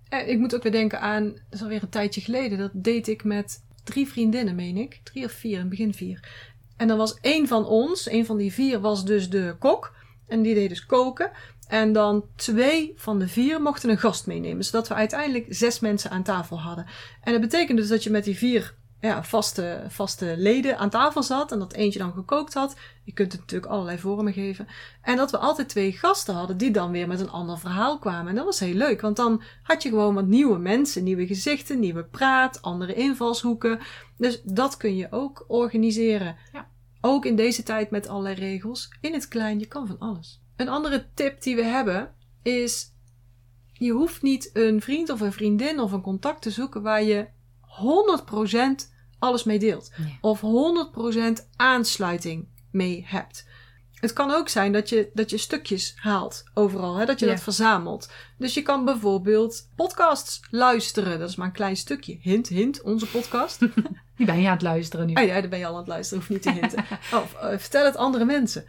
Eh, 0.09 0.29
ik 0.29 0.39
moet 0.39 0.55
ook 0.55 0.63
weer 0.63 0.73
denken 0.73 1.01
aan, 1.01 1.25
dat 1.25 1.43
is 1.51 1.63
alweer 1.63 1.83
een 1.83 1.89
tijdje 1.89 2.21
geleden, 2.21 2.59
dat 2.59 2.71
deed 2.73 3.09
ik 3.09 3.25
met 3.25 3.65
drie 3.85 4.09
vriendinnen, 4.09 4.55
meen 4.55 4.77
ik. 4.77 5.01
Drie 5.03 5.25
of 5.25 5.33
vier, 5.33 5.53
in 5.53 5.59
het 5.59 5.69
begin 5.69 5.95
vier. 5.95 6.29
En 6.77 6.89
dan 6.89 6.99
was 6.99 7.19
één 7.21 7.49
van 7.49 7.67
ons, 7.67 8.09
één 8.09 8.27
van 8.27 8.37
die 8.37 8.53
vier, 8.53 8.81
was 8.81 9.05
dus 9.05 9.31
de 9.31 9.57
kok. 9.59 9.95
En 10.27 10.43
die 10.43 10.55
deed 10.55 10.69
dus 10.69 10.87
koken. 10.87 11.31
En 11.69 11.93
dan 11.93 12.25
twee 12.37 12.93
van 12.97 13.19
de 13.19 13.29
vier 13.29 13.63
mochten 13.63 13.91
een 13.91 13.99
gast 13.99 14.27
meenemen. 14.27 14.65
Zodat 14.65 14.89
we 14.89 14.95
uiteindelijk 14.95 15.47
zes 15.49 15.81
mensen 15.81 16.11
aan 16.11 16.23
tafel 16.23 16.61
hadden. 16.61 16.87
En 17.23 17.33
dat 17.33 17.41
betekende 17.41 17.81
dus 17.81 17.91
dat 17.91 18.05
je 18.05 18.11
met 18.11 18.25
die 18.25 18.37
vier 18.37 18.75
ja, 19.07 19.25
vaste, 19.25 19.85
vaste 19.89 20.35
leden 20.37 20.79
aan 20.79 20.91
tafel 20.91 21.23
zat. 21.23 21.53
En 21.53 21.59
dat 21.59 21.73
eentje 21.73 21.99
dan 21.99 22.13
gekookt 22.13 22.55
had. 22.55 22.77
Je 23.05 23.13
kunt 23.13 23.33
het 23.33 23.41
natuurlijk 23.41 23.73
allerlei 23.73 23.99
vormen 23.99 24.33
geven. 24.33 24.67
En 25.03 25.17
dat 25.17 25.31
we 25.31 25.39
altijd 25.39 25.69
twee 25.69 25.93
gasten 25.93 26.35
hadden 26.35 26.57
die 26.57 26.71
dan 26.71 26.91
weer 26.91 27.09
met 27.09 27.21
een 27.21 27.31
ander 27.31 27.59
verhaal 27.59 27.99
kwamen. 27.99 28.29
En 28.29 28.35
dat 28.35 28.45
was 28.45 28.61
heel 28.61 28.75
leuk. 28.75 29.01
Want 29.01 29.17
dan 29.17 29.43
had 29.63 29.83
je 29.83 29.89
gewoon 29.89 30.15
wat 30.15 30.27
nieuwe 30.27 30.59
mensen, 30.59 31.05
nieuwe 31.05 31.27
gezichten, 31.27 31.81
nieuwe 31.81 32.05
praat, 32.05 32.63
andere 32.63 32.95
invalshoeken. 32.95 33.79
Dus 34.17 34.41
dat 34.45 34.77
kun 34.77 34.97
je 34.97 35.07
ook 35.11 35.45
organiseren. 35.49 36.37
Ja. 36.53 36.69
Ook 37.01 37.25
in 37.25 37.37
deze 37.37 37.63
tijd 37.63 37.91
met 37.91 38.09
allerlei 38.09 38.35
regels. 38.35 38.89
In 39.01 39.13
het 39.13 39.29
klein, 39.29 39.59
je 39.59 39.67
kan 39.67 39.87
van 39.87 39.99
alles. 39.99 40.43
Een 40.57 40.69
andere 40.69 41.07
tip 41.15 41.43
die 41.43 41.57
we 41.57 41.65
hebben 41.65 42.15
is: 42.43 42.93
je 43.73 43.91
hoeft 43.91 44.23
niet 44.23 44.51
een 44.53 44.81
vriend 44.81 45.11
of 45.11 45.21
een 45.21 45.33
vriendin 45.33 45.81
of 45.81 45.93
een 45.93 46.01
contact 46.01 46.43
te 46.43 46.51
zoeken 46.51 46.83
waar 46.83 47.03
je 47.03 47.27
100% 48.87 48.96
alles 49.19 49.45
mee 49.45 49.59
deelt. 49.59 49.91
Of 50.21 50.41
100% 50.41 51.47
aansluiting 51.57 52.49
mee 52.71 53.05
hebt. 53.07 53.47
Het 53.97 54.13
kan 54.13 54.31
ook 54.31 54.49
zijn 54.49 54.73
dat 54.73 54.89
je, 54.89 55.11
dat 55.15 55.31
je 55.31 55.37
stukjes 55.39 55.93
haalt 55.97 56.45
overal, 56.55 56.95
hè? 56.97 57.05
dat 57.05 57.19
je 57.21 57.27
Ja. 57.27 57.33
dat 57.33 57.43
verzamelt. 57.43 58.11
Dus 58.39 58.55
je 58.55 58.63
kan 58.63 58.85
bijvoorbeeld 58.85 59.69
podcasts 59.77 60.41
luisteren. 60.51 61.19
Dat 61.19 61.29
is 61.29 61.37
maar 61.37 61.47
een 61.47 61.53
klein 61.53 61.77
stukje. 61.77 62.19
Hint, 62.21 62.49
hint, 62.49 62.83
onze 62.83 63.07
podcast. 63.07 63.59
Die 64.17 64.27
ben 64.27 64.41
je 64.41 64.47
aan 64.47 64.53
het 64.53 64.63
luisteren 64.63 65.07
nu. 65.07 65.15
Ah 65.15 65.27
ja, 65.27 65.41
daar 65.41 65.49
ben 65.49 65.59
je 65.59 65.67
al 65.67 65.73
aan 65.73 65.79
het 65.79 65.89
luisteren, 65.89 66.23
hoef 66.23 66.33
niet 66.33 66.43
te 66.43 66.53
hinten. 66.53 66.85
Of 67.23 67.35
eh, 67.35 67.59
vertel 67.59 67.85
het 67.85 67.97
andere 67.97 68.25
mensen. 68.25 68.65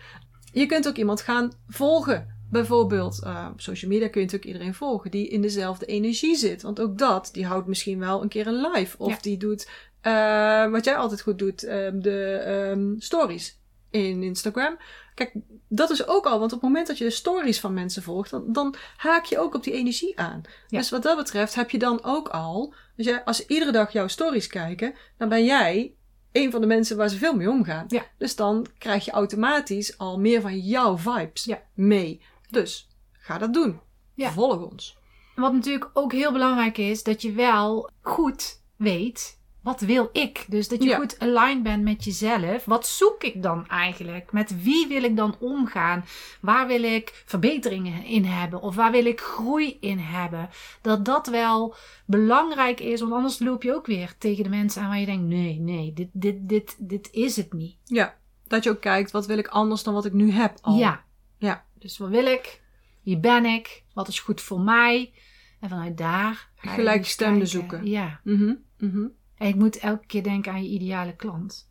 Je 0.54 0.66
kunt 0.66 0.88
ook 0.88 0.96
iemand 0.98 1.22
gaan 1.22 1.52
volgen. 1.68 2.36
Bijvoorbeeld, 2.50 3.24
eh, 3.24 3.48
op 3.52 3.62
social 3.62 3.92
media 3.92 4.08
kun 4.08 4.20
je 4.22 4.26
natuurlijk 4.26 4.52
iedereen 4.54 4.74
volgen 4.74 5.12
die 5.12 5.28
in 5.28 5.42
dezelfde 5.42 5.86
energie 5.86 6.36
zit. 6.36 6.62
Want 6.62 6.80
ook 6.82 6.98
dat, 6.98 7.30
die 7.34 7.46
houdt 7.46 7.68
misschien 7.68 8.00
wel 8.00 8.22
een 8.22 8.30
keer 8.30 8.48
een 8.48 8.68
live. 8.72 8.98
Of 8.98 9.10
Ja. 9.12 9.18
die 9.22 9.38
doet, 9.38 9.70
eh, 10.08 10.72
wat 10.72 10.86
jij 10.86 10.96
altijd 10.96 11.22
goed 11.22 11.40
doet, 11.40 11.64
ehm, 11.64 12.00
de 12.00 12.34
ehm, 12.34 12.94
stories 12.98 13.60
in 13.90 14.24
Instagram. 14.24 14.78
Kijk, 15.16 15.34
dat 15.68 15.90
is 15.90 16.08
ook 16.08 16.26
al, 16.26 16.40
want 16.40 16.54
op 16.54 16.60
het 16.62 16.70
moment 16.70 16.88
dat 16.88 16.98
je 16.98 17.04
de 17.04 17.10
stories 17.10 17.60
van 17.60 17.74
mensen 17.74 18.04
volgt, 18.04 18.30
dan, 18.30 18.44
dan 18.54 18.76
haak 18.98 19.26
je 19.26 19.40
ook 19.40 19.56
op 19.56 19.64
die 19.64 19.74
energie 19.74 20.20
aan. 20.20 20.42
Ja. 20.68 20.78
Dus 20.78 20.90
wat 20.90 21.04
dat 21.04 21.18
betreft 21.18 21.56
heb 21.56 21.70
je 21.70 21.78
dan 21.78 22.04
ook 22.04 22.30
al, 22.30 22.74
dus 22.96 23.06
jij, 23.06 23.24
als 23.24 23.38
ze 23.38 23.44
iedere 23.48 23.72
dag 23.72 23.92
jouw 23.92 24.08
stories 24.08 24.48
kijken, 24.48 24.94
dan 25.18 25.30
ben 25.30 25.46
jij 25.46 25.96
een 26.32 26.52
van 26.52 26.62
de 26.62 26.68
mensen 26.68 26.98
waar 26.98 27.10
ze 27.10 27.18
veel 27.18 27.36
mee 27.36 27.50
omgaan. 27.50 27.86
Ja. 27.88 28.06
Dus 28.18 28.36
dan 28.36 28.66
krijg 28.78 29.06
je 29.06 29.12
automatisch 29.12 29.98
al 29.98 30.20
meer 30.20 30.42
van 30.42 30.60
jouw 30.60 30.98
vibes 30.98 31.44
Ja. 31.44 31.62
mee. 31.74 32.22
Dus 32.50 32.88
ga 33.12 33.38
dat 33.38 33.54
doen. 33.54 33.80
Volg 34.16 34.72
ons. 34.72 34.98
Wat 35.36 35.54
natuurlijk 35.54 35.90
ook 35.94 36.12
heel 36.12 36.32
belangrijk 36.32 36.78
is, 36.78 37.04
dat 37.04 37.22
je 37.22 37.32
wel 37.32 37.90
goed 38.02 38.62
weet, 38.76 39.37
wat 39.68 39.80
wil 39.82 40.10
ik? 40.12 40.46
Dus 40.48 40.68
dat 40.68 40.84
je 40.84 40.90
Ja. 40.90 40.98
goed 40.98 41.20
aligned 41.20 41.64
bent 41.64 41.84
met 41.84 42.04
jezelf. 42.04 42.66
Wat 42.66 42.88
zoek 42.88 43.24
ik 43.24 43.44
dan 43.44 43.68
eigenlijk? 43.68 44.32
Met 44.32 44.64
wie 44.64 44.88
wil 44.88 45.04
ik 45.04 45.16
dan 45.16 45.36
omgaan? 45.40 46.06
Waar 46.42 46.68
wil 46.68 46.84
ik 46.84 47.24
verbeteringen 47.26 48.04
in 48.04 48.26
hebben? 48.26 48.62
Of 48.62 48.76
waar 48.76 48.92
wil 48.92 49.06
ik 49.06 49.20
groei 49.22 49.78
in 49.80 49.98
hebben? 50.00 50.50
Dat 50.82 51.06
dat 51.06 51.28
wel 51.28 51.76
belangrijk 52.06 52.80
is, 52.80 53.00
want 53.02 53.14
anders 53.14 53.40
loop 53.40 53.64
je 53.64 53.74
ook 53.74 53.86
weer 53.86 54.16
tegen 54.18 54.44
de 54.44 54.50
mensen 54.50 54.82
aan 54.82 54.88
waar 54.90 55.00
je 55.00 55.06
denkt, 55.06 55.28
nee, 55.28 55.60
nee, 55.60 55.94
dit, 55.94 56.08
dit, 56.12 56.50
dit, 56.50 56.76
dit 56.80 57.10
is 57.12 57.36
het 57.36 57.54
niet. 57.54 57.76
Ja. 57.84 58.16
Dat 58.48 58.64
je 58.64 58.70
ook 58.70 58.82
kijkt, 58.82 59.12
wat 59.12 59.26
wil 59.26 59.38
ik 59.38 59.48
anders 59.48 59.84
dan 59.84 59.94
wat 59.94 60.06
ik 60.06 60.14
nu 60.14 60.32
heb 60.32 60.58
al. 60.62 60.78
Ja. 60.78 61.04
Ja. 61.38 61.66
Dus 61.80 61.98
wat 61.98 62.10
wil 62.10 62.26
ik? 62.26 62.62
Wie 63.04 63.20
ben 63.20 63.46
ik? 63.46 63.84
Wat 63.94 64.08
is 64.08 64.20
goed 64.20 64.42
voor 64.42 64.60
mij? 64.62 65.14
En 65.60 65.70
vanuit 65.70 65.98
daar 65.98 66.50
Gelijkgestemde 66.56 67.32
kijken. 67.34 67.48
zoeken. 67.48 67.86
Ja. 67.86 68.20
Mhm, 68.24 68.54
mhm. 68.78 69.06
En 69.38 69.48
ik 69.48 69.56
moet 69.56 69.78
elke 69.78 70.06
keer 70.06 70.24
denken 70.24 70.52
aan 70.52 70.64
je 70.64 70.70
ideale 70.70 71.16
klant. 71.16 71.70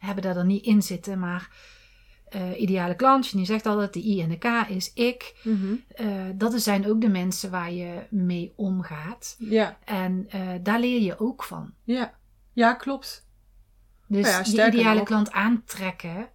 We 0.00 0.06
hebben 0.06 0.22
daar 0.24 0.34
dan 0.34 0.46
niet 0.46 0.64
in 0.64 0.82
zitten, 0.82 1.18
maar 1.18 1.50
eh, 2.28 2.60
ideale 2.60 2.96
klant, 2.96 3.28
je 3.28 3.44
zegt 3.44 3.66
altijd 3.66 3.92
de 3.92 4.04
I 4.06 4.20
en 4.20 4.28
de 4.28 4.38
K 4.38 4.44
is 4.68 4.92
ik. 4.92 5.40
Mhm. 5.44 5.74
Eh, 5.88 6.24
dat 6.34 6.60
zijn 6.60 6.86
ook 6.86 7.00
de 7.00 7.08
mensen 7.08 7.50
waar 7.50 7.72
je 7.72 8.02
mee 8.10 8.52
omgaat. 8.56 9.36
Ja. 9.38 9.78
En 9.84 10.26
eh, 10.28 10.48
daar 10.62 10.80
leer 10.80 11.00
je 11.00 11.18
ook 11.18 11.44
van. 11.44 11.74
Ja. 11.84 12.14
Ja, 12.52 12.74
klopt. 12.74 13.26
Dus 14.08 14.22
Nou 14.30 14.36
ja, 14.36 14.42
die 14.70 14.78
ideale 14.80 14.98
nog- 14.98 15.06
klant 15.06 15.30
aantrekken, 15.32 16.28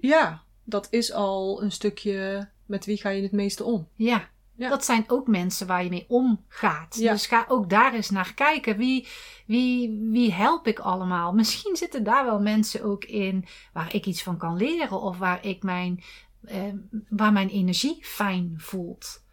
Ja, 0.00 0.42
dat 0.64 0.86
is 0.90 1.12
al 1.12 1.62
een 1.62 1.72
stukje 1.72 2.48
met 2.66 2.84
wie 2.84 2.96
ga 2.96 3.08
je 3.08 3.22
het 3.22 3.32
meeste 3.32 3.64
om. 3.64 3.88
ja. 3.94 4.28
Ja. 4.56 4.68
Dat 4.68 4.84
zijn 4.84 5.04
ook 5.06 5.26
mensen 5.26 5.66
waar 5.66 5.84
je 5.84 5.90
mee 5.90 6.04
omgaat. 6.08 6.96
Ja. 6.98 7.12
Dus 7.12 7.26
ga 7.26 7.44
ook 7.48 7.70
daar 7.70 7.94
eens 7.94 8.10
naar 8.10 8.34
kijken. 8.34 8.76
Wie, 8.76 9.06
wie, 9.46 10.00
wie 10.10 10.32
help 10.32 10.66
ik 10.66 10.78
allemaal? 10.78 11.32
Misschien 11.32 11.76
zitten 11.76 12.04
daar 12.04 12.24
wel 12.24 12.40
mensen 12.40 12.84
ook 12.84 13.04
in 13.04 13.44
waar 13.72 13.94
ik 13.94 14.06
iets 14.06 14.22
van 14.22 14.36
kan 14.36 14.56
leren. 14.56 15.00
Of 15.00 15.18
waar, 15.18 15.44
ik 15.44 15.62
mijn, 15.62 16.02
eh, 16.44 16.62
waar 17.08 17.32
mijn 17.32 17.48
energie 17.48 17.98
fijn 18.00 18.54
voelt. 18.56 19.24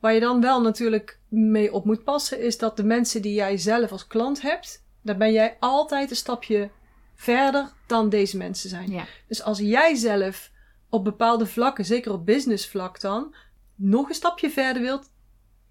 Waar 0.00 0.14
je 0.14 0.20
dan 0.20 0.40
wel 0.40 0.60
natuurlijk 0.60 1.18
mee 1.28 1.72
op 1.72 1.84
moet 1.84 2.04
passen, 2.04 2.40
is 2.40 2.58
dat 2.58 2.76
de 2.76 2.84
mensen 2.84 3.22
die 3.22 3.34
jij 3.34 3.56
zelf 3.56 3.92
als 3.92 4.06
klant 4.06 4.42
hebt, 4.42 4.84
daar 5.02 5.16
ben 5.16 5.32
jij 5.32 5.56
altijd 5.60 6.10
een 6.10 6.16
stapje 6.16 6.70
verder 7.14 7.72
dan 7.86 8.08
deze 8.08 8.36
mensen 8.36 8.70
zijn. 8.70 8.90
Ja. 8.90 9.04
Dus 9.28 9.42
als 9.42 9.58
jij 9.58 9.94
zelf 9.94 10.50
op 10.88 11.04
bepaalde 11.04 11.46
vlakken, 11.46 11.84
zeker 11.84 12.12
op 12.12 12.26
business 12.26 12.68
vlak 12.68 13.00
dan, 13.00 13.34
nog 13.76 14.08
een 14.08 14.14
stapje 14.14 14.50
verder 14.50 14.82
wilt, 14.82 15.10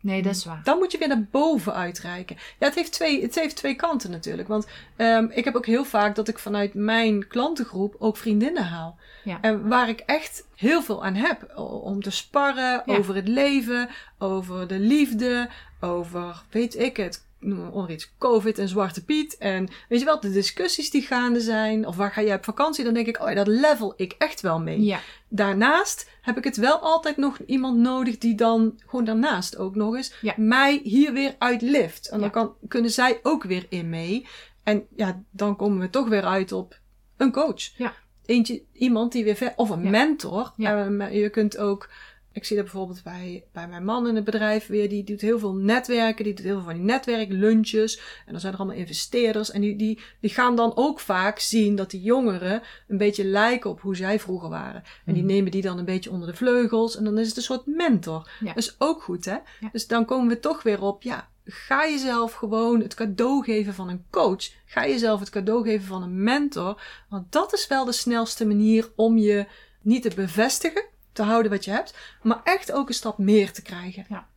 Nee, 0.01 0.21
dat 0.21 0.35
is 0.35 0.45
waar. 0.45 0.61
dan 0.63 0.77
moet 0.77 0.91
je 0.91 0.97
weer 0.97 1.07
naar 1.07 1.27
boven 1.31 1.73
uitreiken. 1.73 2.35
Ja, 2.59 2.65
het 2.65 2.75
heeft 2.75 2.91
twee, 2.91 3.21
het 3.21 3.35
heeft 3.35 3.55
twee 3.55 3.75
kanten 3.75 4.11
natuurlijk. 4.11 4.47
Want 4.47 4.67
ehm, 4.95 5.27
ik 5.29 5.43
heb 5.45 5.55
ook 5.55 5.65
heel 5.65 5.85
vaak 5.85 6.15
dat 6.15 6.27
ik 6.27 6.39
vanuit 6.39 6.73
mijn 6.73 7.27
klantengroep 7.27 7.95
ook 7.99 8.17
vriendinnen 8.17 8.63
haal. 8.65 8.97
Ja. 9.23 9.37
En 9.41 9.67
waar 9.67 9.89
ik 9.89 9.99
echt 9.99 10.47
heel 10.55 10.81
veel 10.81 11.05
aan 11.05 11.15
heb. 11.15 11.57
Om 11.57 12.01
te 12.01 12.09
sparren 12.11 12.83
Ja. 12.85 12.97
over 12.97 13.15
het 13.15 13.27
leven, 13.27 13.89
over 14.19 14.67
de 14.67 14.79
liefde, 14.79 15.49
over, 15.79 16.43
weet 16.49 16.75
ik 16.79 16.97
het, 16.97 17.24
noem 17.45 17.69
onder 17.69 17.91
iets, 17.91 18.13
COVID 18.17 18.57
en 18.57 18.67
Zwarte 18.67 19.03
Piet. 19.03 19.37
En 19.37 19.69
weet 19.89 19.99
je 19.99 20.05
wel, 20.05 20.19
de 20.19 20.31
discussies 20.31 20.89
die 20.89 21.01
gaande 21.01 21.39
zijn. 21.39 21.87
Of 21.87 21.95
waar 21.95 22.11
ga 22.11 22.21
jij 22.21 22.35
op 22.35 22.43
vakantie? 22.43 22.83
Dan 22.83 22.93
denk 22.93 23.07
ik, 23.07 23.21
oh 23.21 23.27
ja, 23.29 23.35
dat 23.35 23.47
level 23.47 23.93
ik 23.95 24.15
echt 24.17 24.41
wel 24.41 24.59
mee. 24.59 24.83
Ja, 24.83 24.99
Daarnaast 25.29 26.09
heb 26.21 26.37
ik 26.37 26.43
het 26.43 26.57
wel 26.57 26.77
altijd 26.79 27.17
nog 27.17 27.39
iemand 27.45 27.77
nodig 27.77 28.17
die 28.17 28.35
dan 28.35 28.79
gewoon 28.85 29.05
daarnaast 29.05 29.57
ook 29.57 29.75
nog 29.75 29.95
eens 29.95 30.13
Ja. 30.21 30.33
mij 30.37 30.79
hier 30.83 31.13
weer 31.13 31.35
uitlift. 31.39 32.07
En 32.09 32.19
dan 32.19 32.29
kan, 32.31 32.53
kunnen 32.67 32.91
zij 32.91 33.19
ook 33.23 33.43
weer 33.43 33.65
in 33.69 33.89
mee. 33.89 34.27
En 34.63 34.85
ja, 34.95 35.23
dan 35.31 35.55
komen 35.55 35.79
we 35.79 35.89
toch 35.89 36.07
weer 36.07 36.23
uit 36.25 36.51
op 36.51 36.79
een 37.17 37.31
coach. 37.31 37.77
Ja. 37.77 37.93
Eentje, 38.25 38.61
iemand 38.73 39.11
die 39.11 39.23
weer 39.23 39.35
ver, 39.35 39.53
of 39.55 39.69
een 39.69 39.89
mentor. 39.89 40.53
Je 40.57 41.29
kunt 41.31 41.57
ook, 41.57 41.89
ik 42.35 42.45
zie 42.45 42.55
dat 42.55 42.65
bijvoorbeeld 42.65 43.03
bij, 43.03 43.43
bij 43.51 43.67
mijn 43.67 43.85
man 43.85 44.07
in 44.07 44.15
het 44.15 44.23
bedrijf 44.23 44.67
weer, 44.67 44.89
die 44.89 45.03
doet 45.03 45.21
heel 45.21 45.39
veel 45.39 45.53
netwerken, 45.53 46.23
die 46.23 46.33
doet 46.33 46.45
heel 46.45 46.55
veel 46.55 46.63
van 46.63 46.73
die 46.73 46.83
netwerklunches. 46.83 47.97
En 48.25 48.31
dan 48.31 48.39
zijn 48.39 48.53
er 48.53 48.59
allemaal 48.59 48.77
investeerders. 48.77 49.51
En 49.51 49.61
die, 49.61 49.75
die, 49.75 49.99
die 50.19 50.29
gaan 50.29 50.55
dan 50.55 50.71
ook 50.75 50.99
vaak 50.99 51.39
zien 51.39 51.75
dat 51.75 51.91
die 51.91 52.01
jongeren 52.01 52.61
een 52.87 52.97
beetje 52.97 53.25
lijken 53.25 53.69
op 53.69 53.81
hoe 53.81 53.95
zij 53.95 54.19
vroeger 54.19 54.49
waren. 54.49 54.83
En 55.05 55.13
die 55.13 55.23
Mhm. 55.23 55.31
nemen 55.33 55.51
die 55.51 55.61
dan 55.61 55.77
een 55.77 55.85
beetje 55.85 56.11
onder 56.11 56.27
de 56.27 56.35
vleugels. 56.35 56.95
En 56.97 57.03
dan 57.03 57.17
is 57.17 57.27
het 57.27 57.37
een 57.37 57.43
soort 57.43 57.65
mentor. 57.65 58.29
Ja. 58.39 58.45
Dat 58.47 58.63
is 58.63 58.75
ook 58.77 59.01
goed, 59.03 59.25
hè? 59.25 59.37
Ja. 59.59 59.69
Dus 59.71 59.87
dan 59.87 60.05
komen 60.05 60.27
we 60.27 60.39
toch 60.39 60.63
weer 60.63 60.81
op, 60.81 61.03
ja, 61.03 61.29
ga 61.45 61.87
jezelf 61.87 62.33
gewoon 62.33 62.81
het 62.81 62.93
cadeau 62.93 63.43
geven 63.43 63.73
van 63.73 63.89
een 63.89 64.05
coach. 64.09 64.49
Ga 64.65 64.87
jezelf 64.87 65.19
het 65.19 65.29
cadeau 65.29 65.63
geven 65.63 65.85
van 65.87 66.03
een 66.03 66.23
mentor. 66.23 66.81
Want 67.09 67.31
dat 67.31 67.53
is 67.53 67.67
wel 67.67 67.85
de 67.85 67.91
snelste 67.91 68.45
manier 68.45 68.89
om 68.95 69.17
je 69.17 69.45
niet 69.81 70.01
te 70.01 70.11
bevestigen, 70.15 70.85
te 71.15 71.23
houden 71.23 71.51
wat 71.51 71.65
je 71.65 71.71
hebt, 71.71 72.17
maar 72.23 72.41
echt 72.43 72.71
ook 72.71 72.87
een 72.87 72.93
stap 72.93 73.17
meer 73.17 73.51
te 73.51 73.61
krijgen. 73.61 74.05
Ja. 74.09 74.27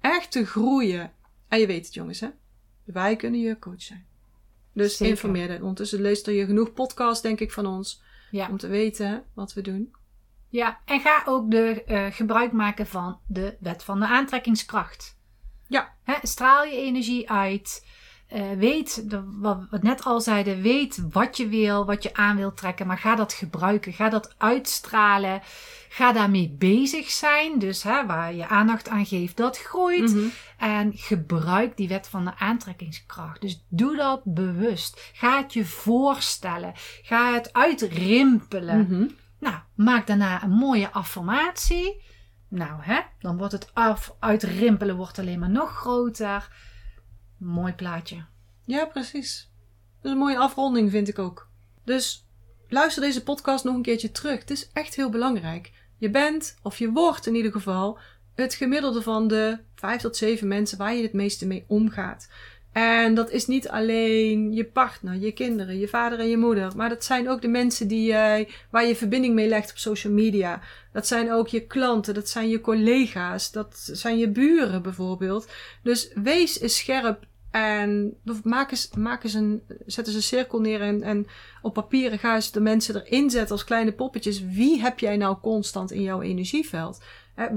Echt 0.00 0.30
te 0.30 0.46
groeien. 0.46 1.12
En 1.48 1.58
je 1.58 1.66
weet 1.66 1.84
het, 1.84 1.94
jongens, 1.94 2.20
hè? 2.20 2.28
Wij 2.84 3.16
kunnen 3.16 3.40
je 3.40 3.58
coach 3.58 3.82
zijn. 3.82 4.06
Dus 4.72 4.96
Zeker. 4.96 5.12
informeer 5.12 5.52
je. 5.52 5.58
Ondertussen 5.60 6.00
leest 6.00 6.26
er 6.26 6.32
je 6.32 6.46
genoeg 6.46 6.72
podcast, 6.72 7.22
denk 7.22 7.40
ik, 7.40 7.52
van 7.52 7.66
ons. 7.66 8.02
ja. 8.30 8.48
Om 8.48 8.56
te 8.58 8.66
weten 8.66 9.24
wat 9.34 9.52
we 9.52 9.60
doen. 9.60 9.94
ja. 10.48 10.80
En 10.84 11.00
ga 11.00 11.22
ook 11.26 11.50
de, 11.50 11.84
eh, 11.84 12.06
gebruik 12.10 12.52
maken 12.52 12.86
van 12.86 13.20
de 13.26 13.56
wet 13.60 13.82
van 13.84 14.00
de 14.00 14.06
aantrekkingskracht. 14.06 15.16
Ja. 15.66 15.94
Straal 16.22 16.64
je 16.64 16.76
energie 16.76 17.30
uit. 17.30 17.86
Eh, 18.28 18.50
weet, 18.58 19.10
de, 19.10 19.22
wat 19.40 19.66
we 19.70 19.78
net 19.80 20.04
al 20.04 20.20
zeiden, 20.20 20.62
weet 20.62 21.02
wat 21.10 21.36
je 21.36 21.48
wil, 21.48 21.86
wat 21.86 22.02
je 22.02 22.14
aan 22.14 22.36
wilt 22.36 22.56
trekken. 22.56 22.86
Maar 22.86 22.98
ga 22.98 23.14
dat 23.14 23.32
gebruiken. 23.32 23.92
Ga 23.92 24.08
dat 24.08 24.34
uitstralen. 24.38 25.40
Ga 25.88 26.12
daarmee 26.12 26.54
bezig 26.58 27.10
zijn. 27.10 27.58
Dus 27.58 27.82
hè, 27.82 28.06
waar 28.06 28.34
je 28.34 28.48
aandacht 28.48 28.88
aan 28.88 29.06
geeft, 29.06 29.36
dat 29.36 29.58
groeit. 29.58 30.14
Mhm. 30.14 30.26
En 30.58 30.92
gebruik 30.94 31.76
die 31.76 31.88
wet 31.88 32.08
van 32.08 32.24
de 32.24 32.36
aantrekkingskracht. 32.38 33.40
Dus 33.40 33.64
doe 33.68 33.96
dat 33.96 34.20
bewust. 34.24 35.10
Ga 35.12 35.36
het 35.42 35.52
je 35.52 35.64
voorstellen. 35.64 36.72
Ga 37.02 37.32
het 37.32 37.52
uitrimpelen. 37.52 38.80
Mhm. 38.80 39.06
Nou, 39.38 39.56
maak 39.74 40.06
daarna 40.06 40.42
een 40.42 40.50
mooie 40.50 40.90
affirmatie. 40.90 42.02
Nou, 42.48 42.72
hè, 42.80 43.00
dan 43.18 43.36
wordt 43.36 43.52
het 43.52 43.70
af, 43.72 44.14
uitrimpelen 44.18 44.96
wordt 44.96 45.18
alleen 45.18 45.38
maar 45.38 45.50
nog 45.50 45.70
groter. 45.70 46.48
Mooi 47.38 47.72
plaatje. 47.72 48.24
Ja, 48.64 48.86
precies. 48.86 49.50
Dat 49.96 50.04
is 50.04 50.10
een 50.10 50.18
mooie 50.18 50.38
afronding, 50.38 50.90
vind 50.90 51.08
ik 51.08 51.18
ook. 51.18 51.48
Dus 51.84 52.26
luister 52.68 53.02
deze 53.02 53.22
podcast 53.22 53.64
nog 53.64 53.74
een 53.74 53.82
keertje 53.82 54.10
terug. 54.10 54.40
Het 54.40 54.50
is 54.50 54.70
echt 54.72 54.94
heel 54.94 55.10
belangrijk. 55.10 55.72
Je 55.96 56.10
bent, 56.10 56.56
of 56.62 56.78
je 56.78 56.90
wordt 56.90 57.26
in 57.26 57.34
ieder 57.34 57.52
geval, 57.52 57.98
het 58.34 58.54
gemiddelde 58.54 59.02
van 59.02 59.28
de 59.28 59.58
vijf 59.74 60.00
tot 60.00 60.16
zeven 60.16 60.48
mensen 60.48 60.78
waar 60.78 60.94
je 60.94 61.02
het 61.02 61.12
meeste 61.12 61.46
mee 61.46 61.64
omgaat. 61.68 62.28
En 62.78 63.14
dat 63.14 63.30
is 63.30 63.46
niet 63.46 63.68
alleen 63.68 64.52
je 64.52 64.64
partner, 64.64 65.14
je 65.14 65.32
kinderen, 65.32 65.78
je 65.78 65.88
vader 65.88 66.18
en 66.18 66.28
je 66.28 66.36
moeder. 66.36 66.76
Maar 66.76 66.88
dat 66.88 67.04
zijn 67.04 67.28
ook 67.28 67.42
de 67.42 67.48
mensen 67.48 67.88
die 67.88 68.06
jij, 68.06 68.48
waar 68.70 68.86
je 68.86 68.96
verbinding 68.96 69.34
mee 69.34 69.48
legt 69.48 69.70
op 69.70 69.78
social 69.78 70.12
media. 70.12 70.60
Dat 70.92 71.06
zijn 71.06 71.32
ook 71.32 71.48
je 71.48 71.66
klanten, 71.66 72.14
dat 72.14 72.28
zijn 72.28 72.48
je 72.48 72.60
collega's, 72.60 73.52
dat 73.52 73.90
zijn 73.92 74.18
je 74.18 74.28
buren 74.28 74.82
bijvoorbeeld. 74.82 75.48
Dus 75.82 76.10
wees 76.14 76.60
eens 76.60 76.76
scherp 76.76 77.26
en 77.50 78.16
maak 78.42 78.70
eens, 78.70 78.90
maak 78.96 79.24
eens 79.24 79.34
een, 79.34 79.62
zet 79.86 80.06
eens 80.06 80.16
een 80.16 80.22
cirkel 80.22 80.60
neer 80.60 80.80
en, 80.80 81.02
en 81.02 81.26
op 81.62 81.74
papieren 81.74 82.18
ga 82.18 82.34
eens 82.34 82.50
de 82.50 82.60
mensen 82.60 82.96
erin 82.96 83.30
zetten 83.30 83.52
als 83.52 83.64
kleine 83.64 83.92
poppetjes. 83.92 84.44
Wie 84.44 84.80
heb 84.80 84.98
jij 84.98 85.16
nou 85.16 85.36
constant 85.42 85.90
in 85.90 86.02
jouw 86.02 86.20
energieveld? 86.20 87.02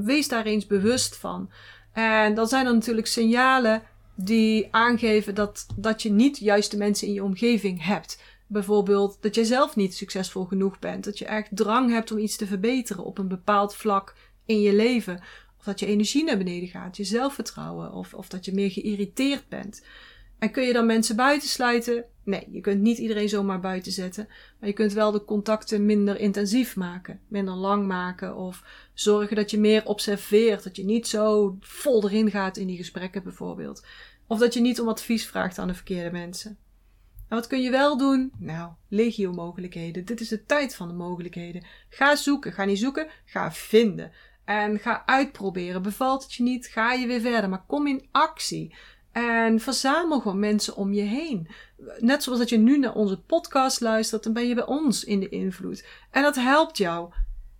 Wees 0.03 0.27
daar 0.27 0.45
eens 0.45 0.67
bewust 0.67 1.15
van. 1.15 1.49
En 1.93 2.34
dan 2.36 2.47
zijn 2.47 2.65
er 2.65 2.73
natuurlijk 2.73 3.07
signalen 3.07 3.84
die 4.25 4.67
aangeven 4.71 5.36
dat, 5.36 5.65
dat 5.75 6.01
je 6.01 6.12
niet 6.12 6.38
juist 6.38 6.71
de 6.71 6.77
mensen 6.77 7.07
in 7.07 7.13
je 7.13 7.23
omgeving 7.23 7.86
hebt. 7.86 8.21
Bijvoorbeeld 8.47 9.17
dat 9.21 9.36
jij 9.36 9.43
zelf 9.43 9.75
niet 9.75 9.95
succesvol 9.95 10.45
genoeg 10.45 10.79
bent. 10.79 11.03
Dat 11.03 11.17
je 11.17 11.25
echt 11.25 11.49
drang 11.51 11.91
hebt 11.91 12.12
om 12.12 12.17
iets 12.17 12.36
te 12.36 12.45
verbeteren 12.45 13.03
op 13.03 13.17
een 13.17 13.27
bepaald 13.27 13.75
vlak 13.75 14.15
in 14.45 14.62
je 14.62 14.73
leven. 14.73 15.21
Of 15.57 15.63
dat 15.63 15.79
je 15.79 15.86
energie 15.86 16.23
naar 16.23 16.38
beneden 16.38 16.69
gaat, 16.69 16.97
je 16.97 17.03
zelfvertrouwen. 17.03 17.93
Of, 17.93 18.13
of 18.13 18.27
dat 18.27 18.45
je 18.45 18.53
meer 18.53 18.71
geïrriteerd 18.71 19.49
bent. 19.49 19.84
En 20.41 20.51
kun 20.51 20.63
je 20.63 20.73
dan 20.73 20.86
mensen 20.86 21.15
buitensluiten? 21.15 22.05
Nee, 22.23 22.47
je 22.51 22.62
kunt 22.62 22.81
niet 22.81 22.97
iedereen 22.97 23.29
zomaar 23.29 23.60
buiten 23.60 23.91
zetten. 23.91 24.27
Maar 24.60 24.69
je 24.69 24.75
kunt 24.75 24.93
wel 24.93 25.12
de 25.12 25.25
contacten 25.25 25.86
minder 25.86 26.19
intensief 26.19 26.75
maken. 26.75 27.19
Minder 27.27 27.53
lang 27.53 27.88
maken. 27.88 28.36
Of 28.36 28.63
zorgen 28.93 29.36
dat 29.36 29.51
je 29.51 29.60
meer 29.60 29.86
observeert. 29.86 30.63
Dat 30.63 30.75
je 30.75 30.86
niet 30.86 31.07
zo 31.07 31.57
vol 31.60 32.03
erin 32.03 32.31
gaat 32.31 32.57
in 32.57 32.67
die 32.67 32.77
gesprekken 32.77 33.23
bijvoorbeeld. 33.23 33.86
Of 34.31 34.39
dat 34.39 34.53
je 34.53 34.61
niet 34.61 34.79
om 34.79 34.87
advies 34.87 35.27
vraagt 35.27 35.59
aan 35.59 35.67
de 35.67 35.73
verkeerde 35.73 36.11
mensen. 36.11 36.57
En 37.27 37.35
wat 37.35 37.47
kun 37.47 37.61
je 37.61 37.71
wel 37.71 37.97
doen? 37.97 38.31
Nou, 38.37 38.71
legio 38.89 39.31
mogelijkheden. 39.31 40.05
Dit 40.05 40.21
is 40.21 40.27
de 40.27 40.45
tijd 40.45 40.75
van 40.75 40.87
de 40.87 40.93
mogelijkheden. 40.93 41.63
Ga 41.89 42.15
zoeken. 42.15 42.53
Ga 42.53 42.65
niet 42.65 42.79
zoeken, 42.79 43.07
ga 43.25 43.51
vinden. 43.51 44.11
En 44.45 44.79
ga 44.79 45.05
uitproberen. 45.05 45.81
Bevalt 45.81 46.23
het 46.23 46.33
je 46.33 46.43
niet, 46.43 46.67
ga 46.67 46.93
je 46.93 47.07
weer 47.07 47.21
verder. 47.21 47.49
Maar 47.49 47.65
kom 47.67 47.87
in 47.87 48.07
actie. 48.11 48.75
En 49.11 49.59
verzamel 49.59 50.19
gewoon 50.19 50.39
mensen 50.39 50.75
om 50.75 50.93
je 50.93 51.01
heen. 51.01 51.47
Net 51.97 52.23
zoals 52.23 52.39
dat 52.39 52.49
je 52.49 52.57
nu 52.57 52.77
naar 52.77 52.95
onze 52.95 53.21
podcast 53.21 53.81
luistert, 53.81 54.23
dan 54.23 54.33
ben 54.33 54.47
je 54.47 54.55
bij 54.55 54.65
ons 54.65 55.03
in 55.03 55.19
de 55.19 55.29
invloed. 55.29 55.85
En 56.11 56.21
dat 56.21 56.35
helpt 56.35 56.77
jou 56.77 57.13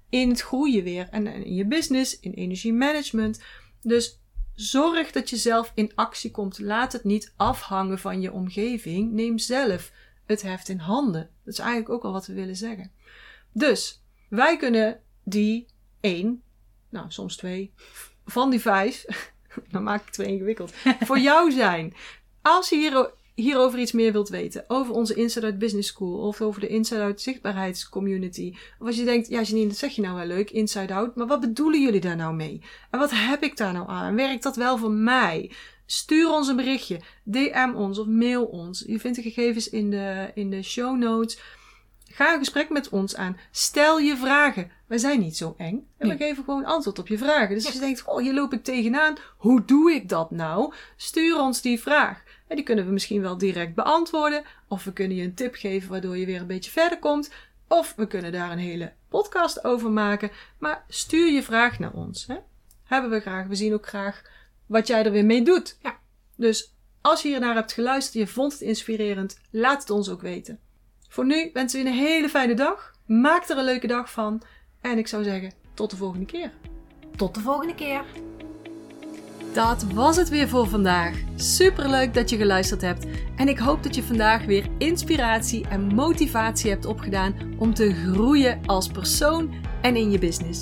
in 0.10 0.29
het 0.29 0.41
groeien 0.41 0.84
weer. 0.84 1.07
En 1.10 1.27
in 1.27 1.55
je 1.55 1.67
business, 1.67 2.19
in 2.19 2.34
energiemanagement. 2.34 3.43
Dus 3.81 4.19
zorg 4.56 5.12
dat 5.12 5.30
je 5.30 5.38
zelf 5.38 5.72
in 5.76 5.92
actie 5.96 6.32
komt. 6.32 6.60
Laat 6.60 6.94
het 6.94 7.04
niet 7.04 7.34
afhangen 7.36 8.00
van 8.00 8.22
je 8.22 8.32
omgeving. 8.32 9.12
Neem 9.12 9.38
zelf 9.38 9.92
het 10.26 10.42
heft 10.42 10.70
in 10.70 10.78
handen. 10.78 11.30
Dat 11.43 11.54
is 11.54 11.60
eigenlijk 11.60 11.89
ook 11.89 12.04
al 12.04 12.12
wat 12.12 12.26
we 12.26 12.34
willen 12.34 12.56
zeggen. 12.56 12.91
Dus 13.52 14.04
wij 14.30 14.58
kunnen 14.58 15.02
die 15.24 15.66
één, 15.99 16.43
nou 16.89 17.12
soms 17.12 17.36
twee, 17.36 17.74
van 18.26 18.49
die 18.49 18.62
vijf, 18.62 19.06
dan 19.72 19.84
maak 19.84 20.02
ik 20.02 20.10
twee 20.10 20.28
ingewikkeld, 20.28 20.74
voor 20.99 21.20
jou 21.20 21.52
zijn. 21.52 21.93
Als 22.41 22.70
je 22.70 22.76
hier, 22.76 23.14
hierover 23.42 23.80
iets 23.80 23.92
meer 23.92 24.12
wilt 24.12 24.30
weten, 24.30 24.64
over 24.68 24.94
onze 24.94 25.14
Inside 25.14 25.46
Out 25.46 25.58
Business 25.60 25.88
School 25.89 26.28
of 26.28 26.42
over 26.42 26.62
de 26.62 26.68
Inside 26.68 27.02
Out 27.02 27.22
Zichtbaarheidscommunity, 27.22 28.54
of 28.80 28.88
als 28.88 28.96
je 28.96 29.04
denkt, 29.04 29.28
ja 29.28 29.42
Janine, 29.42 29.68
dat 29.68 29.78
zeg 29.78 29.92
je 29.96 30.02
nou 30.02 30.16
wel 30.16 30.26
leuk, 30.26 30.52
Inside 30.52 30.94
Out, 30.94 31.16
maar 31.16 31.28
wat 31.28 31.39
bedoelen 31.39 31.82
jullie 31.82 32.02
daar 32.02 32.16
nou 32.16 32.34
mee? 32.36 32.62
En 32.89 33.00
wat 33.00 33.12
heb 33.14 33.44
ik 33.44 33.58
daar 33.58 33.74
nou 33.74 33.89
aan? 33.89 34.16
Werkt 34.16 34.44
dat 34.44 34.56
wel 34.56 34.78
voor 34.78 34.92
mij? 34.92 35.52
Stuur 35.86 36.30
ons 36.32 36.48
een 36.48 36.56
berichtje. 36.56 37.00
DM 37.24 37.72
ons 37.76 38.00
of 38.00 38.08
mail 38.08 38.46
ons. 38.46 38.84
Je 38.88 39.00
vindt 39.00 39.18
de 39.18 39.24
gegevens 39.24 39.70
in 39.70 39.89
de, 39.89 40.32
in 40.34 40.50
de 40.50 40.62
show 40.64 40.98
notes. 40.98 41.39
Ga 42.14 42.34
een 42.34 42.39
gesprek 42.39 42.70
met 42.70 42.89
ons 42.89 43.16
aan. 43.16 43.38
Stel 43.52 44.00
je 44.00 44.18
vragen. 44.18 44.72
Wij 44.88 44.98
zijn 44.98 45.20
niet 45.20 45.38
zo 45.38 45.54
eng. 45.58 45.88
En 45.98 46.10
we 46.10 46.18
geven 46.18 46.44
gewoon 46.44 46.66
antwoord 46.66 47.00
op 47.00 47.08
je 47.08 47.18
vragen. 47.18 47.50
Dus 47.56 47.62
Ja. 47.64 47.70
als 47.70 47.76
je 47.80 47.86
denkt, 47.86 48.04
oh, 48.06 48.20
hier 48.22 48.34
loop 48.34 48.54
ik 48.54 48.64
tegenaan. 48.64 49.16
Hoe 49.38 49.66
doe 49.66 49.92
ik 49.92 50.10
dat 50.10 50.32
nou? 50.32 50.74
Stuur 50.96 51.39
ons 51.39 51.62
die 51.62 51.80
vraag. 51.80 52.24
En 52.52 52.58
die 52.58 52.66
kunnen 52.66 52.86
we 52.86 52.91
misschien 52.91 53.22
wel 53.22 53.38
direct 53.38 53.76
beantwoorden. 53.76 54.43
Of 54.68 54.84
we 54.84 54.93
kunnen 54.93 55.18
je 55.18 55.24
een 55.24 55.34
tip 55.34 55.56
geven 55.56 55.89
waardoor 55.89 56.18
je 56.18 56.26
weer 56.26 56.41
een 56.41 56.47
beetje 56.47 56.72
verder 56.72 56.99
komt. 56.99 57.32
Of 57.68 57.93
we 57.95 58.08
kunnen 58.08 58.32
daar 58.32 58.52
een 58.52 58.58
hele 58.58 58.93
podcast 59.10 59.64
over 59.64 59.91
maken. 59.91 60.32
Maar 60.58 60.84
stuur 60.88 61.32
je 61.32 61.43
vraag 61.43 61.80
naar 61.80 61.93
ons. 61.93 62.28
Hè? 62.28 62.36
Hebben 62.84 63.10
we 63.10 63.20
graag. 63.20 63.47
We 63.47 63.56
zien 63.56 63.74
ook 63.74 63.88
graag 63.88 64.22
wat 64.66 64.88
jij 64.88 65.06
er 65.06 65.12
weer 65.12 65.26
mee 65.26 65.43
doet. 65.43 65.78
Ja. 65.82 65.99
Dus 66.36 66.76
als 67.02 67.22
je 67.22 67.28
hiernaar 67.28 67.56
hebt 67.56 67.74
geluisterd, 67.74 68.14
je 68.14 68.34
vond 68.34 68.52
het 68.52 68.62
inspirerend, 68.62 69.39
laat 69.52 69.82
het 69.82 69.89
ons 69.89 70.10
ook 70.10 70.22
weten. 70.22 70.60
Voor 71.10 71.26
nu 71.26 71.49
wensen 71.54 71.84
we 71.84 71.89
je 71.89 71.91
een 71.91 72.06
hele 72.06 72.30
fijne 72.30 72.54
dag. 72.54 72.95
Maak 73.06 73.49
er 73.49 73.58
een 73.58 73.64
leuke 73.64 73.88
dag 73.88 74.12
van. 74.12 74.41
En 74.82 74.97
ik 74.97 75.08
zou 75.08 75.24
zeggen, 75.24 75.54
tot 75.74 75.89
de 75.89 75.97
volgende 75.97 76.26
keer. 76.26 76.52
Tot 77.16 77.34
de 77.34 77.41
volgende 77.41 77.76
keer. 77.76 78.04
Dat 79.54 79.86
was 79.93 80.16
het 80.16 80.30
weer 80.30 80.49
voor 80.49 80.68
vandaag. 80.68 81.16
Super 81.36 81.89
leuk 81.89 82.14
dat 82.14 82.30
je 82.30 82.38
geluisterd 82.38 82.82
hebt. 82.82 83.06
En 83.36 83.47
ik 83.47 83.58
hoop 83.58 83.84
dat 83.84 83.95
je 83.95 84.04
vandaag 84.04 84.45
weer 84.45 84.66
inspiratie 84.78 85.68
en 85.68 85.95
motivatie 85.95 86.70
hebt 86.70 86.86
opgedaan 86.86 87.36
om 87.58 87.74
te 87.74 87.93
groeien 87.93 88.60
als 88.66 88.88
persoon 88.88 89.54
en 89.82 89.95
in 89.95 90.12
je 90.12 90.20
business. 90.20 90.62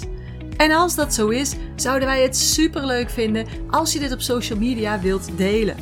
En 0.58 0.72
als 0.72 0.96
dat 0.96 1.14
zo 1.14 1.28
is, 1.28 1.56
zouden 1.76 2.08
wij 2.08 2.24
het 2.24 2.38
super 2.38 2.86
leuk 2.86 3.10
vinden 3.10 3.46
als 3.70 3.94
je 3.94 4.00
dit 4.00 4.12
op 4.12 4.22
social 4.22 4.60
media 4.60 5.00
wilt 5.00 5.38
delen. 5.38 5.76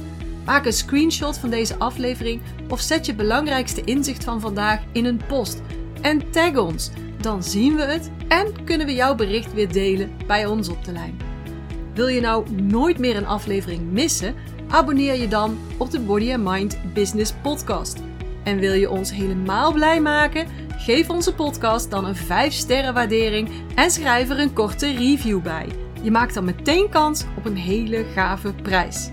Maak 0.45 0.66
een 0.66 0.74
screenshot 0.74 1.38
van 1.38 1.49
deze 1.49 1.78
aflevering 1.78 2.41
of 2.70 2.82
zet 2.82 3.05
je 3.05 3.16
belangrijkste 3.16 3.84
inzicht 3.84 4.24
van 4.24 4.41
vandaag 4.41 4.82
in 4.91 5.05
een 5.05 5.22
post. 5.28 5.62
En 6.01 6.32
tag 6.32 6.55
ons, 6.55 6.89
dan 7.22 7.43
zien 7.43 7.76
we 7.76 7.84
het 7.84 8.12
en 8.28 8.64
kunnen 8.64 8.88
we 8.88 8.93
jouw 8.93 9.16
bericht 9.16 9.53
weer 9.53 9.72
delen 9.72 10.12
bij 10.28 10.45
ons 10.45 10.70
op 10.70 10.86
de 10.86 10.91
lijn. 10.91 11.26
Wil 11.98 12.08
je 12.08 12.22
nou 12.22 12.52
nooit 12.52 12.98
meer 12.98 13.16
een 13.16 13.26
aflevering 13.26 13.91
missen? 13.91 14.36
Abonneer 14.68 15.16
je 15.16 15.28
dan 15.28 15.58
op 15.78 15.91
de 15.91 16.00
Body 16.00 16.34
and 16.34 16.43
Mind 16.43 16.93
Business 16.93 17.34
Podcast. 17.41 17.98
En 18.43 18.60
wil 18.60 18.74
je 18.74 18.89
ons 18.89 19.12
helemaal 19.12 19.74
blij 19.74 20.02
maken? 20.02 20.48
Geef 20.78 21.10
onze 21.10 21.34
podcast 21.34 21.91
dan 21.91 22.06
een 22.06 22.16
5 22.16 22.54
sterren 22.54 22.93
waardering 22.93 23.50
en 23.76 23.91
schrijf 23.91 24.30
er 24.30 24.39
een 24.39 24.54
korte 24.54 24.91
review 24.91 25.41
bij. 25.41 25.68
Je 26.02 26.12
maakt 26.12 26.34
dan 26.34 26.45
meteen 26.45 26.89
kans 26.89 27.26
op 27.38 27.45
een 27.45 27.58
hele 27.58 28.06
gave 28.14 28.54
prijs. 28.54 29.10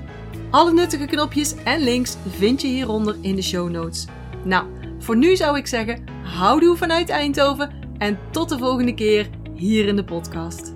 Alle 0.51 0.73
nuttige 0.73 1.07
knopjes 1.07 1.55
en 1.63 1.81
links 1.81 2.17
vind 2.29 2.61
je 2.61 2.69
hieronder 2.69 3.17
in 3.21 3.35
de 3.35 3.43
show 3.43 3.71
notes. 3.71 4.07
Nou, 4.43 4.67
voor 4.99 5.17
nu 5.17 5.37
zou 5.37 5.59
ik 5.59 5.67
zeggen, 5.67 6.05
houdoe 6.23 6.77
vanuit 6.77 7.09
Eindhoven 7.09 7.71
en 7.99 8.19
tot 8.31 8.49
de 8.49 8.59
volgende 8.59 8.95
keer 8.95 9.31
hier 9.55 9.87
in 9.87 9.97
de 9.97 10.05
podcast. 10.05 10.74